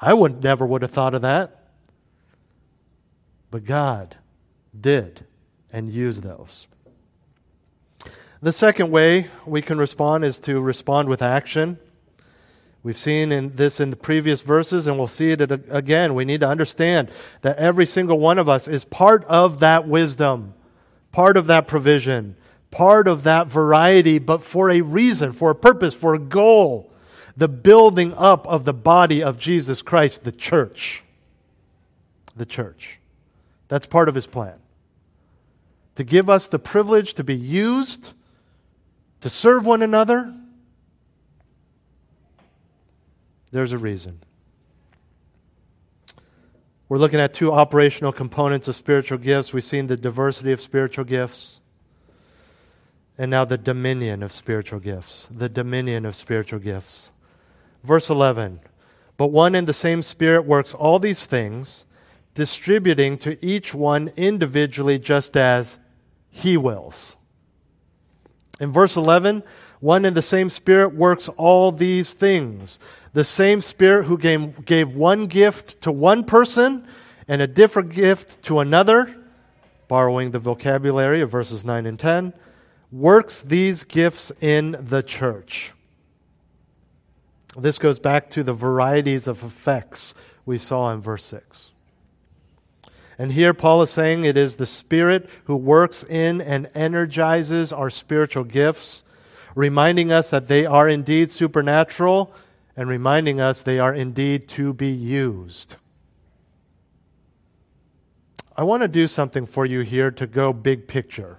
I 0.00 0.14
would 0.14 0.42
never 0.42 0.66
would 0.66 0.82
have 0.82 0.90
thought 0.90 1.14
of 1.14 1.22
that. 1.22 1.70
But 3.50 3.64
God 3.64 4.16
did 4.78 5.24
and 5.72 5.88
used 5.88 6.22
those. 6.22 6.66
The 8.42 8.52
second 8.52 8.90
way 8.90 9.28
we 9.46 9.62
can 9.62 9.78
respond 9.78 10.24
is 10.24 10.38
to 10.40 10.60
respond 10.60 11.08
with 11.08 11.22
action. 11.22 11.78
We've 12.82 12.96
seen 12.96 13.32
in 13.32 13.56
this 13.56 13.80
in 13.80 13.90
the 13.90 13.96
previous 13.96 14.42
verses, 14.42 14.86
and 14.86 14.98
we'll 14.98 15.08
see 15.08 15.32
it 15.32 15.40
again. 15.40 16.14
We 16.14 16.24
need 16.24 16.40
to 16.40 16.48
understand 16.48 17.10
that 17.42 17.56
every 17.56 17.86
single 17.86 18.20
one 18.20 18.38
of 18.38 18.48
us 18.48 18.68
is 18.68 18.84
part 18.84 19.24
of 19.24 19.60
that 19.60 19.88
wisdom, 19.88 20.54
part 21.10 21.36
of 21.36 21.46
that 21.46 21.66
provision, 21.66 22.36
part 22.70 23.08
of 23.08 23.22
that 23.24 23.46
variety, 23.46 24.18
but 24.18 24.42
for 24.42 24.70
a 24.70 24.80
reason, 24.80 25.32
for 25.32 25.50
a 25.50 25.54
purpose, 25.54 25.94
for 25.94 26.14
a 26.14 26.18
goal 26.18 26.90
the 27.36 27.48
building 27.48 28.14
up 28.14 28.46
of 28.46 28.64
the 28.64 28.72
body 28.72 29.22
of 29.22 29.38
Jesus 29.38 29.82
Christ, 29.82 30.24
the 30.24 30.32
church. 30.32 31.04
The 32.34 32.46
church. 32.46 32.98
That's 33.68 33.86
part 33.86 34.08
of 34.08 34.14
his 34.14 34.26
plan. 34.26 34.54
To 35.96 36.04
give 36.04 36.30
us 36.30 36.48
the 36.48 36.58
privilege 36.58 37.14
to 37.14 37.24
be 37.24 37.34
used, 37.34 38.12
to 39.20 39.28
serve 39.28 39.66
one 39.66 39.82
another. 39.82 40.34
There's 43.52 43.72
a 43.72 43.78
reason. 43.78 44.20
We're 46.88 46.98
looking 46.98 47.20
at 47.20 47.34
two 47.34 47.52
operational 47.52 48.12
components 48.12 48.68
of 48.68 48.76
spiritual 48.76 49.18
gifts. 49.18 49.52
We've 49.52 49.64
seen 49.64 49.88
the 49.88 49.96
diversity 49.96 50.52
of 50.52 50.60
spiritual 50.60 51.04
gifts. 51.04 51.60
And 53.18 53.30
now 53.30 53.44
the 53.44 53.58
dominion 53.58 54.22
of 54.22 54.32
spiritual 54.32 54.78
gifts. 54.78 55.28
The 55.30 55.48
dominion 55.48 56.04
of 56.04 56.14
spiritual 56.14 56.58
gifts. 56.58 57.10
Verse 57.82 58.10
11 58.10 58.60
But 59.16 59.28
one 59.28 59.54
and 59.54 59.66
the 59.66 59.72
same 59.72 60.02
Spirit 60.02 60.44
works 60.44 60.74
all 60.74 60.98
these 60.98 61.24
things, 61.24 61.84
distributing 62.34 63.16
to 63.18 63.42
each 63.44 63.72
one 63.72 64.12
individually 64.16 64.98
just 64.98 65.36
as 65.36 65.78
He 66.30 66.56
wills. 66.56 67.16
In 68.60 68.72
verse 68.72 68.96
11, 68.96 69.42
one 69.80 70.04
and 70.04 70.16
the 70.16 70.22
same 70.22 70.50
Spirit 70.50 70.94
works 70.94 71.28
all 71.36 71.72
these 71.72 72.12
things. 72.12 72.78
The 73.12 73.24
same 73.24 73.60
Spirit 73.60 74.04
who 74.04 74.18
gave, 74.18 74.64
gave 74.64 74.94
one 74.94 75.26
gift 75.26 75.80
to 75.82 75.92
one 75.92 76.24
person 76.24 76.86
and 77.28 77.42
a 77.42 77.46
different 77.46 77.90
gift 77.90 78.42
to 78.42 78.60
another, 78.60 79.14
borrowing 79.88 80.30
the 80.30 80.38
vocabulary 80.38 81.20
of 81.20 81.30
verses 81.30 81.64
9 81.64 81.86
and 81.86 81.98
10, 81.98 82.32
works 82.90 83.42
these 83.42 83.84
gifts 83.84 84.32
in 84.40 84.76
the 84.80 85.02
church. 85.02 85.72
This 87.56 87.78
goes 87.78 87.98
back 87.98 88.30
to 88.30 88.42
the 88.42 88.52
varieties 88.52 89.26
of 89.26 89.42
effects 89.42 90.14
we 90.44 90.58
saw 90.58 90.92
in 90.92 91.00
verse 91.00 91.24
6. 91.24 91.72
And 93.18 93.32
here 93.32 93.54
Paul 93.54 93.82
is 93.82 93.90
saying 93.90 94.24
it 94.24 94.36
is 94.36 94.56
the 94.56 94.66
Spirit 94.66 95.28
who 95.44 95.56
works 95.56 96.04
in 96.04 96.40
and 96.40 96.68
energizes 96.74 97.72
our 97.72 97.88
spiritual 97.88 98.44
gifts, 98.44 99.04
reminding 99.54 100.12
us 100.12 100.28
that 100.28 100.48
they 100.48 100.66
are 100.66 100.88
indeed 100.88 101.30
supernatural 101.30 102.32
and 102.76 102.88
reminding 102.90 103.40
us 103.40 103.62
they 103.62 103.78
are 103.78 103.94
indeed 103.94 104.48
to 104.48 104.74
be 104.74 104.90
used. 104.90 105.76
I 108.54 108.64
want 108.64 108.82
to 108.82 108.88
do 108.88 109.06
something 109.06 109.46
for 109.46 109.64
you 109.64 109.80
here 109.80 110.10
to 110.10 110.26
go 110.26 110.52
big 110.52 110.86
picture. 110.86 111.38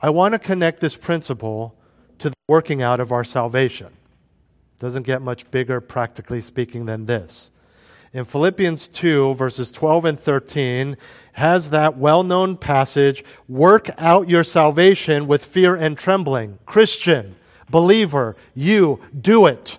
I 0.00 0.10
want 0.10 0.32
to 0.32 0.38
connect 0.38 0.80
this 0.80 0.96
principle 0.96 1.74
to 2.18 2.30
the 2.30 2.36
working 2.46 2.82
out 2.82 3.00
of 3.00 3.10
our 3.10 3.24
salvation. 3.24 3.86
It 3.86 4.80
Doesn't 4.80 5.02
get 5.02 5.22
much 5.22 5.50
bigger, 5.50 5.80
practically 5.80 6.40
speaking, 6.40 6.86
than 6.86 7.06
this. 7.06 7.50
In 8.12 8.24
Philippians 8.24 8.88
2, 8.88 9.34
verses 9.34 9.70
12 9.70 10.04
and 10.04 10.18
13, 10.18 10.96
has 11.32 11.70
that 11.70 11.98
well 11.98 12.22
known 12.22 12.56
passage 12.56 13.24
work 13.48 13.90
out 13.98 14.30
your 14.30 14.44
salvation 14.44 15.26
with 15.26 15.44
fear 15.44 15.74
and 15.74 15.98
trembling. 15.98 16.58
Christian, 16.64 17.36
believer, 17.68 18.36
you 18.54 19.00
do 19.20 19.46
it. 19.46 19.78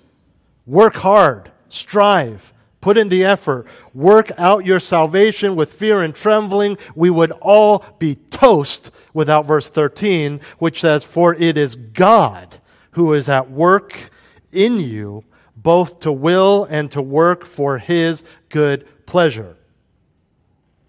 Work 0.66 0.96
hard, 0.96 1.52
strive, 1.70 2.54
put 2.82 2.98
in 2.98 3.10
the 3.10 3.26
effort, 3.26 3.66
work 3.94 4.32
out 4.38 4.66
your 4.66 4.80
salvation 4.80 5.56
with 5.56 5.74
fear 5.74 6.02
and 6.02 6.16
trembling. 6.16 6.78
We 6.96 7.10
would 7.10 7.32
all 7.32 7.86
be 8.00 8.16
toast 8.16 8.92
without 9.14 9.46
verse 9.46 9.70
13, 9.70 10.40
which 10.60 10.82
says, 10.82 11.04
For 11.04 11.36
it 11.36 11.58
is 11.58 11.76
God 11.76 12.60
who 12.92 13.14
is 13.14 13.30
at 13.30 13.52
work 13.52 14.10
in 14.52 14.80
you 14.80 15.24
both 15.56 16.00
to 16.02 16.12
will 16.12 16.66
and 16.70 16.90
to 16.92 17.02
work 17.02 17.46
for 17.46 17.78
his 17.78 18.24
good 18.50 18.88
pleasure. 19.06 19.58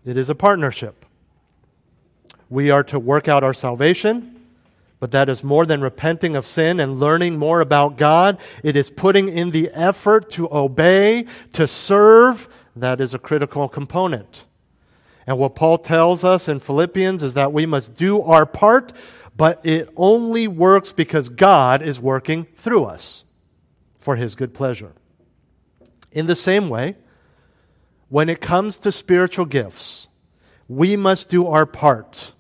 It 0.05 0.17
is 0.17 0.31
a 0.31 0.35
partnership. 0.35 1.05
We 2.49 2.71
are 2.71 2.85
to 2.85 2.99
work 2.99 3.29
out 3.29 3.45
our 3.45 3.55
salvation, 3.55 4.40
but 5.01 5.11
that 5.13 5.31
is 5.31 5.43
more 5.43 5.65
than 5.65 5.81
repenting 5.81 6.37
of 6.37 6.47
sin 6.47 6.79
and 6.79 7.01
learning 7.01 7.39
more 7.39 7.61
about 7.61 7.97
God. 7.97 8.39
It 8.63 8.77
is 8.77 8.91
putting 8.91 9.29
in 9.29 9.51
the 9.51 9.71
effort 9.71 10.31
to 10.33 10.49
obey, 10.53 11.25
to 11.55 11.67
serve. 11.67 12.49
That 12.77 13.01
is 13.01 13.15
a 13.15 13.19
critical 13.19 13.69
component. 13.69 14.45
And 15.27 15.39
what 15.39 15.55
Paul 15.55 15.79
tells 15.79 16.23
us 16.23 16.49
in 16.49 16.61
Philippians 16.61 17.23
is 17.23 17.35
that 17.35 17.53
we 17.53 17.65
must 17.65 17.95
do 17.95 18.21
our 18.23 18.45
part, 18.45 18.93
but 19.37 19.65
it 19.65 19.89
only 19.97 20.47
works 20.47 20.93
because 20.93 21.31
God 21.31 21.83
is 21.83 21.99
working 21.99 22.47
through 22.57 22.85
us 22.85 23.25
for 24.01 24.17
his 24.17 24.35
good 24.35 24.53
pleasure. 24.53 24.93
In 26.13 26.27
the 26.27 26.35
same 26.35 26.69
way, 26.69 26.97
when 28.09 28.29
it 28.29 28.41
comes 28.41 28.79
to 28.81 28.93
spiritual 28.93 29.47
gifts, 29.47 30.09
we 30.69 30.97
must 30.97 31.29
do 31.29 31.47
our 31.47 31.65
part. 31.65 32.33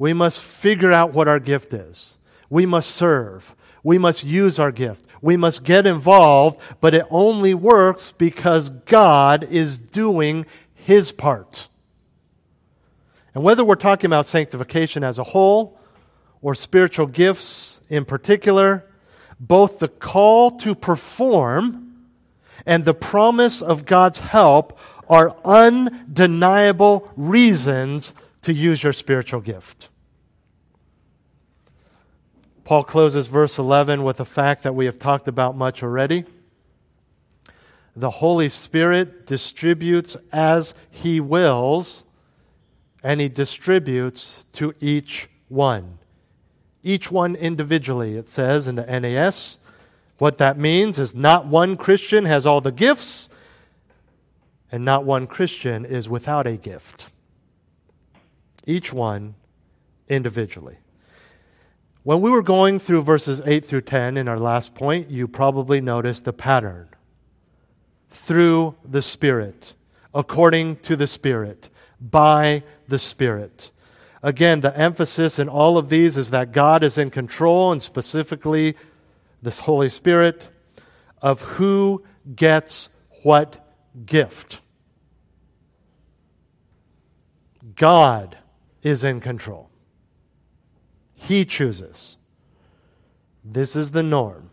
We 0.00 0.14
must 0.14 0.42
figure 0.42 0.90
out 0.90 1.12
what 1.12 1.28
our 1.28 1.38
gift 1.38 1.74
is. 1.74 2.16
We 2.48 2.64
must 2.64 2.90
serve. 2.90 3.54
We 3.82 3.98
must 3.98 4.24
use 4.24 4.58
our 4.58 4.72
gift. 4.72 5.04
We 5.20 5.36
must 5.36 5.62
get 5.62 5.86
involved, 5.86 6.58
but 6.80 6.94
it 6.94 7.04
only 7.10 7.52
works 7.52 8.10
because 8.12 8.70
God 8.70 9.44
is 9.44 9.76
doing 9.76 10.46
his 10.72 11.12
part. 11.12 11.68
And 13.34 13.44
whether 13.44 13.62
we're 13.62 13.74
talking 13.74 14.06
about 14.06 14.24
sanctification 14.24 15.04
as 15.04 15.18
a 15.18 15.22
whole 15.22 15.78
or 16.40 16.54
spiritual 16.54 17.06
gifts 17.06 17.82
in 17.90 18.06
particular, 18.06 18.86
both 19.38 19.80
the 19.80 19.88
call 19.88 20.52
to 20.60 20.74
perform 20.74 22.06
and 22.64 22.86
the 22.86 22.94
promise 22.94 23.60
of 23.60 23.84
God's 23.84 24.20
help 24.20 24.78
are 25.10 25.36
undeniable 25.44 27.06
reasons 27.18 28.14
to 28.40 28.54
use 28.54 28.82
your 28.82 28.94
spiritual 28.94 29.42
gift. 29.42 29.89
Paul 32.70 32.84
closes 32.84 33.26
verse 33.26 33.58
11 33.58 34.04
with 34.04 34.20
a 34.20 34.24
fact 34.24 34.62
that 34.62 34.76
we 34.76 34.84
have 34.84 34.96
talked 34.96 35.26
about 35.26 35.56
much 35.56 35.82
already. 35.82 36.24
The 37.96 38.10
Holy 38.10 38.48
Spirit 38.48 39.26
distributes 39.26 40.16
as 40.30 40.72
He 40.88 41.18
wills, 41.18 42.04
and 43.02 43.20
He 43.20 43.28
distributes 43.28 44.44
to 44.52 44.72
each 44.78 45.28
one 45.48 45.98
each 46.84 47.10
one 47.10 47.34
individually, 47.34 48.16
it 48.16 48.28
says 48.28 48.68
in 48.68 48.76
the 48.76 48.86
NAS. 48.86 49.58
What 50.18 50.38
that 50.38 50.56
means 50.56 50.96
is 50.96 51.12
not 51.12 51.46
one 51.46 51.76
Christian 51.76 52.24
has 52.26 52.46
all 52.46 52.60
the 52.60 52.70
gifts, 52.70 53.28
and 54.70 54.84
not 54.84 55.04
one 55.04 55.26
Christian 55.26 55.84
is 55.84 56.08
without 56.08 56.46
a 56.46 56.56
gift. 56.56 57.10
Each 58.64 58.92
one 58.92 59.34
individually. 60.08 60.78
When 62.02 62.22
we 62.22 62.30
were 62.30 62.42
going 62.42 62.78
through 62.78 63.02
verses 63.02 63.42
8 63.44 63.64
through 63.64 63.82
10 63.82 64.16
in 64.16 64.26
our 64.26 64.38
last 64.38 64.74
point, 64.74 65.10
you 65.10 65.28
probably 65.28 65.80
noticed 65.80 66.24
the 66.24 66.32
pattern. 66.32 66.88
Through 68.08 68.74
the 68.84 69.02
Spirit, 69.02 69.74
according 70.14 70.76
to 70.76 70.96
the 70.96 71.06
Spirit, 71.06 71.68
by 72.00 72.62
the 72.88 72.98
Spirit. 72.98 73.70
Again, 74.22 74.60
the 74.60 74.76
emphasis 74.76 75.38
in 75.38 75.48
all 75.48 75.76
of 75.76 75.90
these 75.90 76.16
is 76.16 76.30
that 76.30 76.52
God 76.52 76.82
is 76.82 76.96
in 76.96 77.10
control, 77.10 77.70
and 77.70 77.82
specifically 77.82 78.76
this 79.42 79.60
Holy 79.60 79.88
Spirit, 79.88 80.48
of 81.20 81.42
who 81.42 82.02
gets 82.34 82.88
what 83.22 83.64
gift. 84.06 84.60
God 87.74 88.38
is 88.82 89.04
in 89.04 89.20
control. 89.20 89.69
He 91.20 91.44
chooses. 91.44 92.16
This 93.44 93.76
is 93.76 93.90
the 93.90 94.02
norm. 94.02 94.50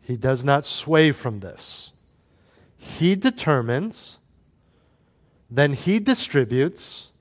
He 0.00 0.16
does 0.16 0.42
not 0.42 0.64
sway 0.64 1.12
from 1.12 1.40
this. 1.40 1.92
He 2.76 3.14
determines, 3.14 4.16
then 5.50 5.74
he 5.74 5.98
distributes 5.98 7.12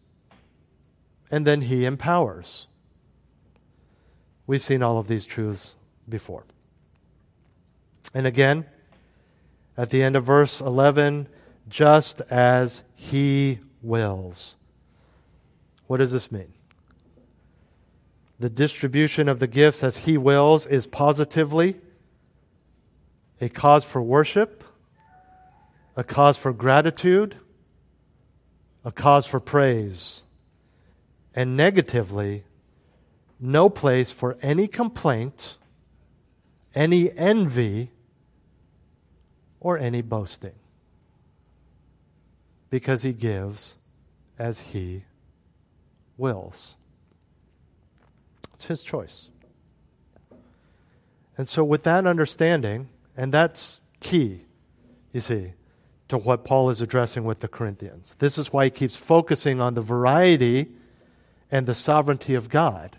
and 1.29 1.45
then 1.45 1.63
he 1.63 1.83
empowers. 1.83 2.67
We've 4.45 4.63
seen 4.63 4.81
all 4.81 4.97
of 4.97 5.07
these 5.07 5.25
truths 5.25 5.75
before. 6.07 6.45
And 8.13 8.25
again, 8.25 8.65
at 9.75 9.89
the 9.89 10.01
end 10.01 10.15
of 10.15 10.23
verse 10.23 10.61
11, 10.61 11.27
just 11.67 12.21
as 12.29 12.83
he 12.95 13.59
wills. 13.81 14.55
What 15.87 15.97
does 15.97 16.13
this 16.13 16.31
mean? 16.31 16.53
The 18.39 18.49
distribution 18.49 19.27
of 19.27 19.39
the 19.39 19.47
gifts 19.47 19.83
as 19.83 19.97
he 19.97 20.17
wills 20.17 20.65
is 20.65 20.85
positively 20.85 21.75
a 23.41 23.49
cause 23.49 23.83
for 23.83 24.01
worship, 24.01 24.63
a 25.95 26.03
cause 26.03 26.37
for 26.37 26.53
gratitude, 26.53 27.35
a 28.83 28.91
cause 28.91 29.25
for 29.25 29.39
praise, 29.39 30.23
and 31.35 31.57
negatively, 31.57 32.43
no 33.39 33.69
place 33.69 34.11
for 34.11 34.37
any 34.41 34.67
complaint, 34.67 35.57
any 36.73 37.11
envy, 37.17 37.91
or 39.59 39.77
any 39.77 40.01
boasting. 40.01 40.55
Because 42.69 43.01
he 43.01 43.13
gives 43.13 43.75
as 44.37 44.59
he 44.59 45.03
wills. 46.17 46.75
It's 48.57 48.65
his 48.65 48.81
choice. 48.81 49.29
And 51.37 51.47
so, 51.47 51.63
with 51.63 51.83
that 51.83 52.07
understanding, 52.07 52.89
and 53.15 53.31
that's 53.31 53.81
key, 53.99 54.41
you 55.13 55.19
see, 55.19 55.53
to 56.07 56.17
what 56.17 56.43
Paul 56.43 56.71
is 56.71 56.81
addressing 56.81 57.23
with 57.23 57.41
the 57.41 57.47
Corinthians. 57.47 58.15
This 58.17 58.39
is 58.39 58.51
why 58.51 58.65
he 58.65 58.71
keeps 58.71 58.95
focusing 58.95 59.61
on 59.61 59.75
the 59.75 59.81
variety 59.81 60.69
and 61.51 61.67
the 61.67 61.75
sovereignty 61.75 62.33
of 62.33 62.49
God. 62.49 62.97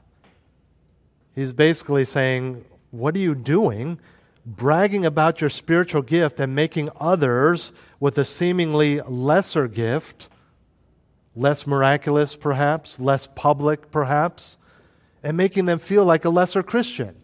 He's 1.34 1.52
basically 1.52 2.04
saying, 2.04 2.64
What 2.92 3.16
are 3.16 3.20
you 3.20 3.34
doing? 3.34 3.98
Bragging 4.46 5.04
about 5.04 5.40
your 5.40 5.50
spiritual 5.50 6.02
gift 6.02 6.38
and 6.38 6.54
making 6.54 6.88
others 7.00 7.72
with 7.98 8.16
a 8.16 8.24
seemingly 8.24 9.00
lesser 9.00 9.66
gift, 9.66 10.28
less 11.34 11.66
miraculous 11.66 12.36
perhaps, 12.36 13.00
less 13.00 13.26
public 13.26 13.90
perhaps, 13.90 14.56
and 15.28 15.36
making 15.36 15.66
them 15.66 15.78
feel 15.78 16.06
like 16.06 16.24
a 16.24 16.30
lesser 16.30 16.62
Christian. 16.62 17.14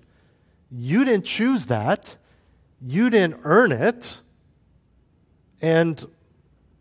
You 0.71 1.07
didn't 1.07 1.25
choose 1.25 1.65
that. 1.67 2.19
You 2.79 3.09
didn't 3.09 3.41
earn 3.45 3.73
it. 3.73 4.19
And 5.63 6.07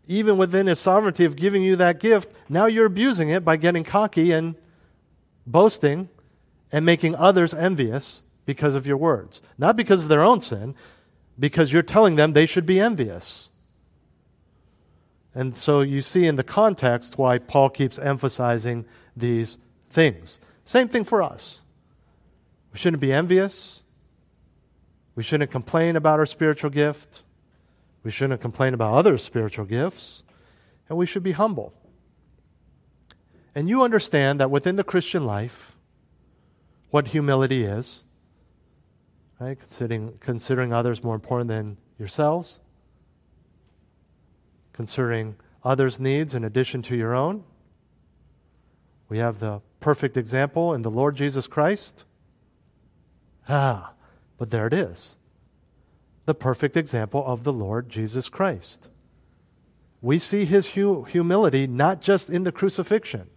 even 0.06 0.36
within 0.36 0.66
his 0.66 0.78
sovereignty 0.78 1.24
of 1.24 1.34
giving 1.34 1.62
you 1.62 1.76
that 1.76 1.98
gift, 1.98 2.30
now 2.50 2.66
you're 2.66 2.84
abusing 2.84 3.30
it 3.30 3.42
by 3.42 3.56
getting 3.56 3.84
cocky 3.84 4.32
and 4.32 4.54
boasting 5.46 6.10
and 6.70 6.84
making 6.84 7.14
others 7.14 7.54
envious 7.54 8.22
because 8.44 8.74
of 8.74 8.86
your 8.86 8.98
words. 8.98 9.40
Not 9.56 9.78
because 9.78 10.02
of 10.02 10.08
their 10.08 10.22
own 10.22 10.42
sin, 10.42 10.74
because 11.38 11.72
you're 11.72 11.82
telling 11.82 12.16
them 12.16 12.34
they 12.34 12.44
should 12.44 12.66
be 12.66 12.78
envious. 12.78 13.48
And 15.34 15.56
so 15.56 15.80
you 15.80 16.02
see 16.02 16.26
in 16.26 16.36
the 16.36 16.44
context 16.44 17.16
why 17.16 17.38
Paul 17.38 17.70
keeps 17.70 17.98
emphasizing 17.98 18.84
these 19.16 19.56
things. 19.88 20.38
Same 20.64 20.88
thing 20.88 21.04
for 21.04 21.22
us. 21.22 21.62
We 22.72 22.78
shouldn't 22.78 23.00
be 23.00 23.12
envious. 23.12 23.82
We 25.14 25.22
shouldn't 25.22 25.50
complain 25.50 25.96
about 25.96 26.18
our 26.18 26.26
spiritual 26.26 26.70
gift. 26.70 27.22
We 28.02 28.10
shouldn't 28.10 28.40
complain 28.40 28.74
about 28.74 28.94
others' 28.94 29.22
spiritual 29.22 29.64
gifts. 29.64 30.22
And 30.88 30.98
we 30.98 31.06
should 31.06 31.22
be 31.22 31.32
humble. 31.32 31.72
And 33.54 33.68
you 33.68 33.82
understand 33.82 34.40
that 34.40 34.50
within 34.50 34.76
the 34.76 34.84
Christian 34.84 35.24
life, 35.24 35.76
what 36.90 37.08
humility 37.08 37.64
is, 37.64 38.04
right? 39.38 39.58
Considering, 39.58 40.18
considering 40.20 40.72
others 40.72 41.04
more 41.04 41.14
important 41.14 41.48
than 41.48 41.76
yourselves, 41.98 42.60
considering 44.72 45.36
others' 45.62 45.98
needs 46.00 46.34
in 46.34 46.44
addition 46.44 46.82
to 46.82 46.96
your 46.96 47.14
own. 47.14 47.44
We 49.08 49.18
have 49.18 49.38
the 49.38 49.60
perfect 49.84 50.16
example 50.16 50.72
in 50.72 50.80
the 50.80 50.90
Lord 50.90 51.14
Jesus 51.14 51.46
Christ. 51.46 52.04
Ah, 53.50 53.92
but 54.38 54.48
there 54.48 54.66
it 54.66 54.72
is 54.72 55.18
the 56.24 56.34
perfect 56.34 56.74
example 56.74 57.22
of 57.26 57.44
the 57.44 57.52
Lord 57.52 57.90
Jesus 57.90 58.30
Christ. 58.30 58.88
We 60.00 60.18
see 60.18 60.46
his 60.46 60.70
hu- 60.70 61.02
humility 61.04 61.66
not 61.66 62.00
just 62.00 62.30
in 62.30 62.44
the 62.44 62.50
crucifixion. 62.50 63.28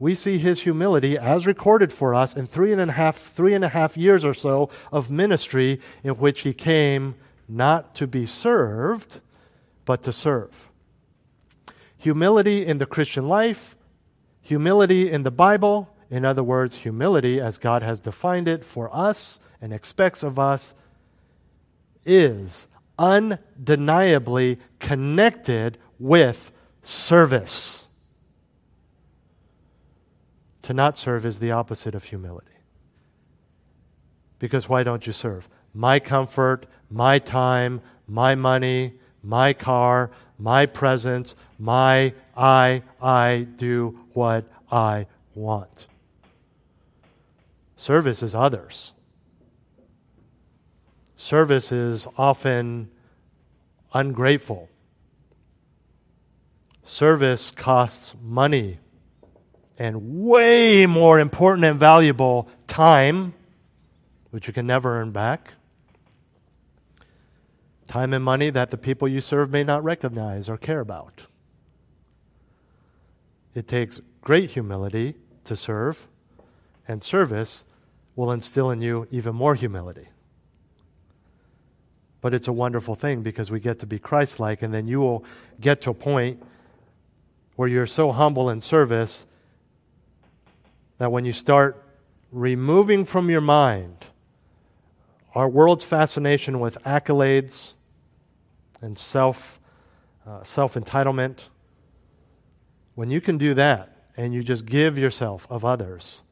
We 0.00 0.16
see 0.16 0.38
his 0.38 0.62
humility 0.62 1.16
as 1.16 1.46
recorded 1.46 1.92
for 1.92 2.12
us 2.12 2.34
in 2.34 2.46
three 2.46 2.72
and 2.72 2.80
a 2.80 2.92
half, 2.92 3.18
three 3.18 3.54
and 3.54 3.64
a 3.64 3.68
half 3.68 3.96
years 3.96 4.24
or 4.24 4.34
so 4.34 4.68
of 4.90 5.12
ministry 5.12 5.80
in 6.02 6.14
which 6.14 6.40
he 6.40 6.52
came 6.52 7.14
not 7.48 7.94
to 7.94 8.08
be 8.08 8.26
served, 8.26 9.20
but 9.84 10.02
to 10.02 10.12
serve. 10.12 10.72
Humility 11.98 12.66
in 12.66 12.78
the 12.78 12.86
Christian 12.86 13.28
life, 13.28 13.76
humility 14.48 15.10
in 15.10 15.24
the 15.24 15.30
Bible, 15.30 15.94
in 16.10 16.24
other 16.24 16.42
words, 16.42 16.76
humility 16.76 17.38
as 17.38 17.58
God 17.58 17.82
has 17.82 18.00
defined 18.00 18.48
it 18.48 18.64
for 18.64 18.88
us 18.96 19.38
and 19.60 19.74
expects 19.74 20.22
of 20.22 20.38
us, 20.38 20.72
is 22.06 22.66
undeniably 22.98 24.58
connected 24.78 25.76
with 25.98 26.50
service. 26.80 27.88
To 30.62 30.72
not 30.72 30.96
serve 30.96 31.26
is 31.26 31.40
the 31.40 31.50
opposite 31.50 31.94
of 31.94 32.04
humility. 32.04 32.46
Because 34.38 34.66
why 34.66 34.82
don't 34.82 35.06
you 35.06 35.12
serve? 35.12 35.46
My 35.74 36.00
comfort, 36.00 36.64
my 36.90 37.18
time, 37.18 37.82
my 38.06 38.34
money, 38.34 38.94
my 39.22 39.52
car, 39.52 40.10
my 40.38 40.64
presence, 40.64 41.34
my 41.58 42.14
I, 42.38 42.84
I 43.02 43.48
do 43.56 43.98
what 44.12 44.48
I 44.70 45.06
want. 45.34 45.88
Service 47.74 48.22
is 48.22 48.34
others. 48.34 48.92
Service 51.16 51.72
is 51.72 52.06
often 52.16 52.90
ungrateful. 53.92 54.68
Service 56.82 57.50
costs 57.50 58.14
money 58.22 58.78
and 59.76 60.24
way 60.24 60.86
more 60.86 61.18
important 61.18 61.64
and 61.64 61.78
valuable 61.78 62.48
time, 62.66 63.34
which 64.30 64.46
you 64.46 64.52
can 64.52 64.66
never 64.66 65.00
earn 65.00 65.10
back. 65.10 65.54
Time 67.86 68.12
and 68.12 68.24
money 68.24 68.50
that 68.50 68.70
the 68.70 68.78
people 68.78 69.08
you 69.08 69.20
serve 69.20 69.50
may 69.50 69.64
not 69.64 69.82
recognize 69.82 70.48
or 70.48 70.56
care 70.56 70.80
about. 70.80 71.27
It 73.58 73.66
takes 73.66 74.00
great 74.20 74.50
humility 74.50 75.16
to 75.42 75.56
serve, 75.56 76.06
and 76.86 77.02
service 77.02 77.64
will 78.14 78.30
instill 78.30 78.70
in 78.70 78.80
you 78.80 79.08
even 79.10 79.34
more 79.34 79.56
humility. 79.56 80.06
But 82.20 82.34
it's 82.34 82.46
a 82.46 82.52
wonderful 82.52 82.94
thing 82.94 83.22
because 83.22 83.50
we 83.50 83.58
get 83.58 83.80
to 83.80 83.86
be 83.86 83.98
Christ 83.98 84.38
like, 84.38 84.62
and 84.62 84.72
then 84.72 84.86
you 84.86 85.00
will 85.00 85.24
get 85.60 85.80
to 85.80 85.90
a 85.90 85.94
point 85.94 86.40
where 87.56 87.66
you're 87.66 87.84
so 87.84 88.12
humble 88.12 88.48
in 88.48 88.60
service 88.60 89.26
that 90.98 91.10
when 91.10 91.24
you 91.24 91.32
start 91.32 91.84
removing 92.30 93.04
from 93.04 93.28
your 93.28 93.40
mind 93.40 94.04
our 95.34 95.48
world's 95.48 95.82
fascination 95.82 96.60
with 96.60 96.80
accolades 96.84 97.74
and 98.80 98.96
self 98.96 99.58
uh, 100.24 100.44
self 100.44 100.74
entitlement, 100.74 101.48
when 102.98 103.10
you 103.10 103.20
can 103.20 103.38
do 103.38 103.54
that 103.54 103.96
and 104.16 104.34
you 104.34 104.42
just 104.42 104.66
give 104.66 104.98
yourself 104.98 105.46
of 105.48 105.64
others, 105.64 106.22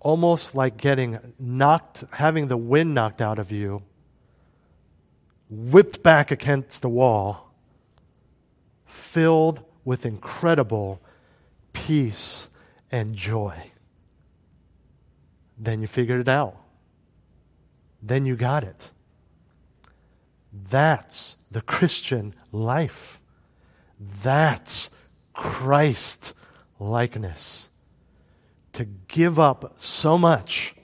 almost 0.00 0.54
like 0.54 0.78
getting 0.78 1.18
knocked, 1.38 2.04
having 2.12 2.48
the 2.48 2.56
wind 2.56 2.94
knocked 2.94 3.20
out 3.20 3.38
of 3.38 3.52
you, 3.52 3.82
whipped 5.50 6.02
back 6.02 6.30
against 6.30 6.80
the 6.80 6.88
wall, 6.88 7.52
filled 8.86 9.62
with 9.84 10.06
incredible 10.06 11.02
peace 11.74 12.48
and 12.90 13.14
joy. 13.14 13.70
Then 15.58 15.82
you 15.82 15.86
figured 15.86 16.18
it 16.18 16.28
out. 16.28 16.56
Then 18.02 18.24
you 18.24 18.36
got 18.36 18.64
it. 18.64 18.90
That's 20.50 21.36
the 21.50 21.60
Christian 21.60 22.34
life. 22.52 23.19
That's 24.00 24.90
Christ 25.34 26.32
likeness 26.78 27.68
to 28.72 28.84
give 28.84 29.38
up 29.38 29.74
so 29.76 30.16
much 30.16 30.74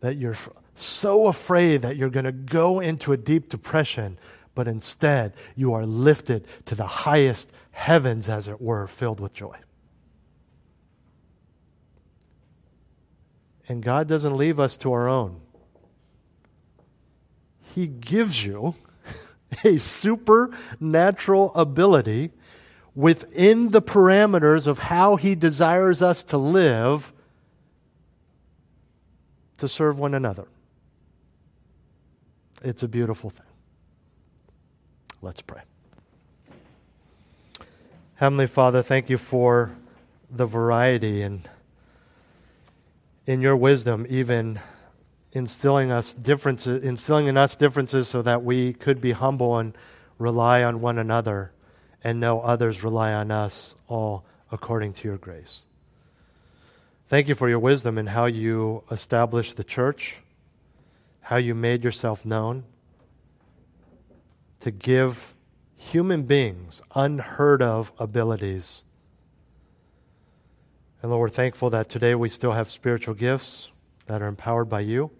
that 0.00 0.16
you're 0.16 0.36
so 0.74 1.28
afraid 1.28 1.82
that 1.82 1.96
you're 1.96 2.10
going 2.10 2.26
to 2.26 2.32
go 2.32 2.80
into 2.80 3.12
a 3.12 3.16
deep 3.16 3.48
depression, 3.48 4.18
but 4.54 4.68
instead 4.68 5.32
you 5.54 5.72
are 5.72 5.86
lifted 5.86 6.46
to 6.66 6.74
the 6.74 6.86
highest 6.86 7.50
heavens, 7.70 8.28
as 8.28 8.48
it 8.48 8.60
were, 8.60 8.86
filled 8.86 9.20
with 9.20 9.34
joy. 9.34 9.56
And 13.66 13.82
God 13.82 14.06
doesn't 14.06 14.36
leave 14.36 14.60
us 14.60 14.76
to 14.78 14.92
our 14.92 15.08
own. 15.08 15.40
He 17.74 17.86
gives 17.86 18.44
you 18.44 18.74
a 19.64 19.78
supernatural 19.78 21.54
ability 21.54 22.30
within 22.94 23.70
the 23.70 23.82
parameters 23.82 24.66
of 24.66 24.78
how 24.78 25.16
He 25.16 25.34
desires 25.34 26.02
us 26.02 26.24
to 26.24 26.38
live 26.38 27.12
to 29.58 29.68
serve 29.68 29.98
one 29.98 30.14
another. 30.14 30.46
It's 32.62 32.82
a 32.82 32.88
beautiful 32.88 33.30
thing. 33.30 33.46
Let's 35.20 35.42
pray. 35.42 35.62
Heavenly 38.16 38.46
Father, 38.46 38.82
thank 38.82 39.10
you 39.10 39.18
for 39.18 39.76
the 40.30 40.46
variety 40.46 41.22
and 41.22 41.48
in 43.26 43.40
your 43.40 43.56
wisdom, 43.56 44.06
even 44.08 44.60
instilling 45.34 45.90
us 45.90 46.14
differences, 46.14 46.82
instilling 46.82 47.26
in 47.26 47.36
us 47.36 47.56
differences 47.56 48.08
so 48.08 48.22
that 48.22 48.44
we 48.44 48.72
could 48.72 49.00
be 49.00 49.12
humble 49.12 49.58
and 49.58 49.76
rely 50.16 50.62
on 50.62 50.80
one 50.80 50.96
another 50.96 51.52
and 52.02 52.20
know 52.20 52.40
others 52.40 52.84
rely 52.84 53.12
on 53.12 53.30
us 53.30 53.74
all 53.88 54.24
according 54.52 54.92
to 54.92 55.08
your 55.08 55.18
grace. 55.18 55.66
Thank 57.08 57.28
you 57.28 57.34
for 57.34 57.48
your 57.48 57.58
wisdom 57.58 57.98
in 57.98 58.06
how 58.06 58.26
you 58.26 58.84
established 58.90 59.56
the 59.56 59.64
church, 59.64 60.18
how 61.22 61.36
you 61.36 61.54
made 61.54 61.82
yourself 61.82 62.24
known 62.24 62.64
to 64.60 64.70
give 64.70 65.34
human 65.76 66.22
beings 66.22 66.80
unheard 66.94 67.60
of 67.60 67.92
abilities. 67.98 68.84
And 71.02 71.10
Lord, 71.10 71.20
we're 71.20 71.34
thankful 71.34 71.70
that 71.70 71.90
today 71.90 72.14
we 72.14 72.28
still 72.28 72.52
have 72.52 72.70
spiritual 72.70 73.14
gifts 73.14 73.70
that 74.06 74.22
are 74.22 74.26
empowered 74.26 74.68
by 74.68 74.80
you. 74.80 75.10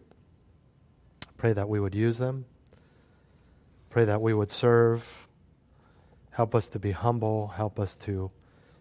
Pray 1.44 1.52
that 1.52 1.68
we 1.68 1.78
would 1.78 1.94
use 1.94 2.16
them. 2.16 2.46
Pray 3.90 4.06
that 4.06 4.22
we 4.22 4.32
would 4.32 4.50
serve. 4.50 5.28
Help 6.30 6.54
us 6.54 6.70
to 6.70 6.78
be 6.78 6.92
humble. 6.92 7.48
Help 7.48 7.78
us 7.78 7.94
to 7.96 8.30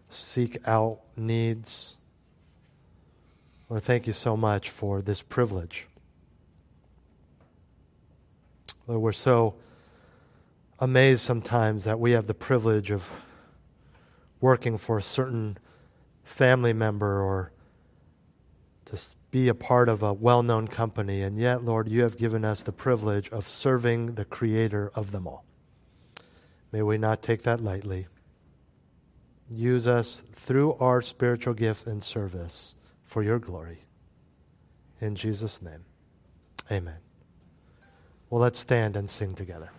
seek 0.07 0.57
out 0.65 1.01
needs. 1.17 1.97
Lord, 3.67 3.83
thank 3.83 4.07
you 4.07 4.13
so 4.13 4.37
much 4.37 4.69
for 4.69 5.01
this 5.01 5.21
privilege. 5.21 5.87
Lord, 8.87 9.01
we're 9.01 9.11
so 9.11 9.55
amazed 10.79 11.19
sometimes 11.19 11.83
that 11.83 11.99
we 11.99 12.11
have 12.11 12.27
the 12.27 12.33
privilege 12.33 12.91
of 12.91 13.11
working 14.39 14.77
for 14.77 14.97
a 14.97 15.01
certain 15.01 15.57
family 16.23 16.71
member 16.71 17.21
or 17.21 17.51
to 18.85 18.97
be 19.33 19.47
a 19.47 19.55
part 19.55 19.89
of 19.89 20.03
a 20.03 20.13
well 20.13 20.43
known 20.43 20.67
company. 20.67 21.23
And 21.23 21.39
yet, 21.39 21.65
Lord, 21.65 21.89
you 21.89 22.03
have 22.03 22.17
given 22.19 22.45
us 22.45 22.61
the 22.61 22.71
privilege 22.71 23.29
of 23.31 23.47
serving 23.47 24.13
the 24.13 24.25
Creator 24.25 24.91
of 24.93 25.11
them 25.11 25.25
all. 25.27 25.43
May 26.71 26.83
we 26.83 26.99
not 26.99 27.23
take 27.23 27.41
that 27.41 27.59
lightly. 27.59 28.05
Use 29.49 29.87
us 29.87 30.21
through 30.33 30.75
our 30.75 31.01
spiritual 31.01 31.55
gifts 31.55 31.83
and 31.83 32.01
service 32.01 32.75
for 33.05 33.23
your 33.23 33.39
glory. 33.39 33.85
In 35.01 35.15
Jesus' 35.15 35.63
name, 35.63 35.83
amen. 36.71 36.99
Well, 38.29 38.41
let's 38.41 38.59
stand 38.59 38.95
and 38.95 39.09
sing 39.09 39.33
together. 39.33 39.71